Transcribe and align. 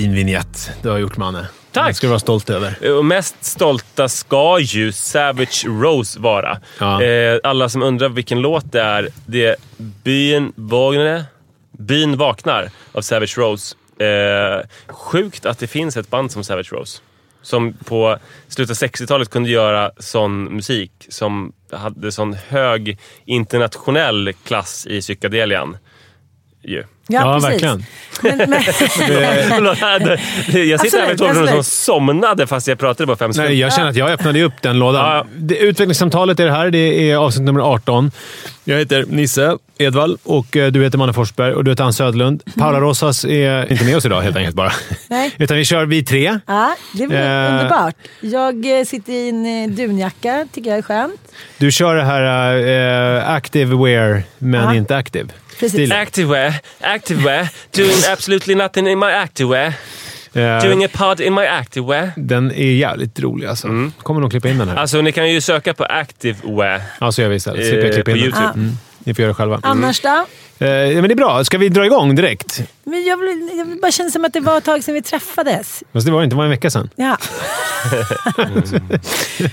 Fin 0.00 0.14
vignett 0.14 0.70
du 0.82 0.88
har 0.88 0.98
gjort, 0.98 1.16
Manne. 1.16 1.46
Tack. 1.72 1.88
Det 1.88 1.94
ska 1.94 2.06
du 2.06 2.08
vara 2.08 2.20
stolt 2.20 2.50
över. 2.50 2.92
Och 2.96 3.04
mest 3.04 3.44
stolta 3.44 4.08
ska 4.08 4.58
ju 4.60 4.92
Savage 4.92 5.64
Rose 5.66 6.20
vara. 6.20 6.58
Ja. 6.78 7.02
Eh, 7.02 7.38
alla 7.42 7.68
som 7.68 7.82
undrar 7.82 8.08
vilken 8.08 8.40
låt 8.40 8.72
det 8.72 8.80
är, 8.80 9.08
det 9.26 9.46
är 9.46 9.56
Byn 9.76 10.52
Vågne, 10.56 11.24
Byn 11.78 12.16
vaknar 12.16 12.70
av 12.92 13.00
Savage 13.00 13.38
Rose. 13.38 13.76
Eh, 13.98 14.66
sjukt 14.88 15.46
att 15.46 15.58
det 15.58 15.66
finns 15.66 15.96
ett 15.96 16.10
band 16.10 16.32
som 16.32 16.44
Savage 16.44 16.72
Rose. 16.72 17.02
Som 17.42 17.72
på 17.72 18.18
slutet 18.48 18.82
av 18.82 18.88
60-talet 18.88 19.30
kunde 19.30 19.50
göra 19.50 19.90
sån 19.98 20.44
musik 20.44 20.92
som 21.08 21.52
hade 21.72 22.12
sån 22.12 22.36
hög 22.48 22.98
internationell 23.24 24.32
klass 24.44 24.86
i 24.86 25.00
psykedelian. 25.00 25.76
Ju. 26.62 26.84
Ja, 27.08 27.34
precis. 27.34 27.50
verkligen. 27.50 27.84
Men, 28.22 28.38
men, 28.50 28.52
jag 30.68 30.80
sitter 30.80 31.00
här 31.00 31.08
med 31.08 31.18
två 31.18 31.26
personer 31.26 31.46
som 31.52 31.64
somnade 31.64 32.46
fast 32.46 32.68
jag 32.68 32.78
pratade 32.78 33.06
bara 33.06 33.16
fem 33.16 33.32
sekunder. 33.32 33.50
Nej, 33.50 33.60
jag 33.60 33.72
känner 33.74 33.90
att 33.90 33.96
jag 33.96 34.10
öppnade 34.10 34.42
upp 34.42 34.52
den 34.62 34.78
lådan. 34.78 35.16
Ja. 35.16 35.26
Det, 35.36 35.56
utvecklingssamtalet 35.58 36.40
är 36.40 36.44
det 36.44 36.52
här. 36.52 36.70
Det 36.70 37.10
är 37.10 37.16
avsnitt 37.16 37.44
nummer 37.46 37.60
18. 37.60 38.10
Jag 38.64 38.78
heter 38.78 39.04
Nisse 39.08 39.56
Edvall 39.78 40.18
och 40.22 40.56
eh, 40.56 40.72
du 40.72 40.82
heter 40.84 40.98
Manne 40.98 41.12
Forsberg 41.12 41.54
och 41.54 41.64
du 41.64 41.70
heter 41.70 41.84
Ann 41.84 41.92
Södlund. 41.92 42.42
Paula 42.58 42.80
Rosas 42.80 43.24
är 43.24 43.66
inte 43.72 43.84
med 43.84 43.96
oss 43.96 44.06
idag 44.06 44.20
helt 44.22 44.36
enkelt 44.36 44.56
bara. 44.56 44.72
Nej. 45.08 45.30
Utan 45.38 45.56
vi 45.56 45.64
kör 45.64 45.86
vi 45.86 46.04
tre. 46.04 46.38
ja, 46.46 46.76
det 46.92 47.06
var 47.06 47.14
Eh. 47.16 47.52
underbart. 47.52 47.94
Jag 48.20 48.78
eh, 48.80 48.84
sitter 48.84 49.12
i 49.12 49.28
en 49.28 49.74
dunjacka, 49.76 50.46
tycker 50.52 50.70
jag 50.70 50.78
är 50.78 50.82
skönt. 50.82 51.20
Du 51.58 51.72
kör 51.72 51.94
det 51.96 52.04
här 52.04 52.54
uh, 53.18 53.30
active 53.30 53.76
wear, 53.84 54.22
men 54.38 54.64
Ja. 54.64 54.74
inte 54.74 54.96
active. 54.96 55.28
Precis. 55.60 55.90
Activewear, 55.92 56.54
activewear, 56.80 57.48
doing 57.76 57.96
absolutely 58.12 58.54
nothing 58.54 58.88
in 58.88 58.98
my 58.98 59.06
activewear. 59.06 59.72
Eh, 60.32 60.62
Doing 60.62 60.84
a 60.84 60.88
pod 60.92 61.20
in 61.20 61.34
my 61.34 61.46
activewear. 61.46 62.10
den 62.16 62.50
är 62.52 62.72
jävligt 62.72 63.20
rolig 63.20 63.46
alltså. 63.46 63.68
Kommer 64.02 64.20
nog 64.20 64.30
klippa 64.30 64.48
in 64.48 64.58
den 64.58 64.68
här. 64.68 64.76
Alltså 64.76 65.00
ni 65.00 65.12
kan 65.12 65.30
ju 65.32 65.40
söka 65.40 65.74
på 65.74 65.84
activewear 65.84 66.82
Ja, 67.00 67.12
så 67.12 67.22
gör 67.22 67.28
vi 67.28 67.36
istället. 67.36 67.66
Slipper 67.66 67.78
jag 67.78 67.86
eh, 67.88 67.94
klippa 67.94 68.10
på 68.10 68.16
in 68.16 68.22
den. 68.22 68.24
YouTube. 68.32 68.52
Mm. 68.60 68.72
Ni 68.98 69.14
får 69.14 69.22
göra 69.22 69.30
det 69.30 69.34
själva. 69.34 69.60
Annars 69.62 70.00
då? 70.00 70.08
Eh, 70.08 70.66
men 70.94 71.02
det 71.02 71.12
är 71.12 71.16
bra. 71.16 71.44
Ska 71.44 71.58
vi 71.58 71.68
dra 71.68 71.86
igång 71.86 72.14
direkt? 72.14 72.62
Men 72.84 73.04
jag, 73.04 73.16
vill, 73.16 73.50
jag 73.58 73.64
vill 73.64 73.78
bara 73.80 73.90
känna 73.92 74.10
som 74.10 74.24
att 74.24 74.32
det 74.32 74.40
var 74.40 74.58
ett 74.58 74.64
tag 74.64 74.84
sedan 74.84 74.94
vi 74.94 75.02
träffades. 75.02 75.82
Fast 75.92 76.06
det 76.06 76.12
var 76.12 76.22
inte. 76.22 76.34
Det 76.34 76.38
var 76.38 76.44
en 76.44 76.50
vecka 76.50 76.70
sedan. 76.70 76.90
Ja. 76.96 77.16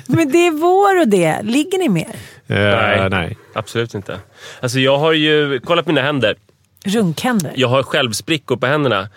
Men 0.07 0.31
det 0.31 0.47
är 0.47 0.51
vår 0.51 1.01
och 1.01 1.07
det. 1.07 1.39
Ligger 1.43 1.77
ni 1.77 1.89
mer? 1.89 2.07
Eh, 2.47 2.57
Nej. 2.57 3.09
nej. 3.09 3.37
Absolut 3.53 3.93
inte. 3.93 4.19
Alltså 4.59 4.79
jag 4.79 4.97
har 4.97 5.13
ju 5.13 5.59
kollat 5.59 5.87
mina 5.87 6.01
händer. 6.01 6.35
Runkhänder? 6.85 7.51
Jag 7.55 7.67
har 7.67 7.83
självsprickor 7.83 8.57
på 8.57 8.65
händerna. 8.67 9.09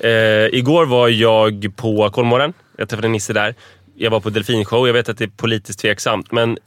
Eh, 0.00 0.10
igår 0.58 0.86
var 0.86 1.08
jag 1.08 1.76
på 1.76 2.10
Kolmården. 2.10 2.52
Jag 2.76 2.88
träffade 2.88 3.08
Nisse 3.08 3.32
där. 3.32 3.54
Jag 3.96 4.10
var 4.10 4.20
på 4.20 4.30
delfinshow. 4.30 4.86
Jag 4.86 4.94
vet 4.94 5.08
att 5.08 5.18
det 5.18 5.24
är 5.24 5.28
politiskt 5.28 5.78
tveksamt, 5.80 6.32
men 6.32 6.58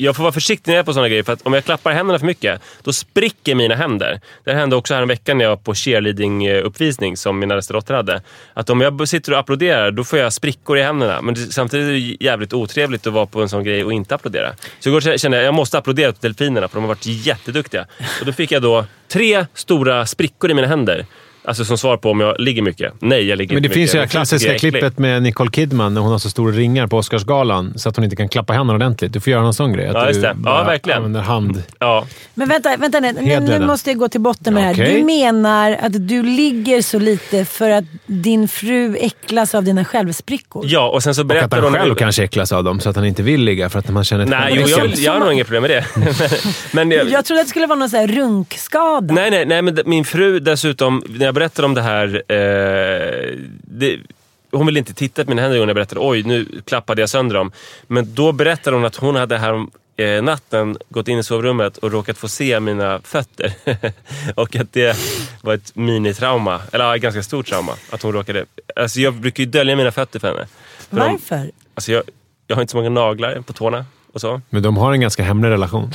jag 0.00 0.16
får 0.16 0.22
vara 0.22 0.32
försiktig 0.32 0.70
när 0.70 0.76
jag 0.76 0.82
är 0.82 0.84
på 0.84 0.92
sådana 0.92 1.08
grejer. 1.08 1.22
För 1.22 1.32
att 1.32 1.42
om 1.42 1.52
jag 1.52 1.64
klappar 1.64 1.92
händerna 1.92 2.18
för 2.18 2.26
mycket, 2.26 2.60
då 2.82 2.92
spricker 2.92 3.54
mina 3.54 3.74
händer. 3.74 4.20
Det 4.44 4.50
här 4.50 4.58
hände 4.58 4.76
också 4.76 4.94
här 4.94 5.02
en 5.02 5.08
vecka 5.08 5.34
när 5.34 5.44
jag 5.44 5.50
var 5.50 5.56
på 5.56 5.74
cheerleading-uppvisning 5.74 7.16
som 7.16 7.38
min 7.38 7.50
äldsta 7.50 7.74
dotter 7.74 7.94
hade. 7.94 8.22
Att 8.54 8.70
om 8.70 8.80
jag 8.80 9.08
sitter 9.08 9.32
och 9.32 9.38
applåderar, 9.38 9.90
då 9.90 10.04
får 10.04 10.18
jag 10.18 10.32
sprickor 10.32 10.78
i 10.78 10.82
händerna. 10.82 11.22
Men 11.22 11.36
samtidigt 11.36 11.86
är 11.86 11.92
det 11.92 12.24
jävligt 12.24 12.52
otrevligt 12.52 13.06
att 13.06 13.12
vara 13.12 13.26
på 13.26 13.42
en 13.42 13.48
sån 13.48 13.64
grej 13.64 13.84
och 13.84 13.92
inte 13.92 14.14
applådera. 14.14 14.52
Så 14.80 14.88
igår 14.88 15.00
kände 15.00 15.36
jag 15.36 15.42
att 15.42 15.46
jag 15.46 15.54
måste 15.54 15.78
applådera 15.78 16.12
till 16.12 16.20
delfinerna, 16.22 16.68
för 16.68 16.74
de 16.74 16.80
har 16.80 16.88
varit 16.88 17.06
jätteduktiga. 17.06 17.86
Och 18.20 18.26
då 18.26 18.32
fick 18.32 18.52
jag 18.52 18.62
då 18.62 18.84
tre 19.08 19.46
stora 19.54 20.06
sprickor 20.06 20.50
i 20.50 20.54
mina 20.54 20.68
händer. 20.68 21.06
Alltså 21.50 21.64
som 21.64 21.78
svar 21.78 21.96
på 21.96 22.10
om 22.10 22.20
jag 22.20 22.40
ligger 22.40 22.62
mycket. 22.62 22.92
Nej, 23.00 23.28
jag 23.28 23.38
ligger 23.38 23.54
Men 23.54 23.62
det 23.62 23.66
inte 23.66 23.74
finns 23.74 23.88
mycket. 23.94 23.94
ju 23.94 24.06
det 24.06 24.10
klassiska 24.10 24.58
klippet 24.58 24.98
med 24.98 25.22
Nicole 25.22 25.50
Kidman 25.50 25.94
när 25.94 26.00
hon 26.00 26.10
har 26.12 26.18
så 26.18 26.30
stora 26.30 26.52
ringar 26.52 26.86
på 26.86 26.96
Oscarsgalan 26.96 27.72
så 27.78 27.88
att 27.88 27.96
hon 27.96 28.04
inte 28.04 28.16
kan 28.16 28.28
klappa 28.28 28.52
händerna 28.52 28.74
ordentligt. 28.76 29.12
Du 29.12 29.20
får 29.20 29.30
göra 29.30 29.42
någon 29.42 29.54
sån 29.54 29.72
grej. 29.72 29.86
Att 29.86 29.94
Ja, 29.94 30.06
just 30.06 30.14
du 30.14 30.20
det. 30.22 30.28
Ja, 30.28 30.34
bara 30.34 30.64
verkligen. 30.64 30.96
använder 30.96 31.20
hand. 31.20 31.62
Ja. 31.78 32.06
Men 32.34 32.48
vänta, 32.48 32.76
vänta 32.76 33.00
nu, 33.00 33.12
nu, 33.12 33.40
nu 33.40 33.66
måste 33.66 33.90
jag 33.90 33.98
gå 33.98 34.08
till 34.08 34.20
botten 34.20 34.54
med 34.54 34.64
det 34.68 34.70
Okej. 34.72 34.86
här. 34.90 34.98
Du 34.98 35.04
menar 35.04 35.72
att 35.82 36.08
du 36.08 36.22
ligger 36.22 36.82
så 36.82 36.98
lite 36.98 37.44
för 37.44 37.70
att 37.70 37.84
din 38.06 38.48
fru 38.48 38.96
äcklas 39.00 39.54
av 39.54 39.64
dina 39.64 39.84
självsprickor? 39.84 40.64
ja, 40.68 40.88
och 40.88 41.02
sen 41.02 41.14
så 41.14 41.20
Och 41.20 41.24
att 41.24 41.28
berättar 41.28 41.56
han 41.56 41.64
hon... 41.64 41.72
själv 41.74 41.94
kanske 41.94 42.24
äcklas 42.24 42.52
av 42.52 42.64
dem 42.64 42.80
så 42.80 42.90
att 42.90 42.96
han 42.96 43.04
inte 43.04 43.22
vill 43.22 43.40
ligga 43.44 43.68
för 43.68 43.78
att 43.78 43.88
man 43.90 44.04
känner 44.04 44.26
Nej, 44.26 44.52
jo, 44.56 44.62
det 44.64 44.70
jag, 44.70 44.82
vill, 44.82 45.02
jag 45.04 45.12
har 45.12 45.20
nog 45.20 45.32
inga 45.32 45.44
problem 45.44 45.62
med 45.62 45.70
det. 45.70 45.84
men, 46.72 46.88
men 46.88 46.98
jag, 46.98 47.10
Jag 47.10 47.24
trodde 47.24 47.40
att 47.40 47.46
det 47.46 47.50
skulle 47.50 47.66
vara 47.66 47.78
någon 47.78 47.90
sån 47.90 48.00
här 48.00 48.06
runkskada. 48.06 49.14
nej, 49.14 49.30
nej, 49.30 49.46
nej, 49.46 49.62
men 49.62 49.78
min 49.86 50.04
fru 50.04 50.40
dessutom, 50.40 51.02
när 51.08 51.26
jag 51.26 51.34
berättade 51.40 51.66
om 51.66 51.74
det 51.74 51.82
här... 51.82 52.22
Eh, 52.32 53.34
det, 53.62 53.98
hon 54.52 54.66
ville 54.66 54.78
inte 54.78 54.94
titta 54.94 55.24
på 55.24 55.30
mina 55.30 55.42
händer 55.42 55.58
när 55.58 55.66
jag 55.66 55.74
berättade 55.74 56.00
oj, 56.04 56.22
nu 56.22 56.46
klappade 56.66 57.02
jag 57.02 57.08
sönder 57.08 57.34
dem. 57.36 57.52
Men 57.86 58.14
då 58.14 58.32
berättade 58.32 58.76
hon 58.76 58.84
att 58.84 58.96
hon 58.96 59.16
hade 59.16 59.38
här 59.38 59.52
om, 59.52 59.70
eh, 59.96 60.22
natten 60.22 60.76
gått 60.88 61.08
in 61.08 61.18
i 61.18 61.22
sovrummet 61.22 61.76
och 61.78 61.92
råkat 61.92 62.18
få 62.18 62.28
se 62.28 62.60
mina 62.60 63.00
fötter. 63.04 63.52
och 64.34 64.56
att 64.56 64.72
det 64.72 64.96
var 65.42 65.54
ett 65.54 65.76
minitrauma, 65.76 66.60
eller 66.72 66.84
ja, 66.84 66.96
ett 66.96 67.02
ganska 67.02 67.22
stort 67.22 67.46
trauma. 67.46 67.72
Att 67.90 68.02
hon 68.02 68.12
råkade... 68.12 68.44
Alltså 68.76 69.00
jag 69.00 69.14
brukar 69.14 69.42
ju 69.44 69.50
dölja 69.50 69.76
mina 69.76 69.90
fötter 69.92 70.20
för 70.20 70.28
henne. 70.28 70.46
För 70.90 70.96
de- 70.96 71.12
Varför? 71.12 71.50
Alltså 71.74 71.92
jag, 71.92 72.02
jag 72.46 72.56
har 72.56 72.60
inte 72.62 72.70
så 72.70 72.76
många 72.76 72.90
naglar 72.90 73.40
på 73.40 73.52
tårna 73.52 73.84
och 74.12 74.20
så. 74.20 74.40
Men 74.50 74.62
de 74.62 74.76
har 74.76 74.92
en 74.92 75.00
ganska 75.00 75.22
hemlig 75.22 75.48
relation. 75.50 75.90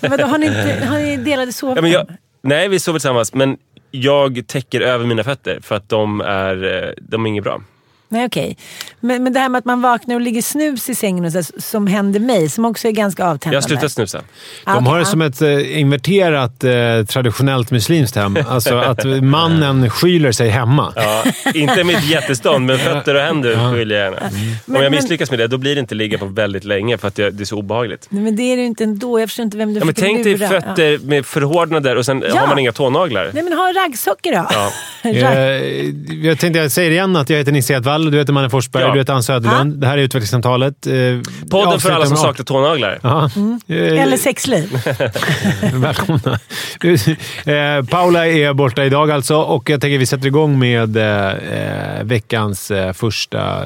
Men 0.00 0.10
vadå, 0.10 0.24
har, 0.24 0.38
ni 0.38 0.46
inte, 0.46 0.86
har 0.86 0.98
ni 0.98 1.16
delade 1.16 1.46
Ja, 1.48 1.52
sovrum? 1.52 1.86
jag, 1.86 2.06
nej, 2.42 2.68
vi 2.68 2.78
sover 2.80 2.98
tillsammans, 2.98 3.34
men 3.34 3.56
jag 3.94 4.46
täcker 4.46 4.80
över 4.80 5.06
mina 5.06 5.24
fötter 5.24 5.60
för 5.60 5.74
att 5.74 5.88
de 5.88 6.20
är, 6.20 6.64
eh, 6.64 6.90
de 6.98 7.26
är 7.26 7.28
inget 7.28 7.44
bra. 7.44 7.62
Nej, 8.12 8.26
okej. 8.26 8.56
Men, 9.00 9.22
men 9.24 9.32
det 9.32 9.40
här 9.40 9.48
med 9.48 9.58
att 9.58 9.64
man 9.64 9.80
vaknar 9.82 10.14
och 10.14 10.20
ligger 10.20 10.42
snus 10.42 10.88
i 10.88 10.94
sängen 10.94 11.24
och 11.24 11.32
så, 11.32 11.42
som 11.58 11.86
händer 11.86 12.20
mig, 12.20 12.48
som 12.48 12.64
också 12.64 12.88
är 12.88 12.92
ganska 12.92 13.22
Jag 13.22 13.30
avtändande. 13.30 13.56
har 13.56 13.68
slutat 13.68 13.92
snusa. 13.92 14.22
De 14.64 14.86
har 14.86 14.98
det 14.98 15.04
som 15.04 15.22
ett 15.22 15.42
eh, 15.42 15.78
inverterat 15.80 16.64
eh, 16.64 16.70
traditionellt 17.08 17.70
muslimskt 17.70 18.16
hem. 18.16 18.36
Alltså 18.48 18.76
att 18.78 19.04
mannen 19.22 19.90
skyler 19.90 20.32
sig 20.32 20.48
hemma. 20.48 20.92
Ja, 20.96 21.24
inte 21.54 21.84
mitt 21.84 22.04
jättestånd, 22.10 22.66
men 22.66 22.78
fötter 22.78 23.14
och 23.14 23.20
händer 23.20 23.74
skyller 23.74 23.94
jag 23.96 24.04
gärna. 24.04 24.26
Om 24.26 24.32
Men- 24.66 24.82
jag 24.82 24.90
misslyckas 24.92 25.30
med 25.30 25.38
det, 25.40 25.46
då 25.46 25.58
blir 25.58 25.74
det 25.74 25.80
inte 25.80 25.94
ligga 25.94 26.18
på 26.18 26.26
väldigt 26.26 26.64
länge 26.64 26.98
för 26.98 27.08
att 27.08 27.14
det, 27.14 27.30
det 27.30 27.42
är 27.42 27.44
så 27.44 27.56
obehagligt. 27.58 28.06
Nej, 28.10 28.22
men 28.22 28.36
det 28.36 28.42
är 28.42 28.56
det 28.56 28.60
ju 28.62 28.66
inte 28.68 28.84
ändå. 28.84 29.20
Jag 29.20 29.28
förstår 29.28 29.44
inte 29.44 29.56
vem 29.56 29.74
du 29.74 29.80
Ja, 29.80 29.84
men 29.84 29.94
försöker 29.94 30.14
tänk 30.14 30.24
dig 30.40 30.48
fötter 30.48 30.98
med 31.06 31.26
förhårdnader 31.26 31.96
och 31.96 32.06
sen 32.06 32.24
Ja. 32.28 32.40
har 32.40 32.46
man 32.46 32.58
inga 32.58 32.72
tånaglar. 32.72 33.30
Nej, 33.34 33.42
men 33.42 33.52
ha 33.52 33.72
raggsockor 33.72 34.32
då. 34.32 34.46
Ja. 34.52 34.70
Ragg- 35.02 35.32
Eh, 35.32 36.26
jag 36.26 36.38
tänkte 36.38 36.58
jag 36.60 36.70
säger 36.70 36.90
igen 36.90 37.16
att 37.16 37.30
jag 37.30 37.38
heter 37.38 37.52
Nisse 37.52 37.74
Edvall, 37.74 38.01
du 38.10 38.18
heter 38.18 38.32
Manne 38.32 38.50
Forsberg, 38.50 38.82
Ja. 38.82 38.92
du 38.92 38.98
heter 38.98 39.12
Ann 39.12 39.22
Söderlund. 39.22 39.80
Det 39.80 39.86
här 39.86 39.98
är 39.98 40.02
Utvecklingssamtalet. 40.02 40.86
Eh, 40.86 40.92
Podden 41.50 41.80
för 41.80 41.90
alla 41.90 42.06
som 42.06 42.16
saknar 42.16 42.44
tånaglar. 42.44 42.98
Eh, 43.66 44.02
Eller 44.02 44.16
sexliv. 44.16 44.78
Välkomna. 45.74 46.38
Eh, 47.46 47.84
Paula 47.90 48.26
är 48.26 48.52
borta 48.52 48.84
idag 48.84 49.10
alltså 49.10 49.36
och 49.36 49.70
jag 49.70 49.80
tänker 49.80 49.96
att 49.96 50.00
vi 50.02 50.06
sätter 50.06 50.26
igång 50.26 50.58
med 50.58 50.96
eh, 50.96 52.02
veckans, 52.02 52.70
eh, 52.70 52.92
första, 52.92 53.64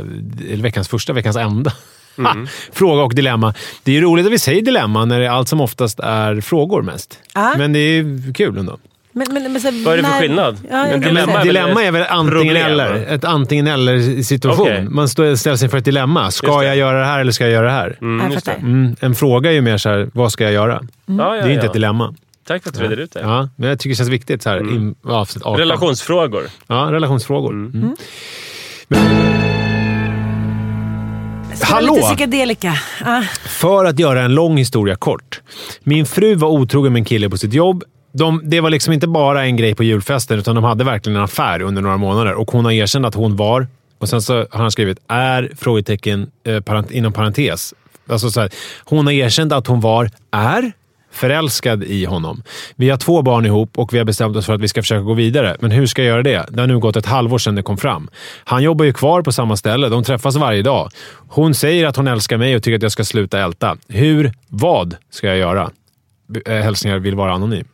eller 0.50 0.62
veckans 0.62 0.88
första, 0.88 1.12
veckans 1.12 1.36
enda. 1.36 1.72
Mm. 2.18 2.46
Fråga 2.72 3.02
och 3.02 3.14
dilemma. 3.14 3.54
Det 3.82 3.90
är 3.90 3.94
ju 3.94 4.00
roligt 4.00 4.26
att 4.26 4.32
vi 4.32 4.38
säger 4.38 4.62
dilemma 4.62 5.04
när 5.04 5.20
det 5.20 5.30
allt 5.32 5.48
som 5.48 5.60
oftast 5.60 6.00
är 6.00 6.40
frågor 6.40 6.82
mest. 6.82 7.18
Ja. 7.34 7.54
Men 7.58 7.72
det 7.72 7.78
är 7.78 8.32
kul 8.34 8.58
ändå. 8.58 8.76
Men, 9.18 9.26
men, 9.30 9.52
men, 9.52 9.60
så, 9.60 9.70
Vad 9.84 9.92
är 9.92 9.96
det 9.96 10.02
för 10.02 10.10
när- 10.10 10.20
skillnad? 10.20 10.56
Ja, 10.70 10.82
Men 10.90 11.00
dilemma 11.00 11.32
är 11.32 11.36
väl 11.36 11.46
dilemma 11.46 11.80
ett 11.82 11.88
är 11.88 11.92
väl 11.92 12.02
antingen 12.10 12.30
problem, 12.30 12.66
eller. 12.66 12.92
va? 12.92 12.98
Ett 12.98 13.24
antingen 13.24 13.66
eller 13.66 14.22
situation. 14.22 14.66
Okej. 14.66 14.84
Man 14.90 15.08
står, 15.08 15.34
ställs 15.36 15.62
inför 15.62 15.78
ett 15.78 15.84
dilemma. 15.84 16.30
Ska 16.30 16.58
det. 16.58 16.66
jag 16.66 16.76
göra 16.76 16.98
det 16.98 17.04
här 17.04 17.20
eller 17.20 17.32
ska 17.32 17.44
jag 17.44 17.52
göra 17.52 17.66
det 17.66 17.72
här? 17.72 17.96
Mm, 18.00 18.20
Jag 18.24 18.32
just 18.32 18.44
det. 18.46 18.52
fattar. 18.52 18.66
Mm, 18.66 18.96
en 19.00 19.14
fråga 19.14 19.50
är 19.50 19.54
ju 19.54 19.60
mer 19.60 19.78
så 19.78 19.88
här, 19.88 20.08
vad 20.12 20.32
ska 20.32 20.44
jag 20.44 20.52
göra? 20.52 20.82
Ja, 21.06 21.14
ja, 21.18 21.32
det 21.32 21.38
är 21.40 21.46
ju 21.46 21.52
inte 21.52 21.64
ja. 21.64 21.70
ett 21.70 21.72
dilemma. 21.72 22.14
Tack 22.48 22.62
för 22.62 22.70
att 22.70 22.78
du 22.78 22.82
redde 22.88 23.02
ut 23.02 23.12
det. 23.12 23.20
Ja, 23.20 23.48
men 23.56 23.68
jag 23.68 23.78
tycker 23.78 23.88
det 23.90 23.96
känns 23.96 24.08
viktigt 24.08 24.42
så 24.42 24.50
här, 24.50 24.56
Mm. 24.56 24.74
in, 24.76 24.94
avsnitt 25.04 25.44
18. 25.44 25.58
Relationsfrågor. 25.58 26.42
Ja, 26.66 26.88
relationsfrågor. 26.90 27.52
Mm. 27.52 27.96
Ska 31.54 31.66
vara 31.66 31.74
Hallå! 31.74 31.94
Lite 31.94 32.06
psykedelika. 32.06 32.74
Ah. 33.04 33.22
För 33.48 33.84
att 33.84 33.98
göra 33.98 34.22
en 34.22 34.34
lång 34.34 34.56
historia 34.56 34.96
kort. 34.96 35.40
Min 35.82 36.06
fru 36.06 36.34
var 36.34 36.48
otrogen 36.48 36.92
med 36.92 37.00
en 37.00 37.04
kille 37.04 37.30
på 37.30 37.38
sitt 37.38 37.52
jobb. 37.54 37.84
De, 38.18 38.40
det 38.44 38.60
var 38.60 38.70
liksom 38.70 38.92
inte 38.92 39.06
bara 39.06 39.44
en 39.44 39.56
grej 39.56 39.74
på 39.74 39.84
julfesten, 39.84 40.38
utan 40.38 40.54
de 40.54 40.64
hade 40.64 40.84
verkligen 40.84 41.16
en 41.16 41.22
affär 41.22 41.62
under 41.62 41.82
några 41.82 41.96
månader. 41.96 42.34
Och 42.34 42.50
hon 42.50 42.64
har 42.64 42.72
erkänt 42.72 43.06
att 43.06 43.14
hon 43.14 43.36
var, 43.36 43.66
och 43.98 44.08
sen 44.08 44.22
så 44.22 44.34
har 44.34 44.60
han 44.60 44.70
skrivit 44.70 44.98
är, 45.08 45.50
frågetecken, 45.58 46.30
eh, 46.44 46.60
parent, 46.60 46.90
inom 46.90 47.12
parentes. 47.12 47.74
Alltså 48.08 48.30
så 48.30 48.40
här, 48.40 48.50
hon 48.84 49.06
har 49.06 49.12
erkänt 49.12 49.52
att 49.52 49.66
hon 49.66 49.80
var, 49.80 50.10
är, 50.30 50.72
förälskad 51.12 51.84
i 51.84 52.04
honom. 52.04 52.42
Vi 52.76 52.90
har 52.90 52.96
två 52.96 53.22
barn 53.22 53.46
ihop 53.46 53.78
och 53.78 53.94
vi 53.94 53.98
har 53.98 54.04
bestämt 54.04 54.36
oss 54.36 54.46
för 54.46 54.54
att 54.54 54.60
vi 54.60 54.68
ska 54.68 54.82
försöka 54.82 55.00
gå 55.00 55.14
vidare. 55.14 55.56
Men 55.60 55.70
hur 55.70 55.86
ska 55.86 56.02
jag 56.02 56.08
göra 56.08 56.22
det? 56.22 56.46
Det 56.50 56.60
har 56.60 56.66
nu 56.66 56.78
gått 56.78 56.96
ett 56.96 57.06
halvår 57.06 57.38
sedan 57.38 57.54
det 57.54 57.62
kom 57.62 57.76
fram. 57.76 58.10
Han 58.44 58.62
jobbar 58.62 58.84
ju 58.84 58.92
kvar 58.92 59.22
på 59.22 59.32
samma 59.32 59.56
ställe. 59.56 59.88
De 59.88 60.04
träffas 60.04 60.36
varje 60.36 60.62
dag. 60.62 60.90
Hon 61.28 61.54
säger 61.54 61.86
att 61.86 61.96
hon 61.96 62.08
älskar 62.08 62.36
mig 62.36 62.56
och 62.56 62.62
tycker 62.62 62.76
att 62.76 62.82
jag 62.82 62.92
ska 62.92 63.04
sluta 63.04 63.40
älta. 63.40 63.76
Hur? 63.88 64.32
Vad 64.48 64.96
ska 65.10 65.26
jag 65.26 65.38
göra? 65.38 65.70
Eh, 66.46 66.52
hälsningar 66.52 66.98
vill 66.98 67.14
vara 67.14 67.32
anonym. 67.32 67.64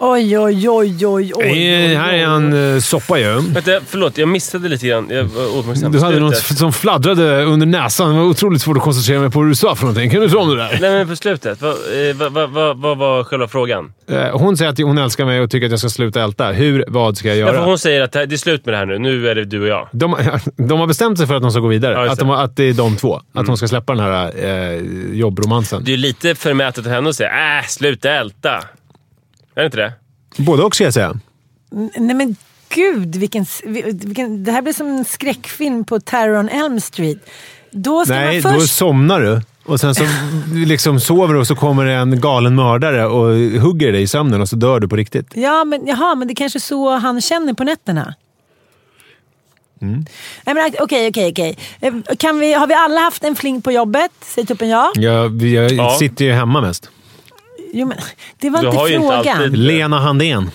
Oj, 0.00 0.38
oj, 0.38 0.68
oj, 0.70 1.06
oj, 1.06 1.32
oj. 1.34 1.68
Eh, 1.92 2.00
här 2.00 2.12
är 2.12 2.24
en 2.24 2.74
eh, 2.74 2.80
soppa 2.80 3.18
ju. 3.18 3.24
Vänta, 3.40 3.70
förlåt, 3.86 4.18
jag 4.18 4.28
missade 4.28 4.68
lite 4.68 4.86
grann. 4.86 5.08
Jag 5.10 5.24
var 5.24 5.90
Du 5.90 5.98
hade 6.00 6.20
något 6.20 6.36
som 6.36 6.72
fladdrade 6.72 7.42
under 7.44 7.66
näsan. 7.66 8.10
Det 8.12 8.18
var 8.18 8.26
otroligt 8.26 8.62
svårt 8.62 8.76
att 8.76 8.82
koncentrera 8.82 9.20
mig 9.20 9.30
på 9.30 9.38
vad 9.38 9.48
du 9.48 9.54
sa 9.54 9.74
för 9.74 9.82
någonting. 9.84 10.10
Kan 10.10 10.20
du 10.20 10.28
ta 10.30 10.38
om 10.38 10.48
det 10.48 10.56
där? 10.56 10.78
Nej, 10.80 10.90
men 10.90 11.08
på 11.08 11.16
slutet. 11.16 11.60
Vad 11.62 11.70
eh, 11.70 12.30
vad- 12.30 12.50
vad- 12.50 12.76
vad- 12.80 12.98
var 12.98 13.24
själva 13.24 13.48
frågan? 13.48 13.92
Eh, 14.10 14.38
Hon 14.38 14.56
säger 14.56 14.70
att 14.70 14.78
hon 14.78 14.98
älskar 14.98 15.24
mig 15.24 15.40
och 15.40 15.50
tycker 15.50 15.66
att 15.66 15.70
jag 15.70 15.80
ska 15.80 15.88
sluta 15.88 16.22
älta. 16.22 16.46
Hur? 16.52 16.84
Vad 16.88 17.16
ska 17.16 17.28
jag 17.28 17.36
Ja, 17.36 17.40
göra? 17.40 17.52
för 17.58 17.64
hon 17.64 17.78
säger 17.78 18.00
att 18.02 18.12
det 18.12 18.22
är 18.32 18.36
slut 18.36 18.66
med 18.66 18.74
det 18.74 18.78
här 18.78 18.86
nu. 18.86 18.98
Nu 18.98 19.28
är 19.28 19.34
det 19.34 19.44
du 19.44 19.60
och 19.62 19.68
jag. 19.68 19.88
De, 19.92 20.16
de 20.56 20.80
har 20.80 20.86
bestämt 20.86 21.18
sig 21.18 21.26
för 21.26 21.34
att 21.34 21.42
de 21.42 21.50
ska 21.50 21.60
gå 21.60 21.68
vidare. 21.68 21.92
Ja, 21.94 22.12
att, 22.12 22.18
de. 22.18 22.28
Mm. 22.28 22.40
att 22.44 22.56
det 22.56 22.64
är 22.64 22.72
de 22.72 22.96
två. 22.96 23.20
Att 23.34 23.46
de 23.46 23.56
ska 23.56 23.68
släppa 23.68 23.94
den 23.94 24.04
här 24.04 24.32
eh, 24.44 24.82
jobbromansen. 25.12 25.82
Det 25.84 25.92
är 25.92 25.96
lite 25.96 26.34
förmätet 26.34 26.86
av 26.86 26.92
henne 26.92 27.08
att 27.10 27.16
säga 27.16 27.30
äh, 27.58 27.64
sluta 27.66 28.10
älta. 28.10 28.64
Är 29.58 29.62
det 29.62 29.66
inte 29.66 29.76
det? 29.76 29.92
Både 30.36 30.62
och 30.62 30.74
ska 30.74 30.84
jag 30.84 30.94
säga. 30.94 31.20
Nej 31.96 32.14
men 32.14 32.36
gud, 32.68 33.16
vilken, 33.16 33.46
vilken, 33.64 34.44
det 34.44 34.52
här 34.52 34.62
blir 34.62 34.72
som 34.72 34.86
en 34.86 35.04
skräckfilm 35.04 35.84
på 35.84 36.00
Terror 36.00 36.38
on 36.38 36.48
Elm 36.48 36.80
Street. 36.80 37.18
Då 37.70 38.04
ska 38.04 38.14
Nej, 38.14 38.42
man 38.42 38.52
då 38.52 38.60
först... 38.60 38.74
somnar 38.76 39.20
du. 39.20 39.40
Och 39.64 39.80
sen 39.80 39.94
så 39.94 40.04
liksom 40.54 41.00
sover 41.00 41.34
du 41.34 41.40
och 41.40 41.46
så 41.46 41.56
kommer 41.56 41.86
en 41.86 42.20
galen 42.20 42.54
mördare 42.54 43.06
och 43.06 43.60
hugger 43.60 43.92
dig 43.92 44.02
i 44.02 44.06
sömnen 44.06 44.40
och 44.40 44.48
så 44.48 44.56
dör 44.56 44.80
du 44.80 44.88
på 44.88 44.96
riktigt. 44.96 45.26
Ja, 45.34 45.64
men, 45.64 45.86
jaha, 45.86 46.14
men 46.14 46.28
det 46.28 46.32
är 46.32 46.36
kanske 46.36 46.56
är 46.58 46.60
så 46.60 46.90
han 46.96 47.20
känner 47.20 47.54
på 47.54 47.64
nätterna. 47.64 48.14
Mm. 49.80 50.04
Nej, 50.46 50.54
men 50.54 50.72
Okej, 50.80 51.08
okej, 51.08 51.30
okej. 51.32 51.56
Eh, 51.80 51.94
Kan 52.18 52.38
vi- 52.38 52.52
Har 52.54 52.66
vi 52.66 52.74
alla 52.74 53.00
haft 53.00 53.24
en 53.24 53.36
fling 53.36 53.62
på 53.62 53.72
jobbet? 53.72 54.10
Säg 54.24 54.46
tuppen 54.46 54.68
ja. 54.68 54.92
Jag, 54.94 55.42
jag 55.42 55.72
Ja. 55.72 55.96
sitter 55.98 56.24
ju 56.24 56.32
hemma 56.32 56.60
mest. 56.60 56.90
Jo, 57.72 57.86
men, 57.86 57.98
det 58.38 58.50
var 58.50 58.60
Du 58.62 58.66
har 58.68 58.74
inte 58.88 58.90
ju 58.90 58.96
inte 58.96 59.08
frågan. 59.16 59.36
alltid- 59.42 59.56
Lena 59.58 59.98
Handén. 59.98 60.50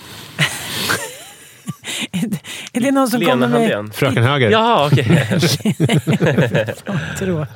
är 2.74 2.80
det 2.82 2.92
någon 2.92 3.10
som 3.10 3.20
Lena 3.20 3.32
kommer 3.32 3.48
med... 3.48 3.60
Handén. 3.60 3.92
Fröken 3.94 4.24
Höger. 4.24 4.50
Jaha, 4.52 4.88
okej. 4.88 5.28
Tråk. 7.20 7.48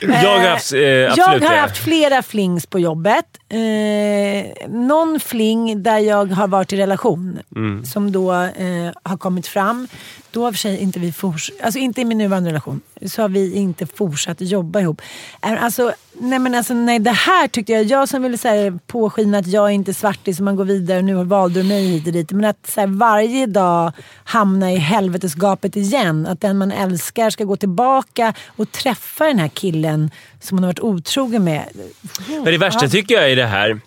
Jag 0.00 0.38
har 0.40 0.48
haft... 0.48 0.72
Eh, 0.72 0.80
Jag 0.80 1.16
har 1.26 1.56
haft 1.56 1.76
flera 1.78 2.22
flings 2.22 2.66
på 2.66 2.78
jobbet. 2.78 3.24
Eh, 3.48 4.68
någon 4.68 5.20
fling 5.20 5.82
där 5.82 5.98
jag 5.98 6.32
har 6.32 6.48
varit 6.48 6.72
i 6.72 6.76
relation 6.76 7.38
Mm. 7.56 7.84
som 7.84 8.12
då 8.12 8.32
eh, 8.32 8.92
har 9.02 9.16
kommit 9.16 9.46
fram. 9.46 9.88
Då 10.30 10.44
har 10.44 10.52
för 10.52 10.58
sig 10.58 10.78
inte 10.78 10.98
vi 10.98 11.10
forts- 11.10 11.50
alltså 11.62 11.78
inte 11.78 12.00
i 12.00 12.04
min 12.04 12.18
nuvarande 12.18 12.50
relation, 12.50 12.80
så 13.06 13.22
har 13.22 13.28
vi 13.28 13.54
inte 13.54 13.86
fortsatt 13.86 14.40
jobba 14.40 14.80
ihop. 14.80 15.02
Alltså, 15.40 15.92
nej 16.20 16.38
men 16.38 16.54
alltså, 16.54 16.74
nej, 16.74 16.98
det 16.98 17.10
här 17.10 17.48
tyckte 17.48 17.72
jag, 17.72 17.84
jag 17.84 18.08
som 18.08 18.22
ville 18.22 18.38
så 18.38 18.48
här, 18.48 18.78
påskina 18.86 19.38
att 19.38 19.46
jag 19.46 19.66
är 19.66 19.70
inte 19.70 19.94
svartis 19.94 20.38
och 20.38 20.44
man 20.44 20.56
går 20.56 20.64
vidare 20.64 20.98
och 20.98 21.04
nu 21.04 21.24
valde 21.24 21.62
du 21.62 21.68
mig 21.68 21.86
hit 21.86 22.06
och 22.06 22.12
dit. 22.12 22.32
Men 22.32 22.44
att 22.44 22.66
så 22.66 22.80
här, 22.80 22.86
varje 22.86 23.46
dag 23.46 23.92
hamna 24.24 24.72
i 24.72 24.76
helvetesgapet 24.76 25.76
igen. 25.76 26.26
Att 26.26 26.40
den 26.40 26.58
man 26.58 26.72
älskar 26.72 27.30
ska 27.30 27.44
gå 27.44 27.56
tillbaka 27.56 28.34
och 28.46 28.72
träffa 28.72 29.24
den 29.24 29.38
här 29.38 29.48
killen 29.48 30.10
som 30.40 30.56
man 30.56 30.64
har 30.64 30.68
varit 30.68 30.80
otrogen 30.80 31.44
med. 31.44 31.64
Men 32.28 32.44
det 32.44 32.58
värsta 32.58 32.88
tycker 32.88 33.14
jag 33.14 33.32
i 33.32 33.34
det 33.34 33.46
här, 33.46 33.80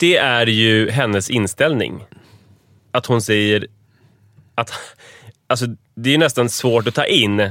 det 0.00 0.16
är 0.16 0.46
ju 0.46 0.90
hennes 0.90 1.30
inställning. 1.30 2.04
Att 2.92 3.06
hon 3.06 3.22
säger 3.22 3.66
att... 4.58 4.72
Alltså, 5.46 5.66
det 5.94 6.14
är 6.14 6.18
nästan 6.18 6.48
svårt 6.48 6.88
att 6.88 6.94
ta 6.94 7.04
in 7.04 7.50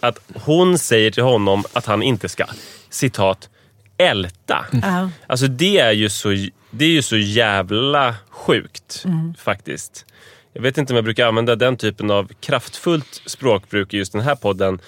att 0.00 0.18
hon 0.34 0.78
säger 0.78 1.10
till 1.10 1.22
honom 1.22 1.64
att 1.72 1.86
han 1.86 2.02
inte 2.02 2.28
ska, 2.28 2.44
citat, 2.90 3.48
älta. 3.96 4.66
Ja. 4.82 5.10
Alltså 5.26 5.46
det 5.46 5.78
är 5.78 5.92
ju 5.92 6.08
så, 6.08 6.28
det 6.70 6.84
är 6.84 6.90
ju 6.90 7.02
så 7.02 7.16
jävla 7.16 8.14
sjukt 8.30 9.04
faktiskt. 9.38 10.06
Jag 10.52 10.62
vet 10.62 10.78
inte 10.78 10.92
om 10.92 10.94
jag 10.94 11.04
brukar 11.04 11.26
använda 11.26 11.56
den 11.56 11.76
typen 11.76 12.10
av 12.10 12.30
kraftfullt 12.40 13.22
språkbruk 13.26 13.94
i 13.94 13.96
just 13.96 14.12
den 14.12 14.20
här 14.22 14.34
podden. 14.34 14.78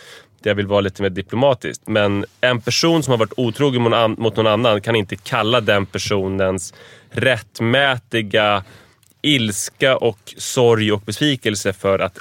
Där 0.43 0.51
jag 0.51 0.55
vill 0.55 0.67
vara 0.67 0.81
lite 0.81 1.03
mer 1.03 1.11
diplomatisk. 1.11 1.81
Men 1.87 2.25
en 2.41 2.61
person 2.61 3.03
som 3.03 3.11
har 3.11 3.19
varit 3.19 3.33
otrogen 3.37 3.83
mot 4.19 4.37
någon 4.37 4.47
annan 4.47 4.81
kan 4.81 4.97
inte 4.97 5.17
kalla 5.17 5.61
den 5.61 5.87
personens 5.87 6.75
rättmätiga 7.11 8.65
ilska 9.23 9.97
och 9.97 10.19
sorg 10.37 10.93
och 10.93 11.01
besvikelse 11.01 11.73
för 11.73 11.99
att 11.99 12.19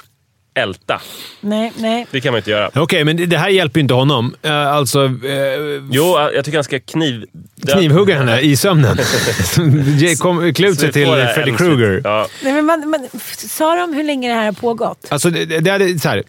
älta. 0.54 1.00
Nej, 1.40 1.72
nej. 1.76 2.06
Det 2.10 2.20
kan 2.20 2.32
man 2.32 2.38
inte 2.38 2.50
göra. 2.50 2.70
Okej, 2.74 3.04
men 3.04 3.28
det- 3.30 3.36
här 3.38 3.48
hjälper 3.48 3.78
ju 3.78 3.82
inte 3.82 3.94
honom. 3.94 4.34
Eh, 4.42 4.66
Alltså, 4.72 5.04
eh, 5.04 5.82
Jo, 5.90 6.18
jag 6.34 6.44
tycker 6.44 6.58
han 6.58 6.64
ska 6.64 6.80
kniv... 6.80 7.24
knivhugga 7.72 8.18
henne 8.18 8.40
i 8.40 8.56
sömnen. 8.56 8.96
Kom, 10.18 10.54
klä 10.54 10.68
ut 10.68 10.74
Så 10.74 10.80
sig 10.80 10.92
till 10.92 11.06
Freddy 11.34 11.56
Krueger. 11.56 12.00
Ja. 12.04 12.26
nej 12.44 12.52
men 12.52 12.66
man, 12.66 12.90
man, 12.90 13.08
sa 13.36 13.76
de 13.76 13.94
hur 13.94 14.04
länge 14.04 14.28
det 14.28 14.34
här 14.34 14.44
har 14.44 14.52
pågått? 14.52 15.06
Alltså, 15.08 15.30
det, 15.30 15.44
det, 15.44 15.78
det, 15.78 15.98
så 16.02 16.08
här. 16.08 16.22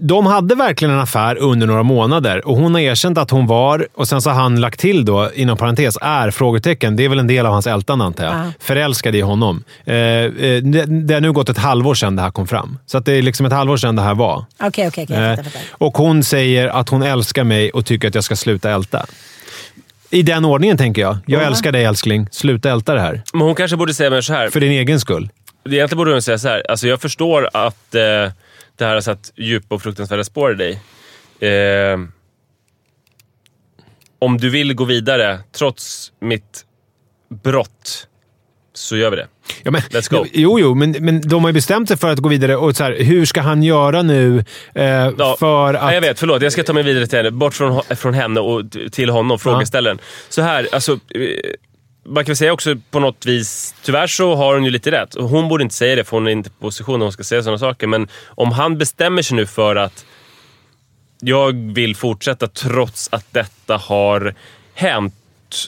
De 0.00 0.26
hade 0.26 0.54
verkligen 0.54 0.94
en 0.94 1.00
affär 1.00 1.36
under 1.38 1.66
några 1.66 1.82
månader 1.82 2.46
och 2.48 2.56
hon 2.56 2.74
har 2.74 2.80
erkänt 2.80 3.18
att 3.18 3.30
hon 3.30 3.46
var, 3.46 3.86
och 3.94 4.08
sen 4.08 4.22
så 4.22 4.30
har 4.30 4.42
han 4.42 4.60
lagt 4.60 4.80
till 4.80 5.04
då, 5.04 5.30
inom 5.34 5.56
parentes, 5.56 5.98
är 6.00 6.30
frågetecken. 6.30 6.96
Det 6.96 7.04
är 7.04 7.08
väl 7.08 7.18
en 7.18 7.26
del 7.26 7.46
av 7.46 7.52
hans 7.52 7.66
ältande 7.66 8.04
antar 8.04 8.24
jag. 8.24 8.34
Ja. 8.34 8.52
Förälskad 8.60 9.14
i 9.14 9.20
honom. 9.20 9.64
Eh, 9.84 9.94
eh, 9.96 10.28
det, 10.62 10.84
det 11.06 11.14
har 11.14 11.20
nu 11.20 11.32
gått 11.32 11.48
ett 11.48 11.58
halvår 11.58 11.94
sedan 11.94 12.16
det 12.16 12.22
här 12.22 12.30
kom 12.30 12.46
fram. 12.46 12.78
Så 12.86 12.98
att 12.98 13.04
det 13.04 13.12
är 13.12 13.22
liksom 13.22 13.46
ett 13.46 13.52
halvår 13.52 13.76
sedan 13.76 13.96
det 13.96 14.02
här 14.02 14.14
var. 14.14 14.44
Okej, 14.62 14.88
okej, 14.88 15.04
okej. 15.04 15.16
jag 15.16 15.24
Eh, 15.30 15.36
fattar, 15.36 15.50
fattar. 15.50 15.62
och 15.72 15.96
hon 15.98 16.22
säger 16.24 16.68
att 16.68 16.88
hon 16.88 17.02
älskar 17.02 17.44
mig 17.44 17.70
och 17.70 17.86
tycker 17.86 18.08
att 18.08 18.14
jag 18.14 18.24
ska 18.24 18.36
sluta 18.36 18.70
älta. 18.70 19.06
I 20.10 20.22
den 20.22 20.44
ordningen 20.44 20.76
tänker 20.76 21.02
jag. 21.02 21.16
Jag 21.26 21.42
Ja. 21.42 21.46
älskar 21.46 21.72
dig 21.72 21.84
älskling. 21.84 22.28
Sluta 22.30 22.70
älta 22.70 22.94
det 22.94 23.00
här. 23.00 23.22
Men 23.32 23.42
hon 23.42 23.54
kanske 23.54 23.76
borde 23.76 23.94
säga 23.94 24.10
mer 24.10 24.20
så 24.20 24.32
här. 24.32 24.50
För 24.50 24.60
din 24.60 24.72
egen 24.72 25.00
skull. 25.00 25.28
Egentligen 25.70 25.98
borde 25.98 26.12
hon 26.12 26.22
säga 26.22 26.38
så 26.38 26.48
här. 26.48 26.62
Alltså 26.70 26.88
jag 26.88 27.00
förstår 27.00 27.48
att 27.52 27.94
eh, 27.94 28.32
det 28.78 28.84
här 28.84 28.94
har 28.94 29.00
satt 29.00 29.32
djupa 29.36 29.74
och 29.74 29.82
fruktansvärda 29.82 30.24
spår 30.24 30.52
i 30.52 30.54
dig. 30.54 30.80
Eh, 31.50 31.98
om 34.18 34.38
du 34.38 34.50
vill 34.50 34.74
gå 34.74 34.84
vidare, 34.84 35.38
trots 35.52 36.12
mitt 36.20 36.64
brott, 37.42 38.08
så 38.74 38.96
gör 38.96 39.10
vi 39.10 39.16
det. 39.16 39.26
Ja, 39.62 39.70
men, 39.70 39.80
Let's 39.80 40.10
go. 40.10 40.26
Jo, 40.32 40.58
jo, 40.60 40.74
men, 40.74 40.90
men 40.90 41.20
de 41.20 41.42
har 41.42 41.48
ju 41.48 41.54
bestämt 41.54 41.88
sig 41.88 41.96
för 41.96 42.10
att 42.10 42.18
gå 42.18 42.28
vidare. 42.28 42.56
Och 42.56 42.76
så 42.76 42.84
här, 42.84 42.96
hur 42.98 43.24
ska 43.24 43.40
han 43.40 43.62
göra 43.62 44.02
nu 44.02 44.44
eh, 44.74 44.84
Ja, 45.18 45.36
för 45.38 45.74
att... 45.74 45.82
Nej, 45.82 45.94
jag 45.94 46.00
vet, 46.00 46.18
förlåt. 46.18 46.42
Jag 46.42 46.52
ska 46.52 46.62
ta 46.62 46.72
mig 46.72 46.82
vidare 46.82 47.06
till 47.06 47.18
henne. 47.18 47.30
Bort 47.30 47.54
från, 47.54 47.82
från 47.96 48.14
henne 48.14 48.40
och 48.40 48.62
till 48.92 49.10
honom, 49.10 49.38
frågeställaren. 49.38 49.98
Så 50.28 50.42
här, 50.42 50.68
alltså... 50.72 50.98
Man 52.04 52.24
kan 52.24 52.30
väl 52.30 52.36
säga 52.36 52.52
också 52.52 52.76
på 52.90 53.00
något 53.00 53.26
vis, 53.26 53.74
tyvärr 53.82 54.06
så 54.06 54.34
har 54.34 54.54
hon 54.54 54.64
ju 54.64 54.70
lite 54.70 54.90
rätt. 54.90 55.14
Hon 55.18 55.48
borde 55.48 55.62
inte 55.62 55.74
säga 55.74 55.96
det 55.96 56.04
för 56.04 56.16
hon 56.16 56.26
är 56.26 56.30
inte 56.30 56.48
i 56.48 56.52
position 56.60 56.98
när 56.98 57.06
hon 57.06 57.12
ska 57.12 57.24
säga 57.24 57.42
sådana 57.42 57.58
saker. 57.58 57.86
Men 57.86 58.08
om 58.26 58.52
han 58.52 58.78
bestämmer 58.78 59.22
sig 59.22 59.36
nu 59.36 59.46
för 59.46 59.76
att 59.76 60.04
jag 61.20 61.72
vill 61.74 61.96
fortsätta 61.96 62.46
trots 62.46 63.08
att 63.12 63.26
detta 63.30 63.76
har 63.76 64.34
hänt. 64.74 65.14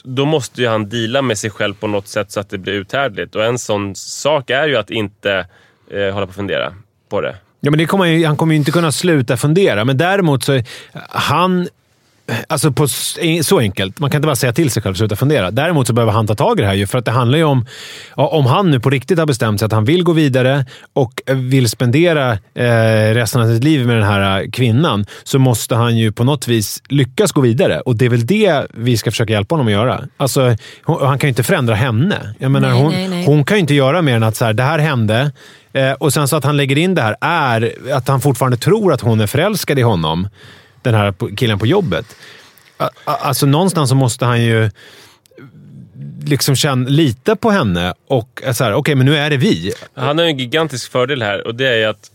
Då 0.03 0.25
måste 0.25 0.61
ju 0.61 0.67
han 0.67 0.89
deala 0.89 1.21
med 1.21 1.37
sig 1.37 1.49
själv 1.49 1.73
på 1.73 1.87
något 1.87 2.07
sätt 2.07 2.31
så 2.31 2.39
att 2.39 2.49
det 2.49 2.57
blir 2.57 2.73
uthärdligt. 2.73 3.35
Och 3.35 3.45
en 3.45 3.59
sån 3.59 3.95
sak 3.95 4.49
är 4.49 4.67
ju 4.67 4.77
att 4.77 4.89
inte 4.89 5.47
eh, 5.91 6.13
hålla 6.13 6.25
på 6.25 6.29
och 6.29 6.35
fundera 6.35 6.73
på 7.09 7.21
det. 7.21 7.35
Ja, 7.59 7.71
men 7.71 7.77
det 7.77 7.85
kommer, 7.85 8.13
han 8.13 8.23
han 8.23 8.37
kommer 8.37 8.53
ju 8.53 8.59
inte 8.59 8.71
kunna 8.71 8.91
sluta 8.91 9.37
fundera, 9.37 9.85
men 9.85 9.97
däremot 9.97 10.43
så... 10.43 10.63
Han, 11.09 11.67
Alltså 12.47 12.71
på, 12.71 12.87
så 13.43 13.59
enkelt. 13.59 13.99
Man 13.99 14.09
kan 14.09 14.19
inte 14.19 14.25
bara 14.25 14.35
säga 14.35 14.53
till 14.53 14.71
sig 14.71 14.83
själv 14.83 14.93
och 14.93 14.97
sluta 14.97 15.15
fundera. 15.15 15.51
Däremot 15.51 15.87
så 15.87 15.93
behöver 15.93 16.11
han 16.11 16.27
ta 16.27 16.35
tag 16.35 16.59
i 16.59 16.61
det 16.61 16.67
här 16.67 16.75
ju, 16.75 16.87
för 16.87 16.97
att 16.97 17.05
det 17.05 17.11
handlar 17.11 17.37
ju 17.37 17.43
om... 17.43 17.65
Om 18.15 18.45
han 18.45 18.71
nu 18.71 18.79
på 18.79 18.89
riktigt 18.89 19.19
har 19.19 19.25
bestämt 19.25 19.59
sig 19.59 19.65
att 19.65 19.71
han 19.71 19.85
vill 19.85 20.03
gå 20.03 20.13
vidare 20.13 20.65
och 20.93 21.21
vill 21.27 21.69
spendera 21.69 22.31
eh, 22.31 23.13
resten 23.13 23.41
av 23.41 23.47
sitt 23.47 23.63
liv 23.63 23.87
med 23.87 23.95
den 23.95 24.05
här 24.05 24.41
eh, 24.41 24.49
kvinnan, 24.49 25.05
så 25.23 25.39
måste 25.39 25.75
han 25.75 25.97
ju 25.97 26.11
på 26.11 26.23
något 26.23 26.47
vis 26.47 26.81
lyckas 26.89 27.31
gå 27.31 27.41
vidare. 27.41 27.79
Och 27.79 27.95
det 27.95 28.05
är 28.05 28.09
väl 28.09 28.25
det 28.25 28.65
vi 28.73 28.97
ska 28.97 29.11
försöka 29.11 29.33
hjälpa 29.33 29.55
honom 29.55 29.67
att 29.67 29.73
göra. 29.73 30.07
Alltså, 30.17 30.55
han 30.83 31.19
kan 31.19 31.27
ju 31.27 31.29
inte 31.29 31.43
förändra 31.43 31.75
henne. 31.75 32.35
Jag 32.39 32.51
menar, 32.51 32.69
Nej, 32.69 32.81
hon, 32.81 32.91
nej, 32.91 33.07
nej. 33.07 33.25
hon 33.25 33.45
kan 33.45 33.57
ju 33.57 33.61
inte 33.61 33.73
göra 33.73 34.01
mer 34.01 34.15
än 34.15 34.23
att 34.23 34.35
så 34.35 34.45
här, 34.45 34.53
det 34.53 34.63
här 34.63 34.79
hände 34.79 35.31
eh, 35.73 35.91
och 35.91 36.13
sen 36.13 36.27
så 36.27 36.35
att 36.35 36.43
han 36.43 36.57
lägger 36.57 36.77
in 36.77 36.95
det 36.95 37.01
här 37.01 37.15
är 37.21 37.73
att 37.93 38.07
han 38.07 38.21
fortfarande 38.21 38.57
tror 38.57 38.93
att 38.93 39.01
hon 39.01 39.21
är 39.21 39.27
förälskad 39.27 39.79
i 39.79 39.81
honom. 39.81 40.27
Den 40.81 40.93
här 40.93 41.35
killen 41.35 41.59
på 41.59 41.65
jobbet. 41.65 42.05
Alltså 43.03 43.45
någonstans 43.45 43.89
så 43.89 43.95
måste 43.95 44.25
han 44.25 44.41
ju 44.43 44.69
liksom 46.25 46.55
känna, 46.55 46.89
lita 46.89 47.35
på 47.35 47.51
henne 47.51 47.93
och 48.07 48.41
så 48.53 48.63
här, 48.63 48.73
okej 48.73 48.95
men 48.95 49.05
nu 49.05 49.17
är 49.17 49.29
det 49.29 49.37
vi. 49.37 49.73
Han 49.93 50.17
har 50.17 50.25
ju 50.25 50.31
en 50.31 50.37
gigantisk 50.37 50.91
fördel 50.91 51.21
här 51.21 51.47
och 51.47 51.55
det 51.55 51.67
är 51.67 51.77
ju 51.77 51.85
att 51.85 52.11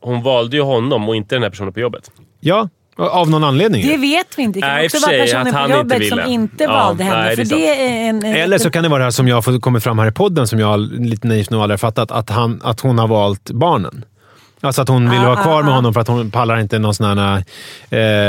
hon 0.00 0.22
valde 0.22 0.56
ju 0.56 0.62
honom 0.62 1.08
och 1.08 1.16
inte 1.16 1.34
den 1.34 1.42
här 1.42 1.50
personen 1.50 1.72
på 1.72 1.80
jobbet. 1.80 2.10
Ja, 2.40 2.68
av 2.96 3.30
någon 3.30 3.44
anledning. 3.44 3.86
Det 3.88 3.96
vet 3.96 4.38
vi 4.38 4.42
inte. 4.42 4.58
Det 4.58 4.60
kan 4.60 4.70
Nej, 4.70 4.86
också 4.86 4.98
vara 5.06 5.18
personen 5.18 5.46
att 5.46 5.52
på 5.52 5.58
han 5.58 5.70
inte 5.70 5.94
jobbet 5.94 6.08
som 6.08 6.20
inte 6.32 6.64
Ja, 6.64 6.72
valde 6.72 7.04
henne. 7.04 7.22
nej, 7.22 7.36
för 7.36 7.44
det 7.44 7.80
är 7.80 8.08
en, 8.08 8.24
en, 8.24 8.36
Eller 8.36 8.58
så 8.58 8.70
kan 8.70 8.82
det 8.82 8.88
vara 8.88 8.98
det 8.98 9.04
här 9.04 9.10
som 9.10 9.28
jag 9.28 9.36
har 9.42 9.60
kommit 9.60 9.82
fram 9.82 9.98
här 9.98 10.06
i 10.08 10.12
podden, 10.12 10.46
som 10.46 10.58
jag 10.58 10.80
lite 10.80 11.26
naivt 11.28 11.50
nog 11.50 11.62
aldrig 11.62 11.72
har 11.72 11.78
fattat, 11.78 12.10
att, 12.10 12.30
han, 12.30 12.60
att 12.64 12.80
hon 12.80 12.98
har 12.98 13.08
valt 13.08 13.50
barnen. 13.50 14.04
Alltså 14.60 14.82
att 14.82 14.88
hon 14.88 15.10
vill 15.10 15.20
Ah, 15.20 15.24
vara 15.24 15.42
kvar 15.42 15.60
ah, 15.60 15.62
med 15.62 15.72
ah. 15.72 15.74
honom 15.74 15.94
för 15.94 16.00
att 16.00 16.08
hon 16.08 16.30
pallar 16.30 16.60
inte 16.60 16.78
någon 16.78 16.94
sån 16.94 17.18
här... 17.18 17.44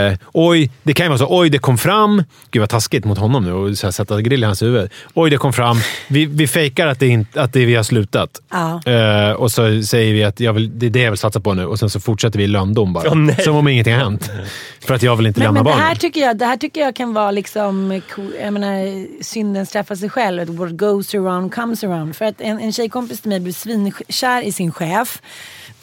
Eh, 0.09 0.17
oj, 0.33 0.71
det 0.83 0.93
kan 0.93 1.05
ju 1.05 1.07
vara 1.07 1.17
så. 1.17 1.27
Oj, 1.29 1.49
det 1.49 1.59
kom 1.59 1.77
fram. 1.77 2.23
Gud 2.51 2.59
vad 2.59 2.69
taskigt 2.69 3.05
mot 3.05 3.17
honom 3.17 3.45
nu 3.45 3.53
och 3.53 3.77
så 3.77 3.87
här, 3.87 3.91
sätta 3.91 4.21
grill 4.21 4.43
i 4.43 4.45
hans 4.45 4.61
huvud. 4.61 4.89
Oj, 5.13 5.29
det 5.29 5.37
kom 5.37 5.53
fram. 5.53 5.77
Vi, 6.07 6.25
vi 6.25 6.47
fejkar 6.47 6.87
att 6.87 6.99
det, 6.99 7.07
inte, 7.07 7.41
att 7.41 7.53
det 7.53 7.65
vi 7.65 7.75
har 7.75 7.83
slutat. 7.83 8.29
Ja. 8.51 8.81
Eh, 8.85 9.31
och 9.31 9.51
så 9.51 9.83
säger 9.83 10.13
vi 10.13 10.23
att 10.23 10.39
jag 10.39 10.53
vill, 10.53 10.79
det 10.79 10.85
är 10.85 10.89
det 10.89 11.01
jag 11.01 11.11
vill 11.11 11.17
satsa 11.17 11.39
på 11.39 11.53
nu 11.53 11.65
och 11.65 11.79
sen 11.79 11.89
så 11.89 11.99
fortsätter 11.99 12.37
vi 12.37 12.43
i 12.43 12.47
lönndom 12.47 12.93
bara. 12.93 13.13
Nej. 13.13 13.43
Som 13.43 13.55
om 13.55 13.67
ingenting 13.67 13.93
har 13.93 14.01
hänt. 14.01 14.31
För 14.79 14.93
att 14.93 15.03
jag 15.03 15.15
vill 15.15 15.25
inte 15.25 15.39
Men, 15.39 15.45
lämna 15.45 15.59
men 15.59 15.65
det, 15.65 15.71
barnen. 15.71 15.87
här 15.87 15.95
tycker 15.95 16.21
jag, 16.21 16.37
det 16.37 16.45
här 16.45 16.57
tycker 16.57 16.81
jag 16.81 16.95
kan 16.95 17.13
vara 17.13 17.31
liksom, 17.31 18.01
jag 18.41 18.53
menar, 18.53 19.05
synden 19.23 19.65
straffar 19.65 19.95
sig 19.95 20.09
själv. 20.09 20.41
Att 20.41 20.49
What 20.49 20.77
goes 20.77 21.15
around 21.15 21.53
comes 21.53 21.83
around. 21.83 22.15
För 22.15 22.25
att 22.25 22.41
en, 22.41 22.59
en 22.59 22.73
tjejkompis 22.73 23.21
till 23.21 23.29
mig 23.29 23.39
blev 23.39 23.53
svinkär 23.53 24.41
i 24.41 24.51
sin 24.51 24.71
chef. 24.71 25.21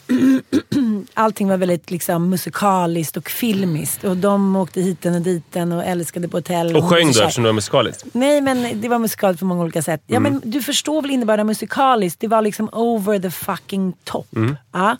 Allting 1.13 1.47
var 1.49 1.57
väldigt 1.57 1.91
liksom, 1.91 2.29
musikaliskt 2.29 3.17
och 3.17 3.29
filmiskt. 3.29 4.03
Och 4.03 4.17
de 4.17 4.55
åkte 4.55 4.81
hiten 4.81 5.15
och 5.15 5.21
diten 5.21 5.71
och 5.71 5.83
älskade 5.83 6.27
på 6.27 6.37
hotell. 6.37 6.75
Och 6.75 6.81
hon 6.81 6.89
sjöng 6.91 7.13
kär. 7.13 7.21
eftersom 7.21 7.43
det 7.43 7.47
var 7.49 7.53
musikaliskt. 7.53 8.05
Nej, 8.13 8.41
men 8.41 8.81
det 8.81 8.89
var 8.89 8.99
musikaliskt 8.99 9.39
på 9.39 9.45
många 9.45 9.63
olika 9.63 9.81
sätt. 9.81 10.01
Ja, 10.07 10.17
Mm. 10.17 10.33
men 10.33 10.51
du 10.51 10.61
förstår 10.61 11.01
väl 11.01 11.11
innebörden 11.11 11.47
musikaliskt? 11.47 12.19
Det 12.19 12.27
var 12.27 12.41
liksom 12.41 12.69
over 12.73 13.19
the 13.19 13.31
fucking 13.31 13.93
top. 14.03 14.35
Mm. 14.35 14.57
Ja. 14.73 14.97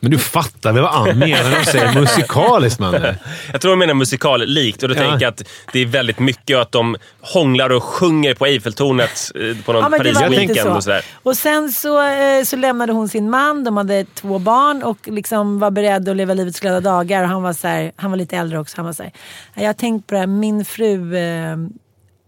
Men 0.00 0.10
du 0.10 0.18
fattar 0.18 0.72
väl 0.72 0.82
vad 0.82 0.94
Ann 0.94 1.18
menar 1.18 1.50
när 1.50 1.58
de 1.58 1.64
säger 1.64 2.00
musikaliskt, 2.00 2.80
man. 2.80 2.94
Jag 3.52 3.60
tror 3.60 3.70
de 3.70 3.78
menar 3.78 3.94
musikal-likt 3.94 4.82
och 4.82 4.88
då 4.88 4.94
Ja. 4.94 4.98
tänker 4.98 5.26
jag 5.26 5.30
att 5.32 5.42
det 5.72 5.78
är 5.80 5.86
väldigt 5.86 6.18
mycket 6.18 6.58
att 6.58 6.72
de 6.72 6.96
hånglar 7.20 7.70
och 7.70 7.82
sjunger 7.84 8.34
på 8.34 8.46
Eiffeltornet 8.46 9.30
eh, 9.34 9.56
på 9.64 9.72
någon 9.72 9.82
Ja, 9.92 9.98
Paris-weekend 9.98 10.80
så. 10.82 10.92
och. 10.96 11.02
Och 11.22 11.36
sen 11.36 11.72
så, 11.72 12.02
eh, 12.08 12.44
så 12.44 12.56
lämnade 12.56 12.92
hon 12.92 13.08
sin 13.08 13.30
man, 13.30 13.64
de 13.64 13.76
hade 13.76 14.04
två 14.14 14.38
barn 14.46 14.82
och 14.82 15.08
liksom 15.08 15.58
var 15.58 15.70
beredd 15.70 16.08
att 16.08 16.16
leva 16.16 16.34
livets 16.34 16.60
glada 16.60 16.80
dagar. 16.80 17.22
Och 17.22 17.28
han, 17.28 17.42
var 17.42 17.52
så 17.52 17.68
här, 17.68 17.92
han 17.96 18.10
var 18.10 18.18
lite 18.18 18.36
äldre 18.36 18.58
också. 18.58 18.76
Han 18.76 18.84
var 18.86 18.92
så 18.92 19.02
här, 19.02 19.12
jag 19.54 19.66
har 19.66 19.72
tänkt 19.72 20.06
på 20.06 20.14
det 20.14 20.18
här, 20.20 20.26
min 20.26 20.64
fru 20.64 21.16
eh, 21.16 21.56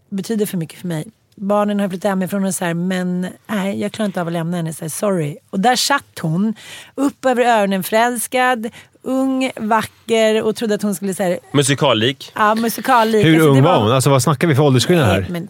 betyder 0.09 0.45
för 0.45 0.57
mycket 0.57 0.79
för 0.79 0.87
mig. 0.87 1.07
Barnen 1.35 1.79
har 1.79 1.89
flyttat 1.89 2.09
hemifrån 2.09 2.45
och 2.45 2.55
så 2.55 2.65
här, 2.65 2.73
men 2.73 3.27
nej, 3.47 3.81
jag 3.81 3.91
klarar 3.91 4.05
inte 4.05 4.21
av 4.21 4.27
att 4.27 4.33
lämna 4.33 4.57
henne. 4.57 4.73
Så 4.73 4.81
här, 4.85 4.89
sorry. 4.89 5.37
Och 5.49 5.59
där 5.59 5.75
satt 5.75 6.19
hon, 6.21 6.53
upp 6.95 7.25
över 7.25 7.43
öronen 7.45 7.83
förälskad, 7.83 8.69
ung, 9.01 9.51
vacker 9.55 10.43
och 10.43 10.55
trodde 10.55 10.75
att 10.75 10.81
hon 10.81 10.95
skulle 10.95 11.13
säga 11.13 11.39
Musikal-lik. 11.51 12.31
ja, 12.35 12.55
musikallik. 12.55 13.25
Hur 13.25 13.33
Alltså, 13.33 13.49
ung 13.49 13.63
var 13.63 13.79
hon? 13.79 13.91
Alltså 13.91 14.09
vad 14.09 14.23
snackar 14.23 14.47
vi 14.47 14.55
för 14.55 14.63
åldersskillnad 14.63 15.07
Nej, 15.07 15.21
här? 15.21 15.29
men, 15.29 15.47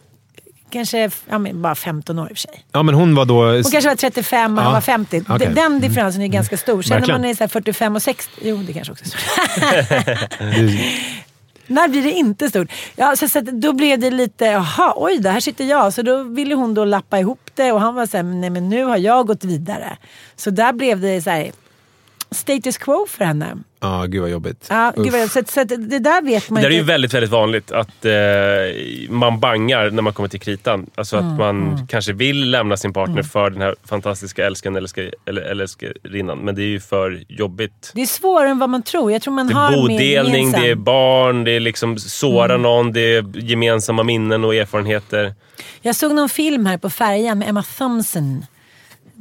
kanske 0.71 1.09
ja, 1.29 1.37
men 1.37 1.61
bara 1.61 1.75
15 1.75 2.19
år 2.19 2.25
i 2.29 2.33
och 2.33 2.37
för 2.37 2.41
sig. 2.41 2.65
Ja, 2.71 2.83
men 2.83 2.95
hon 2.95 3.15
var 3.15 3.25
då... 3.25 3.51
Hon 3.51 3.63
kanske 3.63 3.89
var 3.89 3.95
35 3.95 4.53
och 4.57 4.59
Ja. 4.59 4.63
han 4.63 4.73
var 4.73 4.81
50. 4.81 5.23
Okej. 5.29 5.37
Den- 5.39 5.55
Den 5.55 5.79
differensen 5.79 6.21
är 6.21 6.25
ju 6.25 6.31
ganska 6.31 6.57
stor. 6.57 6.81
Sen 6.81 7.01
när 7.01 7.07
man 7.07 7.25
är 7.25 7.33
så 7.33 7.43
här 7.43 7.47
45 7.47 7.95
och 7.95 8.01
60, 8.01 8.31
jo 8.43 8.57
det 8.57 8.73
kanske 8.73 8.91
också 8.91 9.05
är 9.05 9.09
stort. 9.09 10.29
När 11.67 11.87
blir 11.87 12.03
det 12.03 12.11
inte 12.11 12.49
stort? 12.49 12.71
Ja, 12.95 13.15
så, 13.15 13.27
så 13.29 13.39
då 13.41 13.73
blev 13.73 13.99
det 13.99 14.11
lite, 14.11 14.45
jaha, 14.45 14.93
oj, 14.95 15.17
där 15.19 15.31
här 15.31 15.39
sitter 15.39 15.63
jag. 15.65 15.93
Så 15.93 16.01
då 16.01 16.23
ville 16.23 16.55
hon 16.55 16.73
då 16.73 16.85
lappa 16.85 17.19
ihop 17.19 17.49
det 17.55 17.71
och 17.71 17.81
han 17.81 17.95
var 17.95 18.05
så 18.05 18.17
här, 18.17 18.23
nej 18.23 18.49
men 18.49 18.69
nu 18.69 18.83
har 18.83 18.97
jag 18.97 19.27
gått 19.27 19.43
vidare. 19.43 19.97
Så 20.35 20.49
där 20.49 20.73
blev 20.73 20.99
det 21.01 21.21
så 21.21 21.29
här, 21.29 21.51
status 22.31 22.77
quo 22.77 23.05
för 23.09 23.25
henne. 23.25 23.57
Ja, 23.81 24.05
gud 24.07 24.21
vad 24.21 24.29
jobbigt. 24.29 24.67
Ja, 24.69 24.93
gud, 24.95 25.11
vad- 25.11 25.31
så, 25.31 25.39
att- 25.39 25.49
så 25.49 25.61
att 25.61 25.67
det 25.69 25.99
där 25.99 26.21
vet 26.25 26.49
man 26.49 26.55
Det 26.55 26.67
där 26.67 26.69
är 26.69 26.73
ju 26.73 26.79
inte. 26.79 26.87
väldigt, 26.91 27.13
väldigt 27.13 27.29
vanligt 27.31 27.71
att 27.71 28.05
eh, 28.05 28.11
man 29.09 29.39
bangar 29.39 29.89
när 29.89 30.01
man 30.01 30.13
kommer 30.13 30.29
till 30.29 30.39
kritan. 30.39 30.89
Alltså 30.95 31.17
att 31.17 31.23
Mm, 31.23 31.37
man 31.37 31.87
kanske 31.87 32.13
vill 32.13 32.49
lämna 32.51 32.77
sin 32.77 32.93
partner 32.93 33.23
för 33.23 33.49
den 33.49 33.61
här 33.61 33.75
fantastiska 33.89 34.45
älskaren 34.45 34.75
eller, 34.75 34.83
älskar, 34.83 35.13
eller 35.25 35.41
älskarinnan. 35.41 36.37
Men 36.37 36.55
det 36.55 36.61
är 36.61 36.67
ju 36.67 36.79
för 36.79 37.23
jobbigt. 37.29 37.91
Det 37.95 38.01
är 38.01 38.05
svårare 38.05 38.49
än 38.49 38.59
vad 38.59 38.69
man 38.69 38.83
tror. 38.83 39.11
Jag 39.11 39.21
tror 39.21 39.33
man 39.33 39.47
Det 39.47 39.53
har 39.53 39.73
är 39.73 39.77
bodelning, 39.77 40.51
det 40.51 40.69
är 40.69 40.75
barn, 40.75 41.43
det 41.43 41.51
är 41.51 41.59
liksom 41.59 41.97
såra 41.99 42.45
Mm. 42.45 42.61
någon, 42.61 42.93
det 42.93 43.15
är 43.15 43.37
gemensamma 43.37 44.03
minnen 44.03 44.43
och 44.45 44.55
erfarenheter. 44.55 45.33
Jag 45.81 45.95
såg 45.95 46.13
någon 46.15 46.29
film 46.29 46.65
här 46.65 46.77
på 46.77 46.89
färjan 46.89 47.39
med 47.39 47.49
Emma 47.49 47.63
Thompson. 47.77 48.45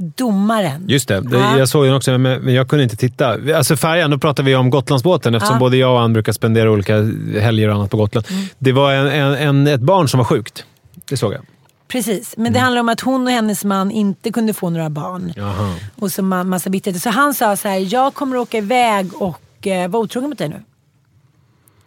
Domaren. 0.00 0.84
Just 0.88 1.08
det, 1.08 1.22
Ja. 1.32 1.58
jag 1.58 1.68
såg 1.68 1.84
den 1.86 1.94
också 1.94 2.18
men 2.18 2.54
jag 2.54 2.68
kunde 2.68 2.82
inte 2.84 2.96
titta. 2.96 3.36
Alltså 3.56 3.76
färjan, 3.76 4.10
då 4.10 4.18
pratar 4.18 4.42
vi 4.42 4.54
om 4.56 4.70
Gotlandsbåten 4.70 5.34
eftersom 5.34 5.54
Ja. 5.54 5.60
både 5.60 5.76
jag 5.76 5.92
och 5.92 6.00
Ann 6.00 6.12
brukar 6.12 6.32
spendera 6.32 6.70
olika 6.70 6.94
helger 7.40 7.68
och 7.68 7.74
annat 7.74 7.90
på 7.90 7.96
Gotland. 7.96 8.26
Mm. 8.30 8.44
Det 8.58 8.72
var 8.72 8.92
en, 8.92 9.06
en, 9.06 9.34
en, 9.34 9.66
ett 9.66 9.80
barn 9.80 10.08
som 10.08 10.18
var 10.18 10.24
sjukt. 10.24 10.64
Det 11.08 11.16
såg 11.16 11.32
jag. 11.32 11.40
Precis, 11.88 12.34
men 12.36 12.46
Mm. 12.46 12.52
det 12.52 12.58
handlar 12.60 12.80
om 12.80 12.88
att 12.88 13.00
hon 13.00 13.26
och 13.26 13.32
hennes 13.32 13.64
man 13.64 13.90
inte 13.90 14.30
kunde 14.32 14.54
få 14.54 14.70
några 14.70 14.90
barn. 14.90 15.32
Jaha. 15.36 15.74
Och 15.96 16.12
så 16.12 16.22
ma- 16.22 16.44
massa 16.44 16.70
bitterhet. 16.70 17.02
Så 17.02 17.10
han 17.10 17.34
sa 17.34 17.56
så 17.56 17.68
här, 17.68 17.94
jag 17.94 18.14
kommer 18.14 18.36
åka 18.36 18.58
iväg 18.58 19.10
och 19.22 19.66
eh, 19.66 19.88
vara 19.88 20.02
otrogen 20.02 20.28
mot 20.30 20.38
dig 20.38 20.48
nu. 20.48 20.62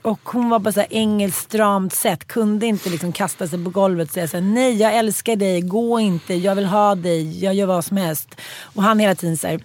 Och 0.02 0.20
hon 0.24 0.50
var 0.50 0.60
på 0.60 0.72
så 0.72 0.80
här 0.80 0.88
engelskt 0.92 1.42
stramt 1.42 1.94
sätt, 1.94 2.28
kunde 2.28 2.66
inte 2.66 2.90
liksom 2.90 3.12
kasta 3.12 3.48
sig 3.48 3.64
på 3.64 3.70
golvet 3.70 4.08
och 4.08 4.14
säga 4.14 4.28
så 4.28 4.38
här, 4.38 4.44
nej 4.44 4.76
jag 4.76 4.96
älskar 4.96 5.36
dig, 5.36 5.62
gå 5.62 6.00
inte, 6.00 6.34
jag 6.34 6.56
vill 6.56 6.66
ha 6.66 6.96
dig, 6.96 7.44
jag 7.44 7.54
gör 7.54 7.68
vad 7.68 7.86
som 7.86 7.98
helst. 7.98 8.36
Och 8.64 8.84
han 8.84 9.00
hela 9.00 9.16
tiden 9.16 9.38
så 9.38 9.48
här, 9.48 9.62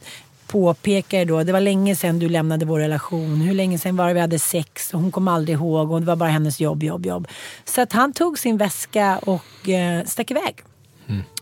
påpekar 0.46 1.24
då, 1.24 1.42
det 1.42 1.52
var 1.52 1.60
länge 1.60 1.96
sedan 1.96 2.18
du 2.18 2.28
lämnade 2.28 2.66
vår 2.66 2.78
relation, 2.78 3.40
hur 3.40 3.54
länge 3.54 3.78
sedan 3.78 3.96
var 3.96 4.08
det 4.08 4.14
vi 4.14 4.20
hade 4.20 4.38
sex 4.38 4.94
och 4.94 5.00
hon 5.00 5.12
kom 5.12 5.28
aldrig 5.28 5.56
ihåg 5.56 5.92
och 5.92 6.00
det 6.00 6.06
var 6.06 6.16
bara 6.16 6.28
hennes 6.28 6.60
jobb, 6.60 6.82
jobb, 6.82 7.06
jobb. 7.06 7.28
Så 7.64 7.80
att 7.80 7.92
han 7.92 8.12
tog 8.12 8.38
sin 8.38 8.56
väska 8.56 9.18
och 9.18 9.68
eh, 9.68 10.04
stack 10.04 10.30
iväg. 10.30 10.62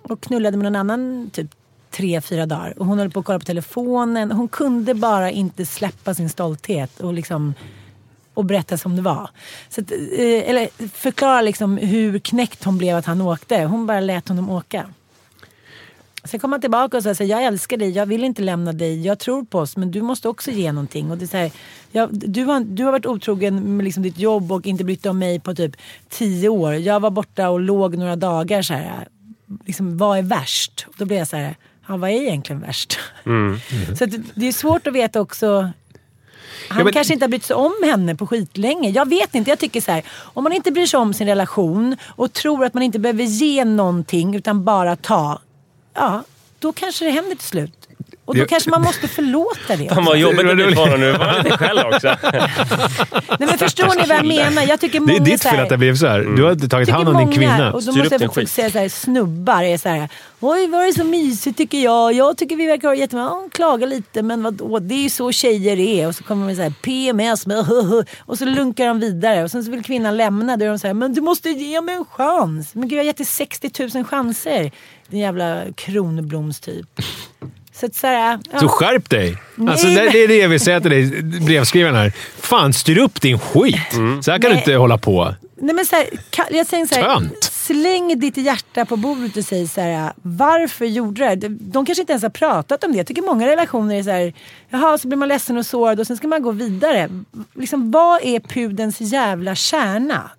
Och 0.03 0.21
knullade 0.21 0.57
med 0.57 0.65
någon 0.73 0.77
annan 0.77 1.31
typ 1.33 1.51
tre, 1.91 2.21
fyra 2.21 2.47
dagar. 2.47 2.79
Och 2.79 2.87
hon 2.87 2.99
höll 2.99 3.11
på 3.11 3.21
att 3.21 3.27
kolla 3.27 3.39
på 3.39 3.45
telefonen. 3.45 4.33
Hon 4.33 4.49
kunde 4.49 4.95
bara 4.95 5.31
inte 5.31 5.67
släppa 5.67 6.15
sin 6.15 6.29
stolthet 6.29 7.01
och 7.01 7.13
liksom 7.13 7.55
och 8.35 8.45
berätta 8.45 8.79
som 8.79 8.97
det 8.97 9.03
var. 9.03 9.31
Så 9.69 9.81
att, 9.81 9.91
eh, 9.93 10.49
eller 10.51 10.89
förklara 10.89 11.41
liksom 11.41 11.77
hur 11.77 12.19
knäckt 12.19 12.65
hon 12.65 12.79
blev 12.79 12.97
att 12.97 13.07
han 13.07 13.21
åkte. 13.21 13.65
Hon 13.65 13.87
bara 13.87 14.01
lät 14.01 14.29
honom 14.29 14.51
åka. 14.51 14.87
Sen 16.25 16.41
kom 16.41 16.53
han 16.53 16.61
tillbaka 16.61 16.97
och 16.97 17.03
sa 17.03 17.15
så 17.15 17.25
jag 17.25 17.45
älskar 17.45 17.77
dig, 17.77 17.91
jag 17.91 18.07
vill 18.07 18.25
inte 18.25 18.43
lämna 18.43 18.73
dig, 18.73 19.07
jag 19.07 19.19
tror 19.19 19.45
på 19.45 19.59
oss 19.59 19.77
men 19.77 19.91
du 19.91 20.03
måste 20.03 20.29
också 20.29 20.51
ge 20.51 20.73
någonting. 20.73 21.11
Och 21.11 21.19
det 21.19 21.25
är 21.25 21.27
så 21.27 21.37
här, 21.37 21.51
jag, 21.93 22.09
du, 22.13 22.45
har, 22.45 22.61
du 22.61 22.85
har 22.85 22.93
varit 22.93 23.07
otrogen 23.07 23.77
med 23.77 23.85
liksom 23.85 24.03
ditt 24.03 24.19
jobb 24.19 24.53
och 24.53 24.67
inte 24.67 24.85
brytt 24.85 25.03
dig 25.03 25.11
om 25.11 25.19
mig 25.19 25.41
på 25.41 25.55
typ 25.55 25.77
tio 26.09 26.49
år. 26.49 26.75
Jag 26.75 27.01
var 27.01 27.11
borta 27.11 27.49
och 27.51 27.61
låg 27.61 27.97
några 27.97 28.17
dagar 28.17 28.63
så 28.63 28.75
här, 28.75 29.09
liksom, 29.67 29.99
vad 29.99 30.19
är 30.19 30.23
värst? 30.23 30.85
Och 30.89 30.95
då 30.99 31.05
blev 31.05 31.19
jag 31.19 31.29
så 31.29 31.37
här, 31.37 31.57
ja, 31.89 31.97
vad 31.97 32.11
är 32.11 32.15
egentligen 32.15 32.61
värst? 32.63 32.99
Så 33.99 34.05
att 34.05 34.11
det- 34.11 34.23
det 34.35 34.47
är 34.49 34.53
svårt 34.53 34.87
att 34.87 34.93
veta 34.95 35.21
också 35.21 35.71
han 36.69 36.85
men- 36.85 36.93
kanske 36.93 37.13
inte 37.13 37.25
har 37.25 37.29
brytt 37.31 37.45
sig 37.45 37.57
om 37.57 37.75
henne 37.85 38.15
på 38.15 38.27
skitlänge. 38.27 38.91
Jag 38.91 39.09
vet 39.09 39.35
inte. 39.35 39.51
Jag 39.51 39.59
tycker 39.59 39.81
så 39.81 39.93
här. 39.93 40.03
Om 40.09 40.45
man 40.45 40.53
inte 40.53 40.71
bryr 40.73 40.87
sig 40.87 41.01
om 41.01 41.15
sin 41.15 41.27
relation 41.27 41.97
och 42.07 42.33
tror 42.33 42.65
att 42.65 42.75
man 42.75 42.83
inte 42.83 42.99
behöver 42.99 43.25
ge 43.25 43.65
någonting 43.65 44.35
utan 44.35 44.65
bara 44.65 44.97
ta. 44.97 45.41
Ja, 45.95 46.23
då 46.59 46.73
kanske 46.73 47.05
det 47.05 47.11
händer 47.11 47.37
till 47.37 47.47
slut. 47.47 47.84
Och 48.25 48.35
då 48.35 48.41
Det- 48.41 48.47
kanske 48.49 48.71
man 48.71 48.83
måste 48.83 49.09
förlåta 49.09 49.77
det. 49.77 49.95
Fan 49.95 50.05
vad 50.05 50.19
jobbigt 50.19 50.47
det 50.47 50.55
blir 50.55 50.77
honom 50.77 51.01
nu. 51.01 51.13
Var 51.13 51.43
lite 51.45 51.59
själv 51.59 51.81
också? 51.81 52.07
Nej, 53.39 53.49
men 53.49 53.59
förstår 53.59 53.87
ni 54.03 54.09
vad 54.09 54.19
jag 54.19 54.27
menar? 54.27 54.63
Jag 54.63 54.81
tycker 54.81 55.01
Det 55.01 55.07
många 55.07 55.15
är 55.17 55.21
ditt 55.21 55.43
fel 55.43 55.61
att 55.61 55.69
det 55.69 55.79
blev 55.79 55.97
så 55.97 56.07
här. 56.07 56.21
Du 56.37 56.43
har 56.45 56.53
inte 56.53 56.69
tagit 56.69 56.89
hand 56.89 57.09
om 57.09 57.17
din 57.17 57.33
kvinna. 57.33 57.73
Och 57.73 57.83
då 57.83 57.93
Styr 57.93 58.27
måste 58.27 58.41
jag 58.41 58.49
säga 58.49 58.71
så 58.71 58.79
här, 58.79 58.89
snubbar 58.89 59.63
är 59.63 59.79
så 59.79 59.89
här. 59.89 60.09
Oj, 60.41 60.67
vad 60.67 60.87
är 60.87 60.93
så 60.93 61.05
mysigt 61.05 61.57
tycker 61.59 61.79
jag. 61.79 62.13
Jag 62.13 62.37
tycker 62.39 62.57
vi 62.57 62.67
verkar 62.67 62.89
ha 62.89 62.95
jättebra. 62.95 63.25
Ja, 63.25 63.49
klaga 63.53 63.87
lite, 63.87 64.23
men 64.23 64.43
vadå? 64.43 64.79
Det 64.79 64.95
är 64.95 65.03
ju 65.03 65.11
så 65.11 65.33
tjejer 65.33 65.79
är. 65.81 66.09
Och 66.09 66.15
så 66.15 66.25
kommer 66.25 66.49
de 66.49 66.57
så 66.57 66.63
här, 66.63 66.73
PMS, 66.83 67.47
med, 67.47 67.65
och 68.19 68.39
så 68.39 68.45
lunkar 68.45 68.87
de 68.87 69.01
vidare. 69.01 69.45
Och 69.45 69.51
sen 69.51 69.65
så 69.65 69.71
vill 69.71 69.85
kvinnan 69.85 70.17
lämna. 70.17 70.57
Då 70.57 70.65
är 70.65 70.69
de 70.69 70.79
så 70.79 70.87
här, 70.87 70.95
men 70.95 71.15
du 71.15 71.21
måste 71.21 71.49
ge 71.51 71.81
mig 71.81 71.95
en 71.95 72.05
chans. 72.05 72.75
Men 72.75 72.89
gud, 72.89 72.93
jag 72.93 73.03
har 73.03 73.07
gett 73.07 73.17
dig 73.17 73.27
60 73.27 73.71
000 73.95 74.05
chanser. 74.05 74.71
Din 75.09 75.21
jävla 75.21 75.63
kronblomstyp. 75.77 77.01
Så 77.75 77.87
att 77.87 77.95
så 77.95 78.07
här, 78.07 78.39
ja. 78.53 78.61
Så 78.61 78.69
skärp 78.69 79.11
dig! 79.11 79.37
Alltså, 79.69 79.87
Nej, 79.87 79.97
det, 79.97 80.11
det 80.11 80.25
är 80.25 80.29
det 80.29 80.37
jag 80.37 80.49
vill 80.49 80.61
säga 80.61 80.81
till 80.81 80.91
dig, 80.91 81.23
brevskrivaren 81.23 81.95
här. 81.95 82.13
Fan, 82.41 82.73
styr 82.73 82.99
upp 82.99 83.21
din 83.21 83.39
skit! 83.39 83.93
Så 84.21 84.31
här 84.31 84.39
kan 84.39 84.41
du 84.41 84.49
Nej. 84.49 84.59
inte 84.59 84.75
hålla 84.75 84.99
på. 84.99 85.35
Nej, 85.57 85.75
men 85.75 85.87
så 85.87 85.97
här, 85.97 86.07
jag 86.51 86.67
säger 86.67 86.87
så 86.87 86.95
här, 86.95 87.15
Tönt. 87.15 87.45
släng 87.45 88.19
ditt 88.21 88.37
hjärta 88.37 88.85
på 88.85 88.97
bordet 88.97 89.37
och 89.37 89.45
säg 89.45 89.69
så 89.69 89.81
här, 89.81 90.13
varför 90.23 90.85
gjorde 90.85 91.29
du 91.29 91.37
det 91.37 91.49
De 91.49 91.87
kanske 91.87 92.03
inte 92.03 92.13
ens 92.13 92.23
har 92.23 92.31
pratat 92.31 92.85
om 92.85 92.93
det. 92.93 92.99
Jag 92.99 93.07
tycker 93.07 93.23
många 93.23 93.47
relationer 93.47 93.95
är 93.95 94.03
så 94.03 94.11
här, 94.11 94.33
jaha, 94.69 94.99
så 94.99 95.09
blir 95.09 95.19
man 95.19 95.29
ledsen 95.29 95.57
och 95.57 95.67
sårad 95.67 96.01
och 96.01 96.07
sen 96.07 96.17
ska 96.17 96.29
man 96.29 96.43
gå 96.43 96.51
vidare. 96.51 97.09
Liksom, 97.55 97.91
vad 97.91 98.21
är 98.23 98.41
pudens 98.41 99.01
jävla 99.01 99.55
kärna? 99.55 100.31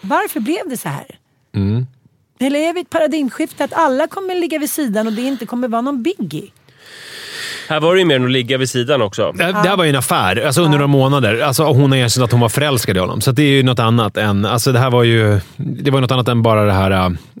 Varför 0.00 0.40
blev 0.40 0.68
det 0.68 0.76
så 0.76 0.88
här? 0.88 1.18
Mm. 1.54 1.86
Eller 2.38 2.58
är 2.58 2.72
vi 2.74 2.80
ett 2.80 2.90
paradigmskifte 2.90 3.64
att 3.64 3.72
alla 3.72 4.06
kommer 4.06 4.34
ligga 4.34 4.58
vid 4.58 4.70
sidan 4.70 5.06
och 5.06 5.12
det 5.12 5.22
inte 5.22 5.46
kommer 5.46 5.68
vara 5.68 5.82
någon 5.82 6.02
biggie? 6.02 6.50
Här 7.68 7.80
var 7.80 7.94
det 7.94 7.98
ju 7.98 8.04
mer 8.04 8.16
än 8.16 8.24
att 8.24 8.30
ligga 8.30 8.58
vid 8.58 8.70
sidan 8.70 9.02
också. 9.02 9.32
Det, 9.32 9.44
det 9.44 9.52
här 9.52 9.76
var 9.76 9.84
ju 9.84 9.90
en 9.90 9.96
affär, 9.96 10.46
alltså 10.46 10.62
under 10.62 10.78
några 10.78 10.86
månader. 10.86 11.40
Alltså, 11.40 11.64
hon 11.64 11.92
har 11.92 11.98
erkänt 11.98 12.24
att 12.24 12.32
hon 12.32 12.40
var 12.40 12.48
förälskad 12.48 12.96
i 12.96 13.00
honom. 13.00 13.20
Så 13.20 13.32
det 13.32 13.42
är 13.42 13.50
ju 13.50 13.62
något 13.62 13.78
annat 13.78 14.16
än... 14.16 14.44
Alltså, 14.44 14.72
det 14.72 14.78
här 14.78 14.90
var 14.90 15.02
ju 15.02 15.40
det 15.56 15.90
var 15.90 16.00
något 16.00 16.10
annat 16.10 16.28
än 16.28 16.42
bara 16.42 16.64
det 16.64 16.72
här... 16.72 16.90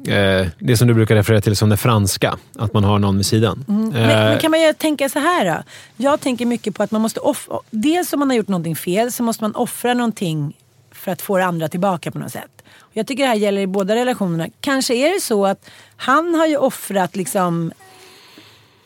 Eh, 0.08 0.46
det 0.58 0.76
som 0.76 0.88
du 0.88 0.94
brukar 0.94 1.14
referera 1.14 1.40
till 1.40 1.56
som 1.56 1.68
det 1.68 1.76
franska. 1.76 2.36
Att 2.58 2.72
man 2.72 2.84
har 2.84 2.98
någon 2.98 3.16
vid 3.16 3.26
sidan. 3.26 3.64
Men, 3.66 3.94
Eh, 3.94 4.06
men 4.08 4.38
kan 4.38 4.50
man 4.50 4.60
ju 4.60 4.72
tänka 4.72 5.08
så 5.08 5.18
här 5.18 5.44
då? 5.44 5.62
Jag 5.96 6.20
tänker 6.20 6.46
mycket 6.46 6.74
på 6.74 6.82
att 6.82 6.90
man 6.90 7.00
måste 7.00 7.20
offra... 7.20 7.58
Dels 7.70 8.12
om 8.12 8.20
man 8.20 8.30
har 8.30 8.36
gjort 8.36 8.48
någonting 8.48 8.76
fel 8.76 9.12
så 9.12 9.22
måste 9.22 9.44
man 9.44 9.54
offra 9.54 9.94
någonting 9.94 10.56
för 10.98 11.12
att 11.12 11.22
få 11.22 11.38
det 11.38 11.44
andra 11.44 11.68
tillbaka 11.68 12.10
på 12.10 12.18
något 12.18 12.32
sätt. 12.32 12.62
Och 12.78 12.90
jag 12.92 13.06
tycker 13.06 13.22
det 13.22 13.28
här 13.28 13.36
gäller 13.36 13.60
i 13.60 13.66
båda 13.66 13.94
relationerna. 13.94 14.48
Kanske 14.60 14.94
är 14.94 15.14
det 15.14 15.20
så 15.20 15.46
att 15.46 15.70
han 15.96 16.34
har 16.34 16.46
ju 16.46 16.56
offrat 16.56 17.16
liksom... 17.16 17.72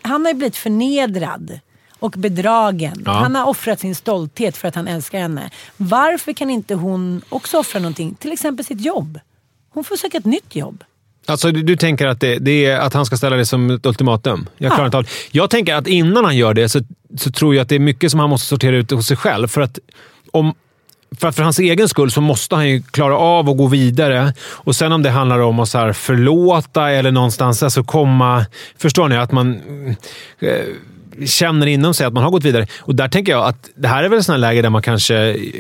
Han 0.03 0.25
har 0.25 0.33
ju 0.33 0.35
blivit 0.39 0.57
förnedrad 0.57 1.59
och 1.99 2.11
bedragen. 2.11 3.03
Ja. 3.07 3.13
Han 3.13 3.35
har 3.35 3.47
offrat 3.47 3.81
sin 3.81 3.95
stolthet 3.95 4.57
för 4.57 4.69
att 4.69 4.75
han 4.75 4.89
älskar 4.89 5.19
henne. 5.19 5.51
Varför 5.77 6.33
kan 6.33 6.51
inte 6.51 6.75
hon 6.75 7.23
också 7.29 7.59
offra 7.59 7.81
någonting? 7.81 8.15
Till 8.15 8.33
exempel 8.33 8.65
sitt 8.65 8.81
jobb. 8.81 9.21
Hon 9.71 9.85
får 9.85 9.97
söka 9.97 10.19
ett 10.19 10.25
nytt 10.25 10.57
jobb. 10.57 10.85
Alltså, 11.27 11.51
du, 11.51 11.63
du 11.63 11.77
tänker 11.77 12.07
att, 12.07 12.21
det, 12.21 12.39
det 12.39 12.65
är 12.65 12.79
att 12.79 12.95
han 12.95 13.07
ska 13.07 13.17
ställa 13.17 13.37
det 13.37 13.47
som 13.47 13.71
ett 13.71 13.87
ultimatum? 13.87 14.49
Jag 14.57 14.73
klarar 14.75 14.91
Ja. 14.93 14.99
inte. 14.99 15.11
Jag 15.31 15.51
tänker 15.51 15.75
att 15.75 15.87
innan 15.87 16.25
han 16.25 16.37
gör 16.37 16.55
det 16.55 16.69
så, 16.69 16.81
så 17.19 17.31
tror 17.33 17.55
jag 17.55 17.63
att 17.63 17.69
det 17.69 17.75
är 17.75 17.79
mycket 17.79 18.11
som 18.11 18.21
han 18.21 18.31
måste 18.31 18.47
sortera 18.47 18.77
ut 18.77 18.91
hos 18.91 19.07
sig 19.07 19.17
själv. 19.17 19.49
För 19.49 19.61
att 19.61 19.79
om, 20.31 20.55
för 21.19 21.29
att 21.29 21.37
för 21.37 21.43
hans 21.43 21.59
egen 21.59 21.89
skull 21.89 22.11
så 22.11 22.21
måste 22.21 22.55
han 22.55 22.69
ju 22.69 22.83
klara 22.83 23.17
av 23.17 23.49
att 23.49 23.57
gå 23.57 23.67
vidare. 23.67 24.35
Och 24.43 24.77
sen 24.77 24.93
om 24.93 25.03
det 25.03 25.11
handlar 25.11 25.39
om 25.39 25.61
att 25.61 25.69
så 25.69 25.79
här 25.79 25.93
förlåta 25.93 26.91
eller 26.91 27.11
någonstans 27.11 27.63
alltså 27.63 27.85
komma... 27.85 28.47
Förstår 28.79 29.09
ni? 29.09 29.17
Att 29.17 29.33
man 29.33 29.61
eh, 30.41 31.27
känner 31.27 31.67
inom 31.67 31.95
sig 31.95 32.07
att 32.07 32.13
man 32.13 32.23
har 32.23 32.31
gått 32.31 32.45
vidare. 32.45 32.67
Och 32.81 32.95
där 32.95 33.09
tänker 33.09 33.33
jag 33.33 33.47
att 33.47 33.71
det 33.75 33.89
här 33.89 34.05
är 34.05 34.09
väl 34.09 34.19
ett 34.19 34.25
sånt 34.25 34.41
läge 34.41 34.63
där 34.63 34.71
man 34.71 34.83
kanske... 34.83 35.15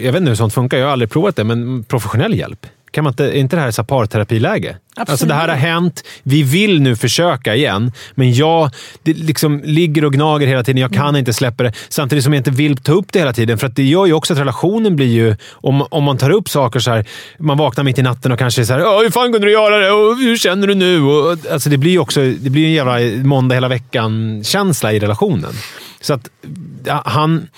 Jag 0.05 0.13
vet 0.13 0.21
inte 0.21 0.29
hur 0.29 0.35
sånt 0.37 0.55
funkar. 0.55 0.79
Jag 0.79 0.87
har 0.87 0.93
aldrig 0.93 1.11
provat 1.11 1.37
det, 1.37 1.45
men 1.45 1.85
professionell 1.85 2.35
hjälp. 2.35 2.67
Kan 2.93 3.05
man 3.05 3.13
inte, 3.13 3.25
är 3.25 3.33
inte 3.33 3.57
det 3.57 3.63
här 3.63 3.81
ett 3.81 3.87
parterapiläge? 3.87 4.77
Alltså 4.97 5.27
det 5.27 5.35
här 5.35 5.49
har 5.49 5.57
hänt. 5.57 6.05
Vi 6.23 6.43
vill 6.43 6.81
nu 6.81 6.97
försöka 6.97 7.55
igen, 7.55 7.93
men 8.15 8.33
jag 8.33 8.71
det 9.03 9.13
liksom 9.13 9.61
ligger 9.65 10.05
och 10.05 10.13
gnager 10.13 10.47
hela 10.47 10.65
tiden. 10.65 10.81
Jag 10.83 10.93
kan 10.93 11.17
inte 11.17 11.33
släppa 11.33 11.63
det. 11.63 11.73
Samtidigt 11.89 12.25
som 12.25 12.33
jag 12.33 12.41
inte 12.41 12.51
vill 12.51 12.77
ta 12.77 12.93
upp 12.93 13.13
det 13.13 13.19
hela 13.19 13.33
tiden. 13.33 13.59
För 13.59 13.67
att 13.67 13.77
det 13.77 13.83
gör 13.83 14.07
ju 14.07 14.13
också 14.13 14.33
att 14.33 14.39
relationen 14.39 14.97
blir 14.97 15.07
ju... 15.07 15.37
Om, 15.51 15.87
om 15.91 16.05
man 16.05 16.19
tar 16.19 16.31
upp 16.31 16.49
saker 16.49 16.81
så 16.81 16.91
här. 16.91 17.05
Man 17.39 17.59
vaknar 17.59 17.85
mitt 17.85 17.99
i 17.99 18.03
natten 18.03 18.33
och 18.33 18.39
kanske 18.39 18.67
så 18.67 18.73
här, 18.73 18.87
"Åh, 18.87 19.03
hur 19.03 19.11
fan 19.11 19.33
kunde 19.33 19.47
du 19.47 19.53
göra 19.53 19.79
det? 19.79 19.91
Och 19.91 20.17
hur 20.17 20.37
känner 20.37 20.67
du 20.67 20.75
nu? 20.75 21.03
Och, 21.03 21.39
alltså 21.53 21.71
det 21.71 21.79
blir 21.79 21.91
ju 21.91 21.99
också 21.99 22.21
det 22.21 22.51
blir 22.51 22.67
en 22.67 22.73
jävla 22.73 23.25
måndag 23.25 23.55
hela 23.55 23.69
veckan-känsla 23.69 24.93
i 24.93 24.99
relationen. 24.99 25.53
Så 26.01 26.15
att 26.15 26.29
ja, 26.85 27.03
han... 27.05 27.49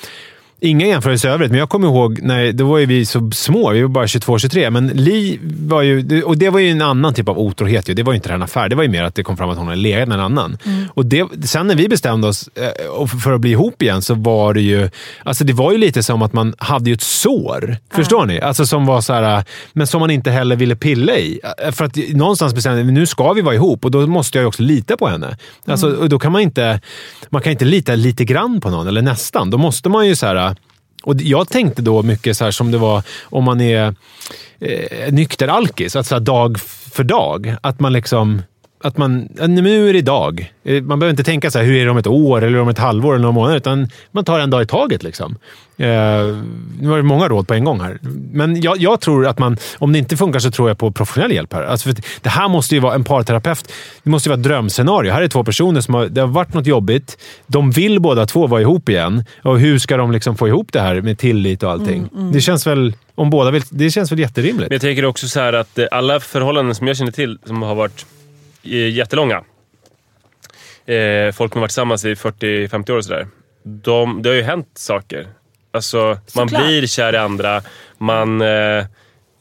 Inga 0.64 0.86
jämförelser 0.86 1.28
i 1.28 1.32
övrigt, 1.32 1.50
men 1.50 1.58
jag 1.58 1.68
kommer 1.68 1.88
ihåg 1.88 2.18
när 2.22 2.52
då 2.52 2.66
var 2.66 2.78
ju 2.78 2.86
vi 2.86 3.06
så 3.06 3.30
små. 3.30 3.70
Vi 3.70 3.82
var 3.82 3.88
bara 3.88 4.06
22-23. 4.06 4.70
Men 4.70 4.86
Li 4.88 5.40
var 5.42 5.82
ju... 5.82 6.22
Och 6.22 6.38
det 6.38 6.50
var 6.50 6.60
ju 6.60 6.70
en 6.70 6.82
annan 6.82 7.14
typ 7.14 7.28
av 7.28 7.38
otrohet. 7.38 7.88
ju. 7.88 7.94
Det 7.94 8.02
var 8.02 8.12
ju 8.12 8.16
inte 8.16 8.32
en 8.32 8.42
affär. 8.42 8.68
Det 8.68 8.76
var 8.76 8.82
ju 8.82 8.88
mer 8.88 9.02
att 9.02 9.14
det 9.14 9.22
kom 9.22 9.36
fram 9.36 9.50
att 9.50 9.58
hon 9.58 9.66
hade 9.66 9.80
legat 9.80 10.08
med 10.08 10.14
en 10.18 10.24
annan. 10.24 10.58
Och 10.94 11.06
det, 11.06 11.26
sen 11.44 11.66
när 11.66 11.74
vi 11.74 11.88
bestämde 11.88 12.28
oss 12.28 12.48
eh, 12.54 13.06
för 13.06 13.32
att 13.32 13.40
bli 13.40 13.50
ihop 13.50 13.82
igen 13.82 14.02
så 14.02 14.14
var 14.14 14.54
det 14.54 14.60
ju... 14.60 14.90
Alltså 15.24 15.44
det 15.44 15.52
var 15.52 15.72
ju 15.72 15.78
lite 15.78 16.02
som 16.02 16.22
att 16.22 16.32
man 16.32 16.54
hade 16.58 16.90
ju 16.90 16.94
ett 16.94 17.02
sår. 17.02 17.76
Förstår 17.94 18.26
ni? 18.26 18.40
Alltså 18.40 18.66
som 18.66 18.86
var 18.86 19.00
så 19.00 19.12
här, 19.12 19.44
men 19.72 19.86
som 19.86 20.00
man 20.00 20.10
inte 20.10 20.30
heller 20.30 20.56
ville 20.56 20.76
pilla 20.76 21.16
i. 21.16 21.40
Eh, 21.64 21.72
För 21.72 21.84
att 21.84 21.96
någonstans 21.96 22.54
bestämde 22.54 22.82
vi 22.82 22.92
nu 22.92 23.06
ska 23.06 23.32
vi 23.32 23.40
vara 23.40 23.54
ihop 23.54 23.84
och 23.84 23.90
då 23.90 24.06
måste 24.06 24.38
jag 24.38 24.42
ju 24.42 24.48
också 24.48 24.62
lita 24.62 24.96
på 24.96 25.08
henne. 25.08 25.36
Alltså, 25.66 25.90
och 25.90 26.08
då 26.08 26.18
kan 26.18 26.32
man 26.32 26.40
inte... 26.40 26.80
Man 27.30 27.42
kan 27.42 27.52
inte 27.52 27.64
lita 27.64 27.94
lite 27.94 28.24
grann 28.24 28.60
på 28.60 28.70
någon, 28.70 28.88
eller 28.88 29.02
nästan. 29.02 29.50
Då 29.50 29.58
måste 29.58 29.88
man 29.88 30.06
ju 30.06 30.16
så 30.16 30.26
här... 30.26 30.53
Och 31.04 31.14
jag 31.20 31.48
tänkte 31.48 31.82
då 31.82 32.02
mycket 32.02 32.36
så 32.36 32.44
här 32.44 32.50
som 32.50 32.70
det 32.70 32.78
var 32.78 33.02
om 33.22 33.44
man 33.44 33.60
är 33.60 33.94
eh, 34.58 35.12
nykter 35.12 35.48
alkis, 35.48 35.96
att 35.96 36.24
dag 36.24 36.58
för 36.94 37.04
dag. 37.04 37.56
Att 37.60 37.80
man 37.80 37.92
liksom... 37.92 38.42
Att 38.84 38.96
man, 38.96 39.28
nu 39.48 39.88
är 39.88 39.92
det 39.92 39.98
idag. 39.98 40.52
Eh, 40.64 40.82
Man 40.82 40.98
behöver 40.98 41.10
inte 41.10 41.24
tänka 41.24 41.50
så 41.50 41.58
här, 41.58 41.66
hur 41.66 41.76
är 41.76 41.84
det 41.84 41.90
om 41.90 41.96
ett 41.96 42.06
år, 42.06 42.44
eller 42.44 42.58
om 42.58 42.68
ett 42.68 42.78
halvår 42.78 43.12
eller 43.14 43.22
några 43.22 43.32
månader, 43.32 43.56
utan 43.56 43.88
man 44.10 44.24
tar 44.24 44.38
en 44.38 44.50
dag 44.50 44.62
i 44.62 44.66
taget. 44.66 45.02
Liksom. 45.02 45.36
Eh, 45.76 45.86
nu 46.80 46.88
var 46.88 46.96
det 46.96 47.02
många 47.02 47.28
råd 47.28 47.48
på 47.48 47.54
en 47.54 47.64
gång 47.64 47.80
här. 47.80 47.98
Men 48.32 48.60
jag, 48.60 48.78
jag 48.78 49.00
tror 49.00 49.26
att 49.26 49.38
man, 49.38 49.56
om 49.78 49.92
det 49.92 49.98
inte 49.98 50.16
funkar 50.16 50.38
så 50.38 50.50
tror 50.50 50.68
jag 50.70 50.78
på 50.78 50.90
professionell 50.90 51.32
hjälp 51.32 51.52
här. 51.52 51.62
Alltså 51.62 51.90
det 52.22 52.28
här 52.28 52.48
måste 52.48 52.74
ju 52.74 52.80
vara 52.80 52.94
en 52.94 53.04
parterapeut. 53.04 53.72
Det 54.02 54.10
måste 54.10 54.28
ju 54.28 54.30
vara 54.30 54.38
ett 54.40 54.44
drömscenario. 54.44 55.12
Här 55.12 55.22
är 55.22 55.28
två 55.28 55.44
personer 55.44 55.80
som 55.80 55.94
har, 55.94 56.06
det 56.06 56.20
har 56.20 56.28
varit 56.28 56.54
något 56.54 56.66
jobbigt. 56.66 57.18
De 57.46 57.70
vill 57.70 58.00
båda 58.00 58.26
två 58.26 58.46
vara 58.46 58.60
ihop 58.60 58.88
igen. 58.88 59.24
Och 59.42 59.58
hur 59.60 59.78
ska 59.78 59.96
de 59.96 60.12
liksom 60.12 60.36
få 60.36 60.48
ihop 60.48 60.72
det 60.72 60.80
här 60.80 61.00
med 61.00 61.18
tillit 61.18 61.62
och 61.62 61.70
allting? 61.70 62.08
Det 62.32 62.40
känns 62.40 62.66
väl, 62.66 62.92
om 63.14 63.30
båda 63.30 63.50
vill, 63.50 63.62
det 63.70 63.90
känns 63.90 64.12
väl 64.12 64.18
jätterimligt. 64.18 64.68
Men 64.70 64.74
jag 64.74 64.80
tänker 64.80 65.04
också 65.04 65.28
så 65.28 65.40
här 65.40 65.52
att 65.52 65.78
eh, 65.78 65.86
alla 65.90 66.20
förhållanden 66.20 66.74
som 66.74 66.86
jag 66.86 66.96
känner 66.96 67.12
till 67.12 67.38
som 67.46 67.62
har 67.62 67.74
varit 67.74 68.06
jättelånga. 68.64 69.44
Eh, 70.86 71.32
folk 71.32 71.52
som 71.52 71.58
har 71.58 71.60
varit 71.60 71.70
tillsammans 71.70 72.04
i 72.04 72.14
40-50 72.14 72.90
år 72.90 72.96
och 72.96 73.04
sådär. 73.04 73.26
De, 73.62 74.22
det 74.22 74.28
har 74.28 74.36
ju 74.36 74.42
hänt 74.42 74.70
saker. 74.74 75.28
Alltså, 75.70 75.98
man 76.36 76.48
Såklart. 76.48 76.66
blir 76.66 76.86
kär 76.86 77.12
i 77.12 77.16
andra. 77.16 77.62
Man 77.98 78.40
eh, 78.40 78.84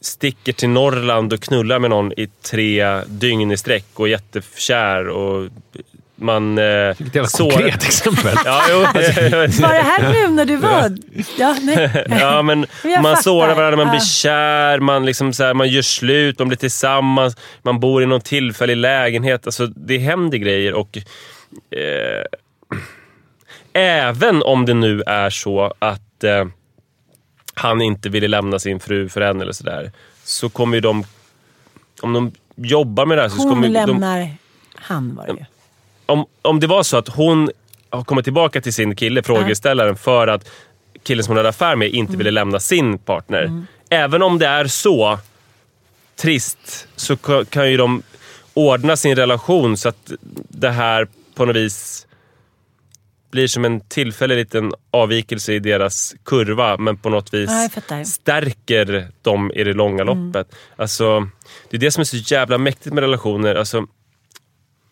sticker 0.02 0.54
till 0.54 0.70
Norrland 0.70 1.34
och 1.34 1.42
knullar 1.42 1.80
med 1.80 1.90
någon 1.90 2.12
i 2.12 2.28
tre 2.42 3.02
dygn 3.08 3.52
i 3.52 3.58
sträck 3.58 3.86
och 3.94 4.08
är 4.08 4.12
jättekär. 4.12 5.08
Och 5.08 5.50
man... 6.24 6.58
Eh, 6.58 6.88
Vilket 6.98 7.16
jävla 7.16 7.28
sår- 7.30 7.52
konkret 7.52 7.84
exempel. 7.86 8.38
Ja, 8.46 8.62
jo. 8.70 8.80
Var 9.62 9.74
det 9.74 9.80
här 9.82 10.12
nu 10.14 10.28
när 10.28 10.46
du 10.46 10.56
var... 10.56 10.98
Ja, 11.38 11.56
nej. 11.62 12.06
Ja, 12.20 12.42
men 12.42 12.60
man 12.60 13.04
fattar. 13.04 13.22
sårar 13.22 13.56
varandra, 13.56 13.78
man 13.78 13.90
blir 13.90 14.00
kär, 14.00 14.80
man, 14.80 15.06
liksom 15.06 15.34
så 15.34 15.44
här, 15.44 15.54
man 15.54 15.70
gör 15.70 15.82
slut, 15.82 16.40
man 16.40 16.48
blir 16.48 16.58
tillsammans, 16.58 17.38
man 17.62 17.80
bor 17.80 18.04
i 18.04 18.06
någon 18.06 18.22
tillfällig 18.22 18.78
lägenhet. 18.78 19.46
Alltså, 19.48 19.68
det 19.68 19.98
händer 19.98 20.38
grejer 20.38 20.74
och... 20.74 20.98
Eh, 20.98 22.24
även 23.74 24.44
om 24.44 24.66
det 24.66 24.74
nu 24.74 25.02
är 25.02 25.30
så 25.30 25.74
att 25.80 26.24
eh, 26.24 26.46
han 27.56 27.82
inte 27.82 28.10
ville 28.10 28.28
lämna 28.28 28.60
sin 28.60 28.80
fru 28.80 29.10
för 29.10 29.22
henne 29.22 29.44
eller 29.44 29.54
sådär, 29.54 29.92
så 30.24 30.50
kommer 30.50 30.76
ju 30.76 30.82
de... 30.82 31.04
Om 32.02 32.14
de 32.14 32.32
jobbar 32.56 33.06
med 33.06 33.18
det 33.18 33.22
här 33.22 33.30
så 33.30 33.38
Hon 33.38 33.50
kommer 33.50 33.68
de, 33.68 33.74
lämnar 33.74 34.30
han 34.76 35.16
var 35.16 35.28
det 35.28 35.34
ju. 35.34 35.46
Om, 36.06 36.26
om 36.42 36.60
det 36.60 36.68
var 36.68 36.84
så 36.84 36.98
att 36.98 37.08
hon 37.10 37.50
har 37.90 38.04
kommit 38.04 38.24
tillbaka 38.26 38.62
till 38.62 38.74
sin 38.74 38.96
kille, 38.96 39.24
frågeställaren, 39.24 39.96
för 39.98 40.28
att 40.28 40.50
killen 41.04 41.24
som 41.24 41.32
hon 41.32 41.38
hade 41.38 41.50
affär 41.50 41.76
med 41.76 41.90
inte 41.90 42.18
ville 42.18 42.32
lämna 42.32 42.60
sin 42.60 42.98
partner. 42.98 43.66
Även 43.90 44.22
om 44.22 44.40
det 44.40 44.48
är 44.48 44.68
så 44.68 45.20
trist 46.16 46.88
så 46.96 47.14
ka- 47.16 47.46
kan 47.46 47.72
ju 47.72 47.78
de 47.78 48.04
ordna 48.54 48.96
sin 48.96 49.16
relation 49.16 49.78
så 49.78 49.90
att 49.90 50.12
det 50.50 50.70
här 50.70 51.08
på 51.36 51.46
något 51.46 51.56
vis 51.56 52.08
blir 53.32 53.48
som 53.48 53.66
en 53.66 53.80
tillfällig 53.80 54.36
liten 54.36 54.72
avvikelse 54.92 55.54
i 55.54 55.60
deras 55.60 56.16
kurva 56.26 56.78
men 56.78 56.98
på 56.98 57.10
något 57.10 57.34
vis 57.34 57.50
Ja, 57.50 58.06
stärker 58.06 59.08
dem 59.22 59.52
i 59.56 59.64
det 59.64 59.74
långa 59.74 60.04
loppet. 60.04 60.56
Alltså, 60.76 61.28
det 61.70 61.78
är 61.78 61.80
det 61.80 61.92
som 61.92 62.02
är 62.02 62.06
så 62.06 62.18
jävla 62.18 62.58
mäktigt 62.58 62.94
med 62.94 63.02
relationer. 63.02 63.56
Alltså, 63.56 63.88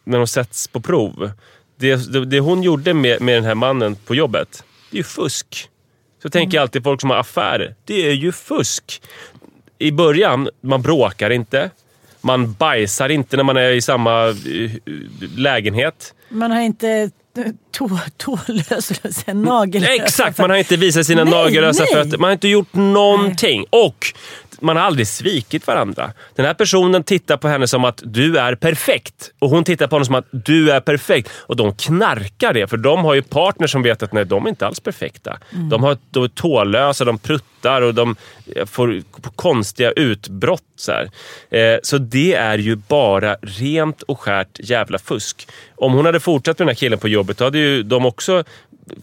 när 0.03 0.17
de 0.17 0.27
sätts 0.27 0.67
på 0.67 0.81
prov. 0.81 1.31
det, 1.79 2.13
det, 2.13 2.25
det 2.25 2.39
hon 2.39 2.63
gjorde 2.63 2.93
med, 2.93 3.21
med 3.21 3.35
den 3.35 3.43
här 3.43 3.55
mannen 3.55 3.95
på 3.95 4.15
jobbet, 4.15 4.63
det 4.89 4.95
är 4.95 4.97
ju 4.97 5.03
fusk. 5.03 5.69
Så 6.23 6.29
tänker 6.29 6.57
jag 6.57 6.61
alltid 6.61 6.83
folk 6.83 7.01
som 7.01 7.09
har 7.09 7.17
affärer. 7.17 7.75
Det 7.85 8.07
är 8.07 8.13
ju 8.13 8.31
fusk. 8.31 9.01
I 9.77 9.91
början, 9.91 10.49
man 10.61 10.81
bråkar 10.81 11.29
inte. 11.29 11.69
Man 12.21 12.53
bajsar 12.53 13.09
inte 13.09 13.37
när 13.37 13.43
man 13.43 13.57
är 13.57 13.69
i 13.69 13.81
samma 13.81 14.27
eh, 14.27 14.71
lägenhet. 15.37 16.13
Man 16.29 16.51
har 16.51 16.61
inte 16.61 17.11
tå, 17.71 17.99
tålös, 18.17 18.91
eller 18.91 19.11
säga, 19.13 19.33
nagellös. 19.33 19.89
Exakt, 19.89 20.37
man 20.37 20.49
har 20.49 20.57
inte 20.57 20.77
visat 20.77 21.05
sina 21.05 21.23
Nej, 21.23 21.33
nagellösa 21.33 21.83
nej. 21.83 21.93
fötter. 21.93 22.17
Man 22.17 22.27
har 22.27 22.33
inte 22.33 22.47
gjort 22.47 22.73
någonting. 22.73 23.65
Och 23.69 24.13
man 24.61 24.77
har 24.77 24.83
aldrig 24.83 25.07
svikit 25.07 25.67
varandra. 25.67 26.11
Den 26.35 26.45
här 26.45 26.53
personen 26.53 27.03
tittar 27.03 27.37
på 27.37 27.47
henne 27.47 27.67
som 27.67 27.85
att 27.85 28.01
du 28.05 28.37
är 28.37 28.55
perfekt. 28.55 29.31
Och 29.39 29.49
hon 29.49 29.63
tittar 29.63 29.87
på 29.87 29.95
honom 29.95 30.05
som 30.05 30.15
att 30.15 30.27
du 30.31 30.71
är 30.71 30.79
perfekt. 30.79 31.31
Och 31.37 31.55
de 31.55 31.75
knarkar 31.75 32.53
det, 32.53 32.67
för 32.67 32.77
de 32.77 33.05
har 33.05 33.13
ju 33.13 33.21
partners 33.21 33.71
som 33.71 33.83
vet 33.83 34.03
att 34.03 34.13
nej, 34.13 34.25
de 34.25 34.45
är 34.45 34.49
inte 34.49 34.67
alls 34.67 34.79
perfekta. 34.79 35.37
Mm. 35.53 35.69
De, 35.69 35.83
har, 35.83 35.97
de 36.09 36.23
är 36.23 36.27
tålösa, 36.27 37.05
de 37.05 37.17
pruttar 37.17 37.81
och 37.81 37.93
de 37.93 38.15
får 38.65 39.01
konstiga 39.35 39.91
utbrott. 39.91 40.63
Så, 40.75 40.91
här. 40.91 41.11
Eh, 41.49 41.79
så 41.83 41.97
det 41.97 42.33
är 42.33 42.57
ju 42.57 42.75
bara 42.75 43.35
rent 43.41 44.01
och 44.01 44.19
skärt 44.19 44.59
jävla 44.59 44.99
fusk. 44.99 45.47
Om 45.75 45.93
hon 45.93 46.05
hade 46.05 46.19
fortsatt 46.19 46.59
med 46.59 46.67
den 46.67 46.75
här 46.75 46.79
killen 46.79 46.99
på 46.99 47.07
jobbet, 47.07 47.37
då 47.37 47.43
hade 47.43 47.57
ju 47.57 47.83
de 47.83 48.05
också 48.05 48.43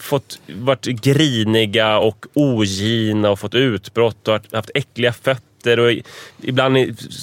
fått 0.01 0.41
varit 0.47 0.85
griniga 0.85 1.99
och 1.99 2.27
ogina 2.35 3.31
och 3.31 3.39
fått 3.39 3.55
utbrott 3.55 4.29
och 4.29 4.35
haft- 4.35 4.55
haft 4.55 4.71
äckliga 4.75 5.13
fötter 5.13 5.48
och 5.67 5.93
i- 5.93 6.03
ibland 6.43 6.77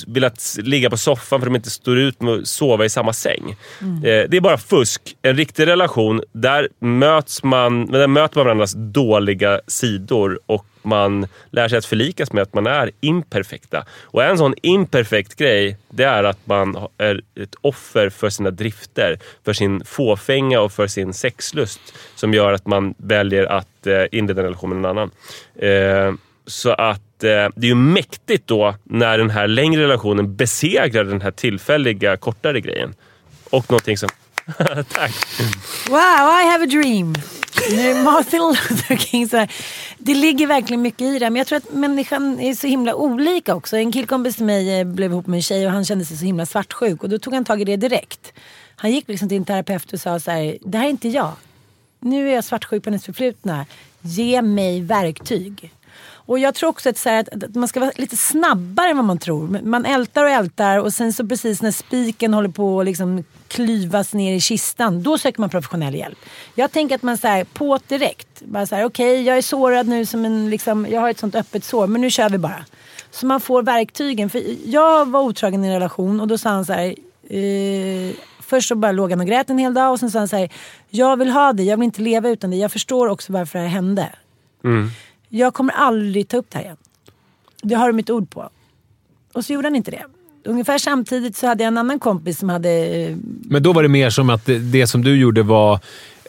velat 0.08 0.58
ligga 0.62 0.90
på 0.90 0.98
soffan 0.98 1.40
för 1.40 1.48
att 1.48 1.54
de 1.54 1.56
inte 1.56 1.70
står 1.70 1.98
ut 1.98 2.22
med 2.22 2.34
att 2.34 2.48
sova 2.48 2.86
i 2.86 2.90
samma 2.90 3.14
säng. 3.14 3.56
Eh, 3.82 4.30
Det 4.30 4.38
är 4.38 4.42
bara 4.42 4.58
fusk. 4.58 5.02
En 5.22 5.36
riktig 5.38 5.68
relation, 5.68 6.22
där 6.32 6.70
möts 6.80 7.44
man, 7.44 7.86
där 7.92 8.08
möter 8.08 8.38
man 8.38 8.46
varandras 8.46 8.74
dåliga 8.78 9.62
sidor 9.68 10.40
och 10.46 10.66
man 10.82 11.28
lär 11.52 11.68
sig 11.68 11.78
att 11.78 11.86
förlikas 11.86 12.34
med 12.34 12.42
att 12.44 12.54
man 12.54 12.68
är 12.68 12.92
imperfekta. 13.02 13.86
Och 14.02 14.24
en 14.24 14.38
sån 14.38 14.54
imperfekt 14.62 15.36
grej, 15.36 15.78
det 15.90 16.04
är 16.04 16.24
att 16.24 16.48
man 16.48 16.78
är 16.98 17.22
ett 17.40 17.56
offer 17.62 18.10
för 18.10 18.30
sina 18.30 18.52
drifter, 18.52 19.20
för 19.46 19.54
sin 19.54 19.86
fåfänga 19.86 20.62
och 20.62 20.72
för 20.72 20.88
sin 20.88 21.14
sexlust 21.14 21.80
som 22.16 22.34
gör 22.34 22.54
att 22.54 22.68
man 22.68 22.94
väljer 22.98 23.46
att 23.46 23.88
eh, 23.88 24.04
inleda 24.12 24.42
en 24.42 24.46
relation 24.46 24.70
med 24.70 24.78
någon 24.82 24.98
annan. 24.98 25.12
Så 26.48 26.74
att 26.74 27.24
eh, 27.24 27.48
det 27.56 27.66
är 27.66 27.66
ju 27.66 27.76
mäktigt 27.76 28.48
då 28.48 28.76
när 28.84 29.18
den 29.18 29.30
här 29.30 29.48
längre 29.48 29.84
relationen 29.84 30.36
besegrar 30.36 31.04
den 31.04 31.22
här 31.22 31.32
tillfälliga 31.32 32.18
kortare 32.18 32.62
grejen. 32.62 32.96
Och 33.50 33.72
någonting 33.72 33.98
som... 33.98 34.10
Tack! 34.90 35.14
Wow, 35.90 36.30
I 36.42 36.52
have 36.52 36.64
a 36.64 36.68
dream. 36.68 37.16
Martin 38.04 38.40
Luther 38.40 38.96
King 38.96 39.30
så 39.30 39.38
här. 39.38 39.52
Det 39.98 40.14
ligger 40.14 40.48
verkligen 40.48 40.82
mycket 40.82 41.02
i 41.02 41.20
det. 41.20 41.30
Men 41.30 41.36
jag 41.36 41.48
tror 41.48 41.58
att 41.58 41.74
människan 41.74 42.40
är 42.40 42.54
så 42.54 42.68
himla 42.68 42.96
olika 42.96 43.56
också. 43.56 43.78
En 43.78 43.92
killkompis 43.92 44.36
till 44.36 44.46
mig 44.46 44.80
eh, 44.80 44.86
blev 44.86 45.12
ihop 45.12 45.28
med 45.28 45.38
en 45.38 45.42
tjej 45.42 45.66
och 45.66 45.72
han 45.72 45.86
kände 45.86 46.06
sig 46.06 46.18
så 46.18 46.26
himla 46.26 46.46
svartsjuk. 46.46 47.04
Och 47.04 47.10
då 47.10 47.20
tog 47.20 47.34
han 47.34 47.46
tag 47.46 47.62
i 47.62 47.64
det 47.64 47.76
direkt. 47.76 48.34
Han 48.76 48.92
gick 48.92 49.08
liksom 49.08 49.30
till 49.30 49.38
en 49.38 49.46
terapeut 49.46 49.94
och 49.94 50.00
sa 50.00 50.20
så 50.20 50.32
här. 50.32 50.58
Det 50.62 50.78
här 50.78 50.86
är 50.86 50.90
inte 50.90 51.10
jag. 51.10 51.32
Nu 52.00 52.30
är 52.30 52.36
jag 52.36 52.44
svartsjuk 52.44 52.84
på 52.84 52.90
hennes 52.90 53.06
förflutna. 53.06 53.66
Ge 54.02 54.42
mig 54.42 54.82
verktyg. 54.82 55.72
Och 56.26 56.40
jag 56.40 56.56
tror 56.56 56.70
också 56.70 56.90
att, 56.90 56.98
så 56.98 57.10
här, 57.10 57.20
att, 57.20 57.44
att 57.44 57.56
man 57.56 57.68
ska 57.68 57.80
vara 57.80 57.92
lite 57.96 58.18
snabbare 58.18 58.90
än 58.90 58.98
vad 58.98 59.06
man 59.06 59.18
tror. 59.18 59.48
Man 59.64 59.86
ältar 59.86 60.24
och 60.24 60.30
ältar 60.30 60.80
och 60.80 60.94
sen 60.94 61.14
så 61.14 61.28
precis 61.28 61.62
när 61.62 61.72
spiken 61.72 62.34
håller 62.34 62.50
på 62.50 62.80
att 62.80 62.86
liksom 62.86 63.24
klyvas 63.48 64.14
ner 64.14 64.34
i 64.34 64.42
kistan, 64.42 65.04
då 65.04 65.18
söker 65.18 65.40
man 65.40 65.50
professionell 65.50 65.96
hjälp. 65.96 66.18
Jag 66.56 66.72
tänker 66.72 66.96
att 66.96 67.04
man 67.04 67.18
så 67.18 67.28
här, 67.28 67.44
på 67.44 67.80
direkt. 67.88 68.42
Bara 68.42 68.66
så 68.66 68.76
här, 68.76 68.86
okej 68.86 69.24
jag 69.24 69.38
är 69.38 69.42
sårad 69.42 69.88
nu 69.88 70.06
som 70.06 70.26
en, 70.26 70.50
liksom, 70.50 70.88
jag 70.90 71.02
har 71.02 71.10
ett 71.10 71.20
sånt 71.20 71.36
öppet 71.36 71.64
sår, 71.64 71.88
men 71.88 72.02
nu 72.02 72.10
kör 72.10 72.30
vi 72.30 72.38
bara. 72.38 72.66
Så 73.12 73.26
man 73.26 73.42
får 73.42 73.64
verktygen. 73.64 74.30
För 74.30 74.42
jag 74.66 75.12
var 75.12 75.22
otrogen 75.22 75.64
i 75.64 75.68
en 75.68 75.74
relation 75.74 76.20
och 76.20 76.28
då 76.28 76.38
sa 76.38 76.50
han 76.50 76.66
så 76.66 76.74
här, 76.74 76.96
eh, 77.30 78.16
Först 78.48 78.68
så 78.68 78.76
bara 78.76 78.92
låg 78.92 79.12
han 79.12 79.20
och 79.20 79.28
grät 79.28 79.50
en 79.50 79.58
hel 79.58 79.74
dag 79.74 79.92
och 79.92 80.00
sen 80.00 80.12
sa 80.12 80.20
han 80.20 80.28
så 80.28 80.36
här, 80.36 80.50
jag 80.90 81.18
vill 81.18 81.30
ha 81.30 81.54
dig, 81.54 81.66
jag 81.66 81.78
vill 81.78 81.86
inte 81.86 82.02
leva 82.02 82.30
utan 82.30 82.50
dig. 82.50 82.60
Jag 82.60 82.72
förstår 82.72 83.08
också 83.08 83.34
varför 83.34 83.60
det 83.60 83.66
här 83.66 83.72
hände. 83.72 84.10
Mm. 84.64 84.90
Jag 85.30 85.54
kommer 85.54 85.74
aldrig 85.74 86.28
ta 86.28 86.38
upp 86.38 86.46
det 86.50 86.58
här 86.58 86.66
igen. 86.66 86.78
Det 87.64 87.76
har 87.76 87.88
du 87.88 87.94
mitt 87.94 88.10
ord 88.10 88.30
på. 88.30 88.50
Och 89.34 89.46
så 89.46 89.54
gjorde 89.54 89.68
han 89.68 89.76
inte 89.76 89.92
det. 89.92 90.04
Ungefär 90.46 90.78
samtidigt 90.78 91.38
så 91.38 91.48
hade 91.48 91.64
jag 91.64 91.68
en 91.68 91.78
annan 91.78 92.00
kompis 92.00 92.40
som 92.40 92.50
hade... 92.50 92.70
eh, 92.70 93.18
Men 93.24 93.64
då 93.64 93.74
var 93.74 93.84
det 93.84 93.90
mer 93.90 94.10
som 94.10 94.30
att 94.30 94.46
det, 94.46 94.60
det 94.60 94.88
som 94.88 95.04
du 95.04 95.16
gjorde 95.20 95.44
var, 95.44 95.74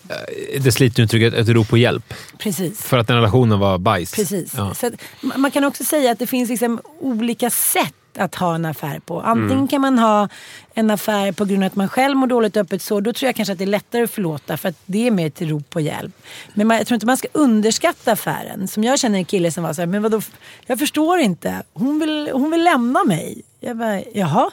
eh, 0.09 0.63
det 0.63 0.73
slitna 0.73 1.05
uttrycket, 1.05 1.35
ett 1.35 1.49
rop 1.49 1.69
på 1.69 1.77
hjälp. 1.79 2.15
Precis. 2.39 2.83
För 2.83 2.99
att 2.99 3.07
den 3.07 3.17
relationen 3.17 3.59
var 3.59 3.79
bajs. 3.79 4.15
Precis. 4.15 4.53
Ja. 4.57 4.75
Så 4.75 4.87
att, 4.87 4.93
ma- 5.21 5.37
man 5.37 5.51
kan 5.51 5.65
också 5.65 5.85
säga 5.85 6.11
att 6.13 6.19
det 6.19 6.27
finns 6.27 6.51
liksom 6.51 6.81
olika 7.01 7.51
sätt 7.51 7.95
att 8.19 8.35
ha 8.35 8.55
en 8.55 8.65
affär 8.65 8.99
på. 8.99 9.21
Antingen 9.21 9.69
kan 9.69 9.81
man 9.81 9.99
ha 9.99 10.29
en 10.75 10.91
affär 10.91 11.33
på 11.33 11.45
grund 11.45 11.63
av 11.63 11.67
att 11.67 11.77
man 11.77 11.89
själv 11.89 12.17
mår 12.17 12.27
dåligt 12.27 12.57
öppet 12.57 12.83
så 12.83 13.01
Då 13.01 13.13
tror 13.13 13.29
jag 13.29 13.37
kanske 13.37 13.53
att 13.53 13.59
det 13.59 13.65
är 13.65 13.67
lättare 13.67 14.03
att 14.03 14.11
förlåta 14.11 14.57
för 14.57 14.69
att 14.69 14.77
det 14.87 15.07
är 15.07 15.11
mer 15.11 15.27
ett 15.27 15.43
rop 15.43 15.71
på 15.71 15.81
hjälp. 15.81 16.23
Men 16.55 16.67
man, 16.67 16.77
jag 16.77 16.87
tror 16.87 16.95
inte 16.97 17.07
man 17.07 17.17
ska 17.17 17.29
underskatta 17.33 18.13
affären. 18.13 18.69
Som 18.69 18.85
jag 18.85 18.99
känner 18.99 19.19
en 19.19 19.25
kille 19.25 19.51
som 19.51 19.65
var 19.65 19.73
så 19.73 19.81
här, 19.81 19.87
men 19.87 20.03
vadå, 20.03 20.21
jag 20.67 20.79
förstår 20.79 21.19
inte. 21.19 21.63
Hon 21.73 21.99
vill, 21.99 22.31
hon 22.33 22.51
vill 22.51 22.65
lämna 22.65 23.05
mig. 23.05 23.43
Jag 23.61 23.77
bara, 23.77 24.03
jaha. 24.15 24.51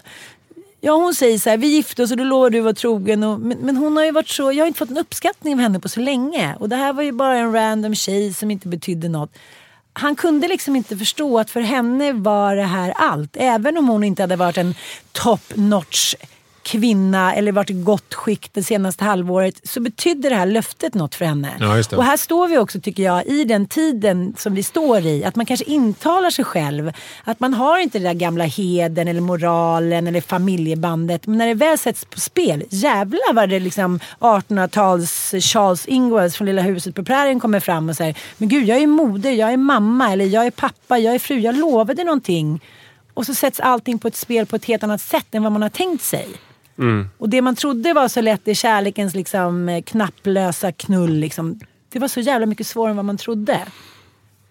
Ja 0.86 0.96
hon 0.96 1.14
säger 1.16 1.38
så 1.38 1.50
här, 1.50 1.58
vi 1.58 1.68
gifte 1.68 2.04
oss 2.04 2.12
och 2.12 2.18
då 2.18 2.24
lovade 2.24 2.56
du 2.56 2.60
att 2.60 2.64
vara 2.64 2.74
trogen. 2.74 3.24
Och, 3.24 3.40
men, 3.40 3.58
men 3.58 3.78
hon 3.78 3.98
har 3.98 4.04
ju 4.04 4.12
varit 4.12 4.30
så, 4.30 4.52
jag 4.52 4.64
har 4.64 4.68
inte 4.68 4.80
fått 4.80 4.90
en 4.90 4.98
uppskattning 4.98 5.54
av 5.54 5.60
henne 5.60 5.80
på 5.80 5.90
så 5.90 6.00
länge. 6.00 6.56
Och 6.60 6.70
det 6.70 6.76
här 6.76 6.94
var 6.94 7.04
ju 7.04 7.12
bara 7.12 7.38
en 7.38 7.54
random 7.54 7.96
tjej 7.96 8.34
som 8.34 8.52
inte 8.52 8.68
betydde 8.68 9.10
något. 9.10 9.32
Han 9.94 10.16
kunde 10.16 10.48
liksom 10.48 10.76
inte 10.76 10.98
förstå 10.98 11.40
att 11.40 11.50
för 11.50 11.62
henne 11.62 12.14
var 12.14 12.56
det 12.56 12.64
här 12.64 12.94
allt. 12.96 13.38
Även 13.40 13.78
om 13.78 13.88
hon 13.88 14.04
inte 14.04 14.24
hade 14.24 14.36
varit 14.36 14.58
en 14.58 14.76
top 15.12 15.42
notch 15.56 16.16
kvinna 16.64 17.36
eller 17.36 17.52
varit 17.52 17.70
i 17.70 17.74
gott 17.74 18.14
skick 18.14 18.50
det 18.54 18.64
senaste 18.64 19.04
halvåret 19.04 19.60
så 19.64 19.80
betydde 19.80 20.30
det 20.30 20.36
här 20.36 20.46
löftet 20.46 20.94
något 20.94 21.16
för 21.16 21.26
henne. 21.26 21.50
Ja. 21.60 21.98
Och 21.98 22.04
här 22.04 22.18
står 22.18 22.48
vi 22.48 22.58
också 22.58 22.80
tycker 22.80 23.04
jag 23.04 23.26
i 23.26 23.44
den 23.44 23.68
tiden 23.68 24.36
som 24.38 24.56
vi 24.56 24.64
står 24.64 25.06
i. 25.06 25.24
Att 25.24 25.36
man 25.36 25.46
kanske 25.46 25.66
intalar 25.66 26.30
sig 26.30 26.46
själv 26.46 26.92
att 27.24 27.40
man 27.40 27.54
har 27.54 27.80
inte 27.80 28.00
den 28.00 28.08
där 28.08 28.14
gamla 28.14 28.44
heden 28.44 29.08
eller 29.08 29.22
moralen 29.22 30.08
eller 30.08 30.22
familjebandet. 30.22 31.28
Men 31.28 31.38
när 31.38 31.48
det 31.48 31.54
väl 31.54 31.78
sätts 31.78 32.06
på 32.06 32.20
spel, 32.20 32.64
jävlar 32.70 33.34
vad 33.34 33.50
det 33.50 33.60
liksom 33.60 34.00
1800-tals 34.20 35.34
Charles 35.40 35.86
Ingels 35.86 36.36
från 36.36 36.46
Lilla 36.46 36.62
huset 36.62 36.96
på 36.96 37.04
prärien 37.04 37.40
kommer 37.40 37.60
fram 37.60 37.90
och 37.90 37.96
säger 37.96 38.18
Men 38.38 38.50
gud 38.50 38.64
jag 38.64 38.78
är 38.78 38.88
moder, 38.88 39.32
jag 39.32 39.54
är 39.54 39.58
mamma 39.58 40.12
eller 40.12 40.26
jag 40.26 40.46
är 40.46 40.52
pappa, 40.52 40.98
jag 40.98 41.16
är 41.16 41.20
fru, 41.20 41.40
jag 41.40 41.56
lovade 41.56 42.04
någonting. 42.04 42.62
Och 43.14 43.26
så 43.26 43.34
sätts 43.34 43.60
allting 43.60 44.00
på 44.00 44.08
ett 44.08 44.16
spel 44.16 44.46
på 44.46 44.56
ett 44.56 44.66
helt 44.66 44.84
annat 44.84 45.02
sätt 45.02 45.36
än 45.36 45.44
vad 45.44 45.52
man 45.52 45.62
har 45.62 45.70
tänkt 45.70 46.04
sig. 46.04 46.28
Mm. 46.84 47.10
Och 47.18 47.30
det 47.30 47.42
man 47.42 47.56
trodde 47.56 47.94
var 47.94 48.08
så 48.08 48.22
lätt 48.22 48.48
i 48.48 48.56
kärlekens 48.56 49.16
liksom, 49.16 49.70
eh, 49.70 49.82
knapplösa 49.82 50.72
knull. 50.72 51.14
Liksom, 51.14 51.60
det 51.90 52.00
var 52.00 52.08
så 52.08 52.20
jävla 52.20 52.46
mycket 52.46 52.68
svårare 52.68 52.90
än 52.90 52.96
vad 52.96 53.06
man 53.06 53.18
trodde. 53.18 53.60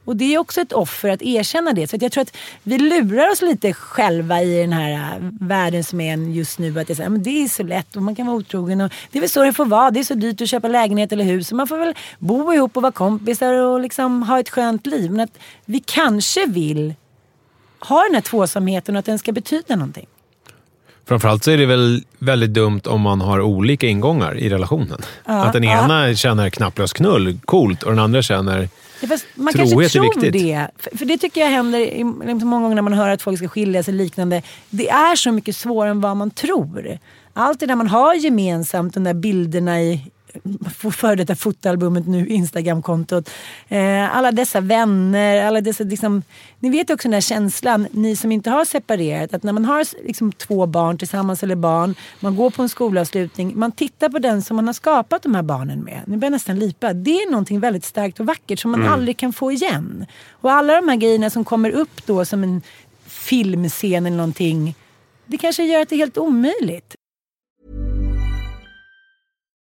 Och 0.05 0.17
det 0.17 0.35
är 0.35 0.39
också 0.39 0.61
ett 0.61 0.73
offer 0.73 1.09
att 1.09 1.23
erkänna 1.23 1.73
det. 1.73 1.87
Så 1.87 1.97
att 1.97 2.03
jag 2.03 2.13
tror 2.13 2.23
att 2.23 2.37
vi 2.63 2.79
lurar 2.79 3.31
oss 3.31 3.43
lite 3.43 3.73
själva 3.73 4.43
i 4.43 4.61
den 4.61 4.73
här 4.73 4.93
eh, 4.93 5.31
världen 5.41 5.85
som 5.85 6.01
är 6.01 6.17
just 6.17 6.59
nu. 6.59 6.81
Att 6.81 6.87
det, 6.87 6.93
är 6.93 6.95
så 6.95 7.03
här, 7.03 7.09
men 7.09 7.23
det 7.23 7.31
är 7.31 7.49
så 7.49 7.63
lätt 7.63 7.97
och 7.97 8.03
man 8.03 8.15
kan 8.15 8.27
vara 8.27 8.37
otrogen. 8.37 8.81
Och 8.81 8.93
det 9.11 9.19
är 9.19 9.21
väl 9.21 9.31
så 9.31 9.45
det 9.45 9.53
får 9.53 9.67
vara. 9.67 9.91
Det 9.91 10.01
är 10.01 10.05
så 10.05 10.15
dyrt 10.15 10.41
att 10.41 10.49
köpa 10.49 10.69
lägenhet 10.69 11.13
eller 11.13 11.25
hus. 11.25 11.49
Så 11.49 11.55
man 11.55 11.69
får 11.69 11.79
väl 11.79 11.95
bo 12.19 12.53
ihop 12.53 12.77
och 12.77 12.83
vara 12.83 12.93
kompisar 12.93 13.55
och 13.55 13.81
liksom 13.81 14.23
ha 14.23 14.41
ett 14.41 14.51
skönt 14.51 14.87
liv. 14.87 15.11
Men 15.11 15.21
att 15.21 15.39
vi 15.65 15.81
kanske 15.81 16.47
vill 16.47 16.95
ha 17.81 18.03
den 18.03 18.15
här 18.15 18.23
tvåsamheten 18.23 18.97
och 18.97 18.99
att 18.99 19.07
den 19.07 19.19
ska 19.19 19.33
betyda 19.33 19.77
någonting. 19.77 20.07
Framförallt 21.07 21.45
så 21.45 21.51
är 21.51 21.59
det 21.59 21.67
väl 21.67 22.05
väldigt 22.19 22.51
dumt 22.51 22.81
om 22.85 23.01
man 23.01 23.21
har 23.21 23.41
olika 23.41 23.87
ingångar 23.87 24.39
i 24.39 24.49
relationen. 24.49 24.99
att 25.25 25.53
den 25.53 25.63
ja. 25.63 25.85
ena 25.85 26.15
känner 26.15 26.51
knapplös 26.51 26.93
knull, 26.93 27.39
coolt, 27.45 27.83
och 27.83 27.91
den 27.91 27.99
andra 27.99 28.23
känner... 28.23 28.69
Ja, 29.01 29.09
man 29.35 29.53
Trohet 29.55 29.71
är 29.71 29.79
kanske 29.79 29.89
tror 29.89 30.15
viktigt. 30.15 30.33
det. 30.33 30.69
För, 30.79 30.99
för 30.99 31.05
det 31.05 31.19
tycker 31.19 31.41
jag 31.41 31.49
händer 31.49 31.79
i, 31.79 32.05
liksom 32.27 32.49
många 32.49 32.63
gånger 32.63 32.75
när 32.75 32.83
man 32.83 32.93
hör 32.93 33.09
att 33.09 33.23
folk 33.23 33.39
ska 33.39 33.49
skiljas 33.49 33.89
och 33.89 33.95
liknande. 33.95 34.43
Det 34.71 34.89
är 34.89 35.17
så 35.17 35.33
mycket 35.33 35.57
svårare 35.57 35.91
än 35.91 36.01
vad 36.01 36.17
man 36.17 36.31
tror. 36.31 36.99
Allt 37.35 37.61
det 37.61 37.67
där 37.67 37.77
man 37.77 37.89
har 37.89 38.15
gemensamt, 38.15 38.95
de 38.95 39.05
där 39.05 39.15
bilderna 39.15 39.83
i 39.83 40.12
före 40.93 41.15
detta 41.15 41.37
fotoalbumet, 41.37 42.07
nu 42.07 42.27
Instagramkontot. 42.27 43.31
Eh, 43.69 44.17
alla 44.17 44.33
dessa 44.33 44.61
vänner, 44.61 45.47
alla 45.47 45.61
dessa 45.61 45.85
liksom, 45.85 46.23
Ni 46.61 46.71
vet 46.71 46.91
också 46.91 47.09
den 47.09 47.15
här 47.15 47.21
känslan, 47.21 47.87
ni 47.91 48.17
som 48.17 48.33
inte 48.33 48.51
har 48.51 48.65
separerat, 48.65 49.35
att 49.35 49.43
när 49.43 49.53
man 49.53 49.65
har 49.65 50.07
liksom 50.07 50.33
två 50.33 50.67
barn 50.67 50.99
tillsammans 50.99 51.43
eller 51.43 51.57
barn, 51.57 51.95
man 52.21 52.37
går 52.37 52.51
på 52.51 52.63
en 52.63 52.69
skolavslutning, 52.69 53.53
man 53.59 53.73
tittar 53.73 54.09
på 54.09 54.19
den 54.19 54.43
som 54.43 54.57
man 54.57 54.67
har 54.67 54.75
skapat 54.75 55.23
de 55.23 55.35
här 55.35 55.43
barnen 55.43 55.81
med. 55.81 56.01
Nu 56.07 56.17
börjar 56.17 56.31
jag 56.31 56.33
nästan 56.33 56.59
lipa. 56.59 56.93
Det 56.93 57.23
är 57.23 57.31
någonting 57.31 57.61
väldigt 57.61 57.85
starkt 57.85 58.21
och 58.21 58.27
vackert 58.27 58.59
som 58.59 58.71
man 58.71 58.87
aldrig 58.87 59.17
kan 59.17 59.33
få 59.33 59.53
igen. 59.53 60.07
Och 60.31 60.53
alla 60.53 60.75
de 60.81 60.89
här 60.89 60.97
grejerna 60.97 61.31
som 61.31 61.45
kommer 61.45 61.71
upp 61.71 62.07
då 62.07 62.25
som 62.25 62.43
en 62.43 62.63
filmscen 63.07 64.07
eller 64.07 64.17
någonting, 64.17 64.75
det 65.27 65.39
kanske 65.39 65.65
gör 65.65 65.83
att 65.83 65.89
det 65.89 65.95
är 65.95 65.99
helt 65.99 66.19
omöjligt. 66.19 66.97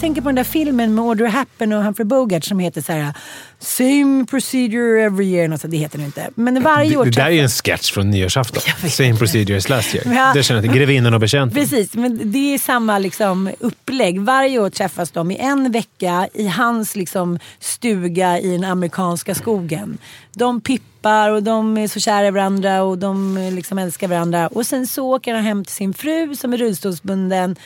Jag 0.00 0.02
tänker 0.02 0.22
på 0.22 0.28
den 0.28 0.36
där 0.36 0.44
filmen 0.44 0.94
med 0.94 1.04
Audrey 1.04 1.30
Hepburn 1.30 1.72
och 1.72 1.84
Humphrey 1.84 2.04
Bogart 2.04 2.44
som 2.44 2.58
heter 2.58 2.80
så 2.80 2.92
här 2.92 3.14
Same 3.58 4.26
procedure 4.26 5.04
every 5.04 5.26
year. 5.26 5.48
Något 5.48 5.60
så, 5.60 5.66
det 5.66 5.76
heter 5.76 5.98
den 5.98 6.06
inte. 6.06 6.30
Men 6.34 6.62
varje 6.62 6.96
år 6.96 7.04
Det, 7.04 7.10
det 7.10 7.20
där 7.20 7.26
är 7.26 7.30
ju 7.30 7.40
en 7.40 7.48
sketch 7.48 7.92
från 7.92 8.10
nyårsafton. 8.10 8.62
Same 8.90 9.16
procedure 9.16 9.56
as 9.56 9.68
last 9.68 9.94
year. 9.94 10.14
Ja. 10.14 10.32
Det 10.34 10.42
känner 10.42 10.62
jag. 10.62 10.74
Grevinnan 10.74 11.14
och 11.14 11.20
betjänten. 11.20 11.62
Precis, 11.62 11.94
men 11.94 12.32
det 12.32 12.54
är 12.54 12.58
samma 12.58 12.98
liksom 12.98 13.50
upplägg. 13.60 14.20
Varje 14.20 14.58
år 14.58 14.70
träffas 14.70 15.10
de 15.10 15.30
i 15.30 15.36
en 15.36 15.72
vecka 15.72 16.28
i 16.34 16.46
hans 16.46 16.96
liksom 16.96 17.38
stuga 17.58 18.38
i 18.38 18.52
den 18.52 18.64
amerikanska 18.64 19.34
skogen. 19.34 19.98
De 20.36 20.60
pippar 20.60 21.30
och 21.30 21.42
de 21.42 21.78
är 21.78 21.88
så 21.88 22.00
kära 22.00 22.26
i 22.26 22.30
varandra 22.30 22.82
och 22.82 22.98
de 22.98 23.38
liksom 23.52 23.78
älskar 23.78 24.08
varandra. 24.08 24.48
Och 24.48 24.66
sen 24.66 24.86
så 24.86 25.14
åker 25.14 25.34
han 25.34 25.44
hem 25.44 25.64
till 25.64 25.74
sin 25.74 25.94
fru 25.94 26.36
som 26.36 26.52
är 26.52 26.56
rullstolsbunden. 26.56 27.56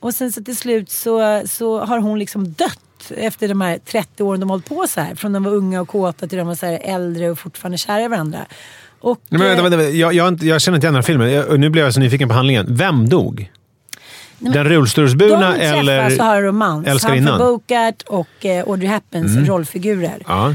Och 0.00 0.14
sen 0.14 0.32
så 0.32 0.42
till 0.44 0.56
slut 0.56 0.90
så, 0.90 1.42
så 1.46 1.80
har 1.84 1.98
hon 1.98 2.18
liksom 2.18 2.52
dött 2.52 3.12
efter 3.16 3.48
de 3.48 3.60
här 3.60 3.78
30 3.78 4.22
åren 4.22 4.40
de 4.40 4.50
hållit 4.50 4.68
på 4.68 4.86
så 4.88 5.00
här. 5.00 5.14
Från 5.14 5.32
de 5.32 5.44
var 5.44 5.52
unga 5.52 5.80
och 5.80 5.88
kåta 5.88 6.26
till 6.26 6.38
de 6.38 6.46
var 6.46 6.54
så 6.54 6.66
äldre 6.66 7.30
och 7.30 7.38
fortfarande 7.38 7.78
kära 7.78 8.00
i 8.02 8.08
varandra. 8.08 8.38
Och, 9.00 9.20
Nej, 9.28 9.38
men, 9.38 9.48
vänta, 9.48 9.58
eh, 9.58 9.62
vänta, 9.62 9.76
vänta. 9.76 9.96
Jag, 9.96 10.12
jag, 10.14 10.42
jag 10.42 10.60
känner 10.60 10.76
inte 10.76 10.84
igen 10.86 10.94
den 10.94 11.02
här 11.02 11.02
filmen. 11.06 11.32
Jag, 11.32 11.60
nu 11.60 11.70
blev 11.70 11.84
jag 11.84 11.94
så 11.94 12.00
nyfiken 12.00 12.28
på 12.28 12.34
handlingen. 12.34 12.66
Vem 12.68 13.08
dog? 13.08 13.50
den 14.40 14.64
rullstolsburna 14.64 15.50
De 15.52 15.58
träffas 15.58 15.78
eller 15.78 16.18
och 16.20 16.24
har 16.24 16.36
en 16.36 16.42
romans. 16.42 16.86
älskarinnan? 16.86 17.40
Humphrey 17.40 17.48
Bogart 17.76 18.02
och 18.06 18.46
eh, 18.46 18.64
Audrey 18.68 18.88
Hepburns 18.88 19.32
Mm. 19.36 19.46
rollfigurer. 19.46 20.22
Ja. 20.26 20.54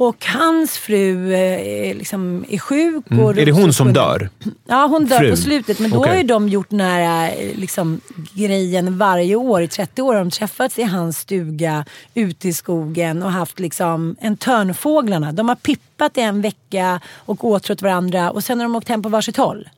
Och 0.00 0.26
hans 0.26 0.78
fru 0.78 1.32
eh, 1.34 1.96
liksom 1.96 2.44
är 2.48 2.58
sjuk. 2.58 3.04
Mm. 3.10 3.24
Och 3.24 3.38
Är 3.38 3.46
det 3.46 3.52
hon 3.52 3.72
som 3.72 3.92
dör? 3.92 4.30
Ja, 4.68 4.86
hon 4.86 5.04
dör 5.04 5.18
Frun? 5.18 5.30
på 5.30 5.36
slutet. 5.36 5.78
Men 5.78 5.90
då 5.90 5.96
Okej. 5.98 6.10
har 6.10 6.16
ju 6.16 6.22
de 6.22 6.48
gjort 6.48 6.70
den 6.70 6.80
här 6.80 7.28
eh, 7.28 7.56
liksom, 7.58 8.00
grejen 8.34 8.98
varje 8.98 9.34
år. 9.34 9.62
I 9.62 9.68
30 9.68 10.02
år 10.02 10.14
har 10.14 10.20
de 10.24 10.30
träffats 10.30 10.78
i 10.78 10.82
hans 10.82 11.18
stuga 11.18 11.84
ute 12.14 12.48
i 12.48 12.52
skogen 12.52 13.22
och 13.22 13.32
haft 13.32 13.60
liksom, 13.60 14.16
en 14.20 14.36
törnfåglarna. 14.36 15.32
De 15.32 15.48
har 15.48 15.56
pippat 15.56 16.18
i 16.18 16.20
en 16.20 16.40
vecka 16.42 17.00
och 17.16 17.44
åtrott 17.44 17.82
varandra 17.82 18.30
och 18.30 18.44
sen 18.44 18.58
har 18.60 18.64
de 18.64 18.76
åkt 18.76 18.88
hem 18.88 19.02
på 19.02 19.08
varsitt 19.08 19.36
håll. 19.36 19.68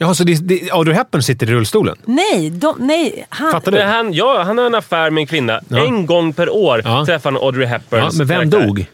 Jaha, 0.00 0.14
så 0.14 0.24
det, 0.24 0.34
det, 0.48 0.70
Audrey 0.70 0.96
Hepburn 0.96 1.22
sitter 1.22 1.50
i 1.50 1.52
rullstolen? 1.52 1.96
Nej, 2.04 2.50
de, 2.50 2.74
nej. 2.78 3.26
Han, 3.28 3.52
Fattar 3.52 3.72
du? 3.72 3.80
han, 3.82 4.12
ja, 4.12 4.42
han 4.42 4.58
har 4.58 4.66
en 4.66 4.74
affär 4.74 5.10
med 5.10 5.20
en 5.20 5.26
kvinna. 5.26 5.60
Ja. 5.68 5.84
En 5.86 6.06
gång 6.06 6.32
per 6.32 6.50
år 6.50 6.82
Ja. 6.84 7.06
träffar 7.06 7.32
han 7.32 7.42
Audrey 7.42 7.66
Hepburns 7.66 8.14
Ja, 8.14 8.18
men 8.18 8.26
vem 8.26 8.50
karaktär. 8.50 8.66
dog? 8.66 8.86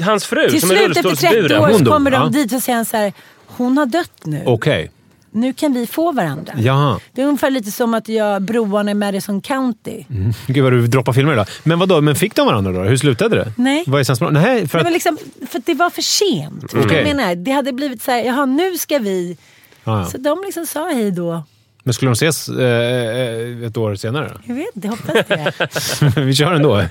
Hans 0.00 0.24
fru 0.24 0.48
Till 0.50 0.60
som 0.60 0.70
är 0.70 0.76
slut 0.76 0.96
efter 0.96 1.02
30 1.02 1.26
rullstolsburen. 1.26 1.62
år 1.62 1.66
Hon 1.68 1.78
så 1.78 1.84
dog, 1.84 1.94
kommer 1.94 2.10
de 2.10 2.16
ja. 2.22 2.28
dit 2.28 2.52
och 2.52 2.62
säger 2.62 2.84
så 2.84 2.96
här, 2.96 3.12
hon 3.46 3.78
har 3.78 3.86
dött 3.86 4.20
nu. 4.24 4.42
Okej. 4.46 4.90
Nu 5.30 5.52
kan 5.52 5.72
vi 5.72 5.86
få 5.86 6.12
varandra. 6.12 6.52
Jaha. 6.56 7.00
Det 7.12 7.22
är 7.22 7.26
ungefär 7.26 7.50
lite 7.50 7.70
som 7.70 7.94
att 7.94 8.08
jag 8.08 8.42
broarna 8.42 8.90
i 8.90 8.94
Madison 8.94 9.40
County. 9.40 10.04
Gud 10.46 10.62
vad 10.64 10.72
du 10.72 10.86
droppar 10.86 11.12
filmer 11.12 11.32
idag. 11.32 11.46
Men 11.62 11.78
vadå, 11.78 12.00
men 12.00 12.14
fick 12.16 12.34
de 12.34 12.46
varandra 12.46 12.72
då? 12.72 12.80
Hur 12.80 12.96
slutade 12.96 13.36
det? 13.36 13.52
Nej. 13.56 13.84
Vad 13.86 14.00
är 14.00 14.04
sensmoralen? 14.04 14.42
Nej, 14.42 14.68
för 14.68 14.78
Det 14.78 14.82
att... 14.82 14.84
var 14.86 14.90
liksom, 14.92 15.18
för 15.50 15.58
att 15.58 15.66
det 15.66 15.74
var 15.74 15.90
för 15.90 16.02
sent. 16.02 16.60
Förstår 16.60 16.78
du 16.78 16.84
Okej. 16.84 16.96
jag 16.98 17.16
menar? 17.16 17.34
Det 17.34 17.50
hade 17.50 17.72
blivit 17.72 18.02
så 18.02 18.10
här, 18.10 18.24
jaha 18.24 18.46
nu 18.46 18.78
ska 18.78 18.98
vi... 18.98 19.36
Ja, 19.84 19.98
ja. 19.98 20.04
Så 20.06 20.18
de 20.18 20.42
liksom 20.46 20.66
sa 20.66 20.88
hej 20.88 21.10
då. 21.10 21.42
Men 21.86 21.94
skulle 21.94 22.08
de 22.08 22.12
ses 22.12 22.48
eh, 22.48 23.66
ett 23.66 23.76
år 23.76 23.94
senare 23.94 24.28
då? 24.34 24.40
Jag 24.44 24.54
vet 24.54 24.66
inte, 24.74 24.88
jag 24.88 24.92
hoppas 24.96 26.14
det. 26.14 26.20
Vi 26.20 26.34
kör 26.34 26.52
ändå. 26.52 26.84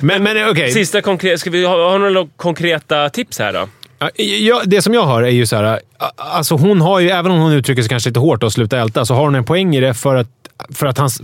Men, 0.00 0.22
men 0.22 0.50
okej. 0.50 0.72
Sista 0.72 1.02
konkreta... 1.02 1.38
Ska 1.38 1.50
vi 1.50 1.66
ha, 1.66 1.90
ha 1.90 1.98
några 1.98 2.28
konkreta 2.36 3.08
tips 3.10 3.38
här 3.38 3.52
då? 3.52 3.68
Ja, 4.16 4.62
det 4.66 4.82
som 4.82 4.94
jag 4.94 5.02
har 5.02 5.22
är 5.22 5.30
ju 5.30 5.46
så 5.46 5.56
här. 5.56 5.80
Alltså 6.16 6.54
hon 6.54 6.80
har 6.80 7.00
ju, 7.00 7.10
även 7.10 7.32
om 7.32 7.38
hon 7.38 7.52
uttrycker 7.52 7.82
sig 7.82 7.88
kanske 7.88 8.10
lite 8.10 8.20
hårt 8.20 8.42
och 8.42 8.52
sluta 8.52 8.78
älta, 8.78 9.04
så 9.04 9.14
har 9.14 9.24
hon 9.24 9.34
en 9.34 9.44
poäng 9.44 9.76
i 9.76 9.80
det 9.80 9.94
för 9.94 10.14
att, 10.14 10.28
för 10.74 10.86
att 10.86 10.98
hans, 10.98 11.22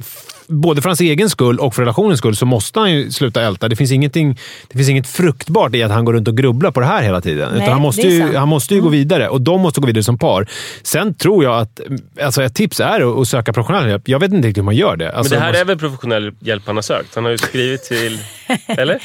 både 0.49 0.83
för 0.83 0.89
hans 0.89 1.01
egen 1.01 1.31
skull 1.31 1.59
och 1.59 1.75
för 1.75 1.83
relationens 1.83 2.19
skull 2.19 2.37
så 2.37 2.47
måste 2.47 2.81
han 2.81 2.93
ju 2.93 3.11
sluta 3.11 3.43
älta. 3.43 3.69
Det 3.69 3.77
finns, 3.77 3.93
ingenting, 3.93 4.39
det 4.69 4.77
finns 4.79 4.89
inget 4.89 5.07
fruktbart 5.07 5.75
i 5.75 5.83
att 5.83 5.91
han 5.91 6.05
går 6.05 6.13
runt 6.13 6.29
och 6.29 6.37
grubblar 6.37 6.71
på 6.71 6.81
det 6.81 6.87
här 6.87 7.03
hela 7.03 7.21
tiden. 7.21 7.49
Nej, 7.53 7.63
Utan 7.63 7.73
han 7.73 7.83
måste 7.83 8.03
ju, 8.03 8.37
han 8.37 8.49
måste 8.49 8.75
ju 8.75 8.81
gå 8.81 8.89
vidare 8.89 9.29
och 9.29 9.41
de 9.41 9.61
måste 9.61 9.81
gå 9.81 9.87
vidare 9.87 10.05
som 10.05 10.19
par. 10.19 10.47
Sen 10.83 11.15
tror 11.15 11.45
jag 11.45 11.59
att 11.61 11.81
alltså 12.23 12.43
ett 12.43 12.55
tips 12.55 12.81
är 12.81 13.21
att, 13.23 13.29
söka 13.29 13.53
professionell 13.53 13.89
hjälp. 13.89 14.09
Jag 14.09 14.21
vet 14.21 14.33
inte 14.33 14.49
riktigt 14.49 14.61
hur 14.61 14.65
man 14.65 14.77
gör 14.77 14.97
det. 14.97 15.05
Men 15.05 15.15
Alltså, 15.15 15.35
det 15.35 15.41
här 15.41 15.49
måste- 15.49 15.61
är 15.61 15.65
väl 15.65 15.79
professionell 15.79 16.33
hjälp 16.41 16.63
han 16.67 16.77
har 16.77 16.83
sökt? 16.83 17.15
Han 17.15 17.25
har 17.25 17.31
ju 17.31 17.39
skrivit 17.39 17.83
till... 17.83 18.19
Eller? 18.67 19.03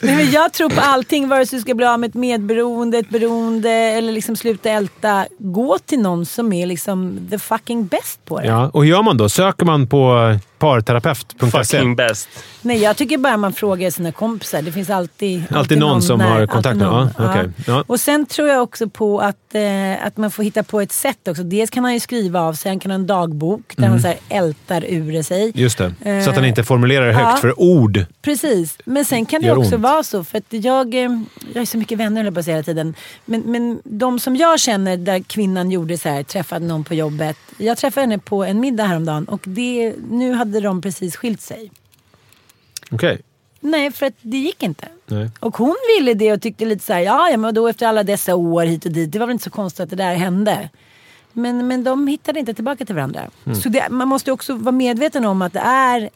Nej, 0.00 0.16
men 0.16 0.30
jag 0.30 0.52
tror 0.52 0.68
på 0.70 0.80
allting, 0.80 1.28
vare 1.28 1.46
sig 1.46 1.58
du 1.58 1.62
ska 1.62 1.74
bli 1.74 1.86
av 1.86 2.00
med 2.00 2.08
ett 2.08 2.14
medberoende, 2.14 2.98
ett 2.98 3.08
beroende 3.10 3.70
eller 3.70 4.12
liksom 4.12 4.36
sluta 4.36 4.70
älta. 4.70 5.26
Gå 5.38 5.78
till 5.86 5.98
någon 5.98 6.26
som 6.26 6.52
är 6.52 6.66
liksom 6.66 7.28
the 7.30 7.38
fucking 7.38 7.86
best 7.86 8.24
på 8.24 8.40
det. 8.40 8.46
Ja, 8.46 8.70
och 8.72 8.82
hur 8.84 8.90
gör 8.90 9.02
man 9.02 9.16
då? 9.16 9.28
Söker 9.28 9.66
man 9.66 9.86
på 9.86 10.34
parterapeut.se? 10.58 11.50
Fucking 11.50 11.96
best. 11.96 12.28
Nej, 12.62 12.78
jag 12.82 12.96
tycker 12.96 13.18
bara 13.18 13.36
man 13.36 13.52
frågar 13.52 13.90
sina 13.90 14.12
kompisar. 14.12 14.62
Det 14.62 14.72
finns 14.72 14.90
alltid, 14.90 15.42
alltid, 15.50 15.78
någon 15.78 16.02
som 16.02 16.18
när- 16.18 16.30
har 16.30 16.46
kontakt 16.46 16.66
alltid 16.66 16.78
med- 16.82 16.90
någon. 16.90 17.08
ja, 17.18 17.30
okej. 17.30 17.50
Ja. 17.66 17.84
Och 17.86 18.00
sen 18.00 18.26
tror 18.26 18.48
jag 18.48 18.62
också 18.62 18.88
på 18.88 19.20
att, 19.20 19.54
eh, 19.54 20.06
att 20.06 20.16
man 20.16 20.30
får 20.30 20.42
hitta 20.42 20.62
på 20.62 20.80
ett 20.80 20.92
sätt 20.92 21.28
också. 21.28 21.42
Dels 21.42 21.70
kan 21.70 21.84
han 21.84 21.92
ju 21.94 22.00
skriva 22.00 22.40
av 22.40 22.54
sig, 22.54 22.70
han 22.70 22.78
kan 22.80 22.90
ha 22.90 22.94
en 22.94 23.06
dagbok 23.06 23.74
där 23.76 23.88
han 23.88 24.00
så 24.00 24.06
här 24.08 24.16
ältar 24.28 24.84
ur 24.88 25.22
sig. 25.22 25.40
Mm. 25.42 25.52
Just 25.54 25.78
det. 25.78 25.94
Så 26.02 26.08
Eh, 26.08 26.28
att 26.28 26.34
han 26.36 26.44
inte 26.44 26.64
formulerar 26.64 27.06
det 27.06 27.12
högt, 27.12 27.28
ja. 27.30 27.36
för 27.36 27.60
ord 27.60 28.04
Precis, 28.22 28.78
men 28.84 29.04
sen 29.04 29.26
kan 29.26 29.40
det 29.40 29.46
Gör 29.46 29.58
också 29.58 29.74
ont. 29.74 29.82
vara 29.82 30.02
så. 30.02 30.24
För 30.24 30.38
att 30.38 30.44
jag, 30.48 30.94
eh, 30.94 31.00
jag 31.52 31.60
har 31.60 31.64
så 31.66 31.78
mycket 31.78 31.98
vänner 31.98 32.16
höll 32.16 32.24
jag 32.24 32.34
på 32.34 32.40
att 32.40 32.44
säga 32.44 32.56
hela 32.56 32.64
tiden. 32.64 32.94
Men, 33.24 33.40
men 33.40 33.80
de 33.84 34.18
som 34.20 34.36
jag 34.36 34.60
känner 34.60 34.96
där 34.96 35.20
kvinnan 35.20 35.70
gjorde 35.70 35.98
så 35.98 36.08
här, 36.08 36.22
träffade 36.22 36.66
någon 36.66 36.84
på 36.84 36.94
jobbet. 36.94 37.36
Jag 37.58 37.78
träffade 37.78 38.02
henne 38.02 38.18
på 38.18 38.44
en 38.44 38.60
middag 38.60 38.84
häromdagen 38.84 39.24
och 39.24 39.40
det, 39.44 39.94
nu 40.10 40.34
hade 40.44 40.60
de 40.60 40.80
precis 40.80 41.16
skilt 41.16 41.40
sig. 41.40 41.70
Okej. 42.90 43.20
Nej, 43.60 43.92
för 43.92 44.06
att 44.06 44.14
det 44.22 44.36
gick 44.36 44.62
inte. 44.62 44.88
Nej. 45.06 45.30
Och 45.40 45.56
hon 45.56 45.76
ville 45.96 46.14
det 46.14 46.32
och 46.32 46.42
tyckte 46.42 46.64
lite 46.64 46.84
så 46.84 46.92
här, 46.92 47.00
ja, 47.00 47.30
ja 47.30 47.36
men 47.36 47.54
då 47.54 47.68
efter 47.68 47.86
alla 47.86 48.02
dessa 48.02 48.34
år 48.34 48.64
hit 48.64 48.86
och 48.86 48.92
dit, 48.92 49.12
det 49.12 49.18
var 49.18 49.26
väl 49.26 49.32
inte 49.32 49.44
så 49.44 49.50
konstigt 49.50 49.80
att 49.80 49.90
det 49.90 49.96
där 49.96 50.14
hände. 50.14 50.70
Men, 51.32 51.66
men 51.66 51.84
de 51.84 52.06
hittade 52.08 52.40
inte 52.40 52.54
tillbaka 52.54 52.84
till 52.84 52.94
varandra. 52.94 53.30
Mm. 53.44 53.60
Så 53.60 53.68
det, 53.68 53.88
man 53.90 54.08
måste 54.08 54.32
också 54.32 54.54
vara 54.54 54.72
medveten 54.72 55.24
om 55.24 55.42
att 55.42 55.52
det 55.52 55.60
är 55.64 56.10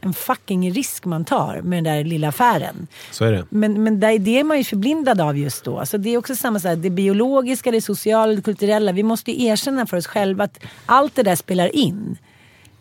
en 0.00 0.14
fucking 0.14 0.72
risk 0.72 1.04
man 1.04 1.24
tar 1.24 1.60
med 1.62 1.84
den 1.84 1.84
där 1.84 2.04
lilla 2.04 2.28
affären. 2.28 2.86
Så 3.10 3.24
är 3.24 3.32
det. 3.32 3.44
Men, 3.50 3.82
men 3.84 4.00
det, 4.00 4.18
det 4.18 4.38
är 4.40 4.44
man 4.44 4.58
ju 4.58 4.64
förblindad 4.64 5.20
av 5.20 5.38
just 5.38 5.64
då. 5.64 5.86
Så 5.86 5.96
det 5.96 6.10
är 6.10 6.18
också 6.18 6.36
samma 6.36 6.60
sak, 6.60 6.78
det 6.78 6.90
biologiska, 6.90 7.70
det 7.70 7.80
sociala, 7.80 8.32
det 8.34 8.42
kulturella. 8.42 8.92
Vi 8.92 9.02
måste 9.02 9.32
ju 9.32 9.46
erkänna 9.46 9.86
för 9.86 9.96
oss 9.96 10.06
själva 10.06 10.44
att 10.44 10.58
allt 10.86 11.14
det 11.14 11.22
där 11.22 11.36
spelar 11.36 11.76
in. 11.76 12.18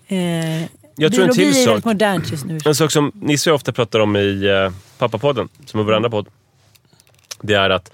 Eh, 0.08 0.63
Jag 0.96 1.13
tror 1.13 1.24
en 1.24 1.32
till 1.34 1.48
är 1.50 1.54
sak. 1.54 1.68
väldigt 1.68 1.86
modernt 1.86 2.32
just 2.32 2.46
nu. 2.46 2.60
En 2.65 2.76
sak 2.76 2.91
som 2.91 3.12
Nisse 3.15 3.52
ofta 3.52 3.72
pratar 3.72 4.00
om 4.00 4.15
i 4.15 4.20
uh, 4.50 4.72
Pappapodden, 4.98 5.50
som 5.65 5.80
är 5.80 5.84
vår 5.84 5.94
andra 5.94 6.10
podd. 6.10 6.28
Det 7.41 7.54
är 7.54 7.70
att 7.70 7.91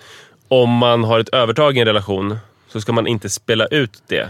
om 0.48 0.70
man 0.70 1.04
har 1.04 1.20
ett 1.20 1.30
övertag 1.30 1.78
i 1.78 1.80
en 1.80 1.86
relation 1.88 2.38
så 2.72 2.82
ska 2.82 2.92
man 2.94 3.08
inte 3.08 3.30
spela 3.30 3.66
ut 3.66 4.04
det. 4.08 4.30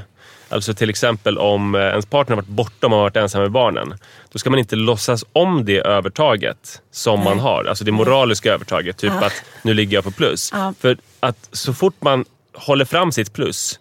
Alltså 0.50 0.74
till 0.74 0.90
exempel 0.90 1.38
om 1.38 1.76
eh, 1.76 1.82
ens 1.82 2.06
partner 2.06 2.36
har 2.36 2.42
varit 2.42 2.50
borta 2.50 2.88
och 2.88 2.90
man 2.90 2.98
har 3.00 3.04
varit 3.06 3.16
ensam 3.16 3.42
med 3.42 3.52
barnen. 3.52 3.94
Då 4.32 4.40
ska 4.40 4.50
man 4.50 4.60
inte 4.60 4.76
låtsas 4.76 5.26
om 5.34 5.66
det 5.66 5.80
övertaget 5.80 6.82
som 6.92 7.24
man 7.24 7.40
har. 7.40 7.66
Alltså 7.66 7.84
det 7.86 7.92
moraliska 7.92 8.54
övertaget. 8.54 8.98
Typ 8.98 9.12
Ja. 9.22 9.26
att 9.26 9.34
nu 9.62 9.74
ligger 9.74 9.98
jag 9.98 10.04
på 10.04 10.12
plus. 10.12 10.50
Ja. 10.54 10.74
För 10.80 10.98
att 11.20 11.50
så 11.52 11.74
fort 11.74 11.96
man 12.00 12.26
håller 12.54 12.86
fram 12.86 13.12
sitt 13.12 13.34
plus 13.34 13.80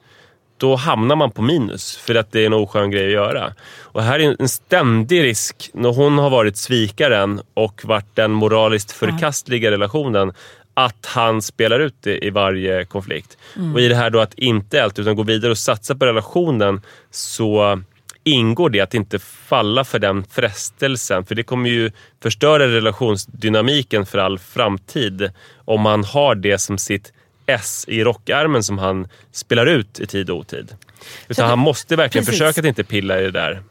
då 0.60 0.76
hamnar 0.76 1.16
man 1.16 1.30
på 1.30 1.42
minus 1.42 1.96
för 1.96 2.14
att 2.14 2.32
det 2.32 2.40
är 2.40 2.46
en 2.46 2.52
oskön 2.52 2.90
grej 2.90 3.06
att 3.06 3.12
göra. 3.12 3.54
Och 3.82 4.02
här 4.02 4.18
är 4.18 4.36
en 4.38 4.48
ständig 4.48 5.22
risk 5.22 5.70
när 5.74 5.88
hon 5.88 6.18
har 6.18 6.30
varit 6.30 6.56
svikaren 6.56 7.40
och 7.54 7.84
varit 7.84 8.16
den 8.16 8.30
moraliskt 8.30 8.92
förkastliga 8.92 9.70
relationen 9.70 10.32
att 10.74 11.06
han 11.06 11.42
spelar 11.42 11.80
ut 11.80 11.94
det 12.00 12.24
i 12.26 12.30
varje 12.30 12.84
konflikt. 12.84 13.38
Och 13.74 13.80
i 13.80 13.88
det 13.88 13.94
här 13.94 14.10
då 14.10 14.20
att 14.20 14.34
inte 14.34 14.80
älta 14.80 15.02
utan 15.02 15.16
gå 15.16 15.22
vidare 15.22 15.50
och 15.50 15.58
satsa 15.58 15.94
på 15.94 16.06
relationen 16.06 16.80
så 17.10 17.80
ingår 18.24 18.70
det 18.70 18.80
att 18.80 18.94
inte 18.94 19.18
falla 19.18 19.84
för 19.84 19.98
den 19.98 20.24
frestelsen. 20.24 21.24
För 21.24 21.34
det 21.34 21.42
kommer 21.42 21.70
ju 21.70 21.90
förstöra 22.22 22.66
relationsdynamiken 22.66 24.06
för 24.06 24.18
all 24.18 24.38
framtid 24.38 25.30
om 25.64 25.80
man 25.80 26.04
har 26.04 26.34
det 26.34 26.58
som 26.58 26.78
sitt 26.78 27.12
S 27.50 27.84
i 27.88 28.04
rockärmen 28.04 28.62
som 28.62 28.78
han 28.78 29.08
spelar 29.32 29.66
ut 29.66 30.00
i 30.00 30.06
tid 30.06 30.30
och 30.30 30.36
otid. 30.36 30.74
Utan 31.28 31.48
han 31.48 31.58
måste 31.58 31.96
verkligen 31.96 32.24
Precis. 32.24 32.40
försöka 32.40 32.60
att 32.60 32.66
inte 32.66 32.84
pilla 32.84 33.20
i 33.20 33.22
det 33.22 33.30
där. 33.30 33.62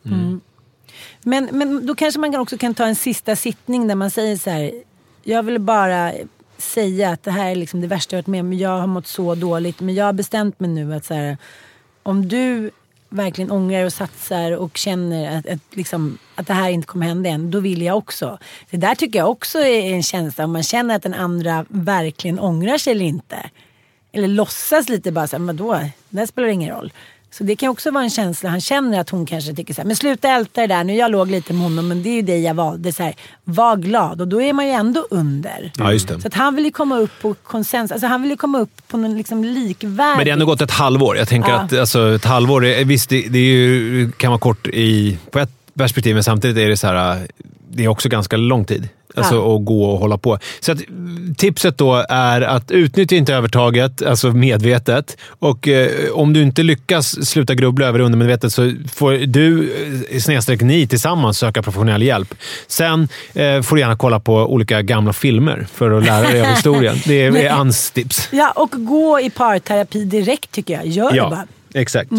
Men, 1.24 1.50
men 1.52 1.86
då 1.86 1.96
kanske 1.96 2.20
man 2.20 2.36
också 2.36 2.58
kan 2.58 2.74
ta 2.74 2.86
en 2.86 2.96
sista 2.96 3.36
sittning 3.36 3.88
där 3.88 3.96
man 3.96 4.12
säger 4.12 4.38
så 4.38 4.50
här. 4.50 4.72
Jag 5.24 5.44
vill 5.44 5.60
bara 5.60 6.14
säga 6.58 7.10
att 7.10 7.24
det 7.24 7.32
här 7.32 7.52
är 7.52 7.56
liksom 7.56 7.82
det 7.82 7.88
värsta 7.88 8.16
jag 8.16 8.18
varit 8.18 8.28
med 8.28 8.42
om. 8.42 8.54
Jag 8.54 8.80
har 8.80 8.88
mått 8.88 9.08
så 9.08 9.36
dåligt. 9.36 9.80
Men 9.80 9.96
jag 9.96 10.06
har 10.06 10.14
bestämt 10.14 10.60
mig 10.60 10.70
nu 10.70 10.94
att 10.94 11.06
så 11.06 11.14
här, 11.14 11.38
om 12.04 12.28
du 12.28 12.72
verkligen 13.10 13.52
ångrar 13.52 13.86
och 13.86 13.94
satsar 13.94 14.52
och 14.52 14.78
känner 14.78 15.38
att, 15.38 15.48
att, 15.48 15.60
liksom, 15.72 16.18
att 16.36 16.48
det 16.48 16.54
här 16.54 16.70
inte 16.70 16.88
kommer 16.88 17.06
hända 17.06 17.30
igen. 17.30 17.52
Då 17.52 17.60
vill 17.60 17.82
jag 17.82 17.98
också. 17.98 18.38
Det 18.70 18.78
där 18.78 18.96
tycker 18.96 19.20
jag 19.20 19.30
också 19.30 19.60
är 19.60 19.94
en 19.94 20.04
känsla. 20.04 20.44
Om 20.44 20.52
man 20.52 20.64
känner 20.64 20.96
att 20.96 21.04
den 21.04 21.14
andra 21.14 21.66
verkligen 21.70 22.40
ångrar 22.40 22.78
sig 22.78 22.92
eller 22.92 23.06
inte. 23.06 23.50
Eller 24.12 24.28
låtsas 24.28 24.90
lite 24.90 25.12
bara 25.12 25.28
så 25.28 25.36
här, 25.38 25.44
men 25.44 25.58
då, 25.58 25.80
det 26.10 26.20
här 26.20 26.26
spelar 26.26 26.48
ingen 26.48 26.76
roll. 26.76 26.92
Så 27.32 27.44
det 27.44 27.56
kan 27.56 27.70
också 27.70 27.92
vara 27.92 28.04
en 28.04 28.10
känsla. 28.10 28.50
Han 28.50 28.62
känner 28.62 29.00
att 29.00 29.10
hon 29.10 29.26
kanske 29.26 29.54
tycker 29.56 29.74
så 29.74 29.82
här, 29.82 29.88
men 29.88 29.96
sluta 29.96 30.30
älta 30.30 30.62
det 30.62 30.68
där. 30.68 30.84
Nu 30.84 30.96
jag 30.96 31.12
låg 31.12 31.32
lite 31.32 31.54
med 31.54 31.62
honom 31.62 31.88
men 31.88 32.04
det 32.04 32.10
är 32.10 32.14
ju 32.14 32.22
det 32.22 32.38
jag 32.38 32.54
valde. 32.54 32.92
Så 32.94 33.04
här, 33.04 33.16
var 33.44 33.76
glad. 33.78 34.22
Och 34.22 34.28
då 34.28 34.42
är 34.42 34.54
man 34.54 34.66
ju 34.66 34.72
ändå 34.72 35.06
under. 35.10 35.72
Ja, 35.78 35.94
just 35.94 36.08
det. 36.08 36.22
Så 36.22 36.28
att 36.28 36.34
han 36.34 36.56
vill 36.56 36.66
ju 36.66 36.72
komma 36.72 36.98
upp 36.98 37.12
på 37.22 37.34
konsens. 37.34 37.92
Alltså 37.92 38.08
han 38.08 38.22
vill 38.22 38.32
ju 38.32 38.38
komma 38.38 38.60
upp 38.60 38.88
på 38.88 38.98
någon 38.98 39.18
liksom 39.18 39.44
likvärdig. 39.44 40.18
Men 40.18 40.26
det 40.26 40.32
har 40.32 40.34
ändå 40.34 40.46
gått 40.46 40.62
ett 40.62 40.72
halvår. 40.72 41.18
Jag 41.18 41.28
tänker 41.28 41.50
Ja. 41.50 41.56
att 41.60 41.74
alltså, 41.74 42.16
ett 42.16 42.26
halvår, 42.26 42.66
är- 42.66 42.86
visst 42.86 43.10
det, 43.10 43.22
det 43.30 43.40
ju, 43.40 44.12
kan 44.12 44.32
vara 44.32 44.40
kort 44.40 44.68
i, 44.68 45.18
på 45.32 45.40
ett 45.40 45.52
perspektiv, 45.74 46.14
men 46.16 46.24
samtidigt 46.24 46.58
är 46.58 46.70
det 46.70 46.78
så 46.78 46.88
här, 46.88 47.28
det 47.70 47.84
är 47.84 47.88
också 47.88 48.10
ganska 48.10 48.38
lång 48.38 48.66
tid. 48.66 48.90
Alltså 49.16 49.36
Ja. 49.36 49.56
att 49.56 49.66
gå 49.66 49.84
och 49.86 50.00
hålla 50.00 50.18
på. 50.18 50.40
Så 50.60 50.72
att, 50.72 50.78
tipset 51.38 51.78
då 51.78 52.06
är 52.10 52.42
att 52.42 52.72
utnyttja 52.72 53.16
inte 53.16 53.34
övertaget, 53.34 54.02
alltså 54.02 54.32
medvetet. 54.32 55.18
Och 55.40 55.68
eh, 55.68 55.90
om 56.14 56.34
du 56.34 56.42
inte 56.44 56.64
lyckas 56.64 57.26
sluta 57.28 57.56
grubbla 57.56 57.86
över 57.88 58.00
undermedvetet 58.00 58.54
så 58.54 58.72
får 58.94 59.12
du, 59.12 59.74
eh, 60.12 60.20
snedstreck 60.20 60.62
ni, 60.62 60.88
tillsammans 60.88 61.38
söka 61.38 61.62
professionell 61.62 62.02
hjälp. 62.04 62.34
Sen 62.68 63.08
eh, 63.34 63.62
får 63.62 63.76
du 63.76 63.82
gärna 63.82 63.96
kolla 63.98 64.20
på 64.20 64.34
olika 64.36 64.82
gamla 64.82 65.14
filmer 65.14 65.68
för 65.74 65.92
att 65.92 66.06
lära 66.06 66.28
dig 66.30 66.42
av 66.42 66.48
historien. 66.56 66.98
Det 67.06 67.22
är, 67.26 67.36
är 67.36 67.50
Anns 67.50 67.92
tips. 67.92 68.30
Ja, 68.32 68.52
och 68.56 68.70
gå 68.72 69.20
i 69.20 69.30
parterapi 69.30 70.04
direkt 70.06 70.52
tycker 70.52 70.74
jag. 70.74 70.88
Gör 70.88 71.12
det 71.12 71.22
bara. 71.22 71.48
Ja, 71.74 71.80
exakt. 71.82 72.12
Eh, 72.12 72.18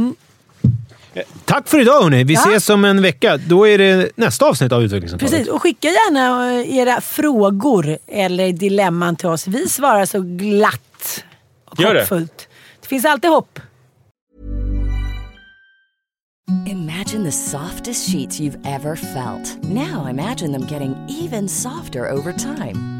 Tack 1.45 1.69
för 1.69 1.81
idag 1.81 2.03
hörni. 2.03 2.25
Vi 2.25 2.35
Ja. 2.35 2.41
ses 2.41 2.71
om 2.71 2.85
en 2.85 3.03
vecka. 3.03 3.37
Då 3.37 3.69
är 3.69 3.79
det 3.79 4.11
nästa 4.17 4.47
avsnitt 4.47 4.73
av 4.73 4.83
Utvecklingssamtalet. 4.83 5.33
Precis, 5.33 5.49
och 5.49 5.63
skicka 5.63 5.89
gärna 5.89 6.53
eh, 6.61 6.77
era 6.79 7.01
frågor 7.01 7.99
eller 8.07 8.53
dilemman 8.53 9.17
till 9.17 9.29
oss. 9.29 9.47
Vi 9.47 9.69
svarar 9.69 10.07
så 10.07 10.21
glatt 10.21 11.25
och 11.65 11.81
Gör 11.81 11.95
det. 11.95 12.01
hoppfullt. 12.01 12.49
Det 12.81 12.87
finns 12.89 13.05
alltid 13.05 13.31
hopp. 13.31 13.61
Imagine 16.67 17.25
the 17.25 17.33
softest 17.33 18.11
sheets 18.13 18.41
you've 18.41 18.59
ever 18.67 18.97
felt. 18.97 19.57
Now 19.63 20.09
imagine 20.11 20.53
them 20.53 20.67
getting 20.71 20.95
even 21.09 21.49
softer 21.49 22.13
over 22.13 22.33
time. 22.33 23.00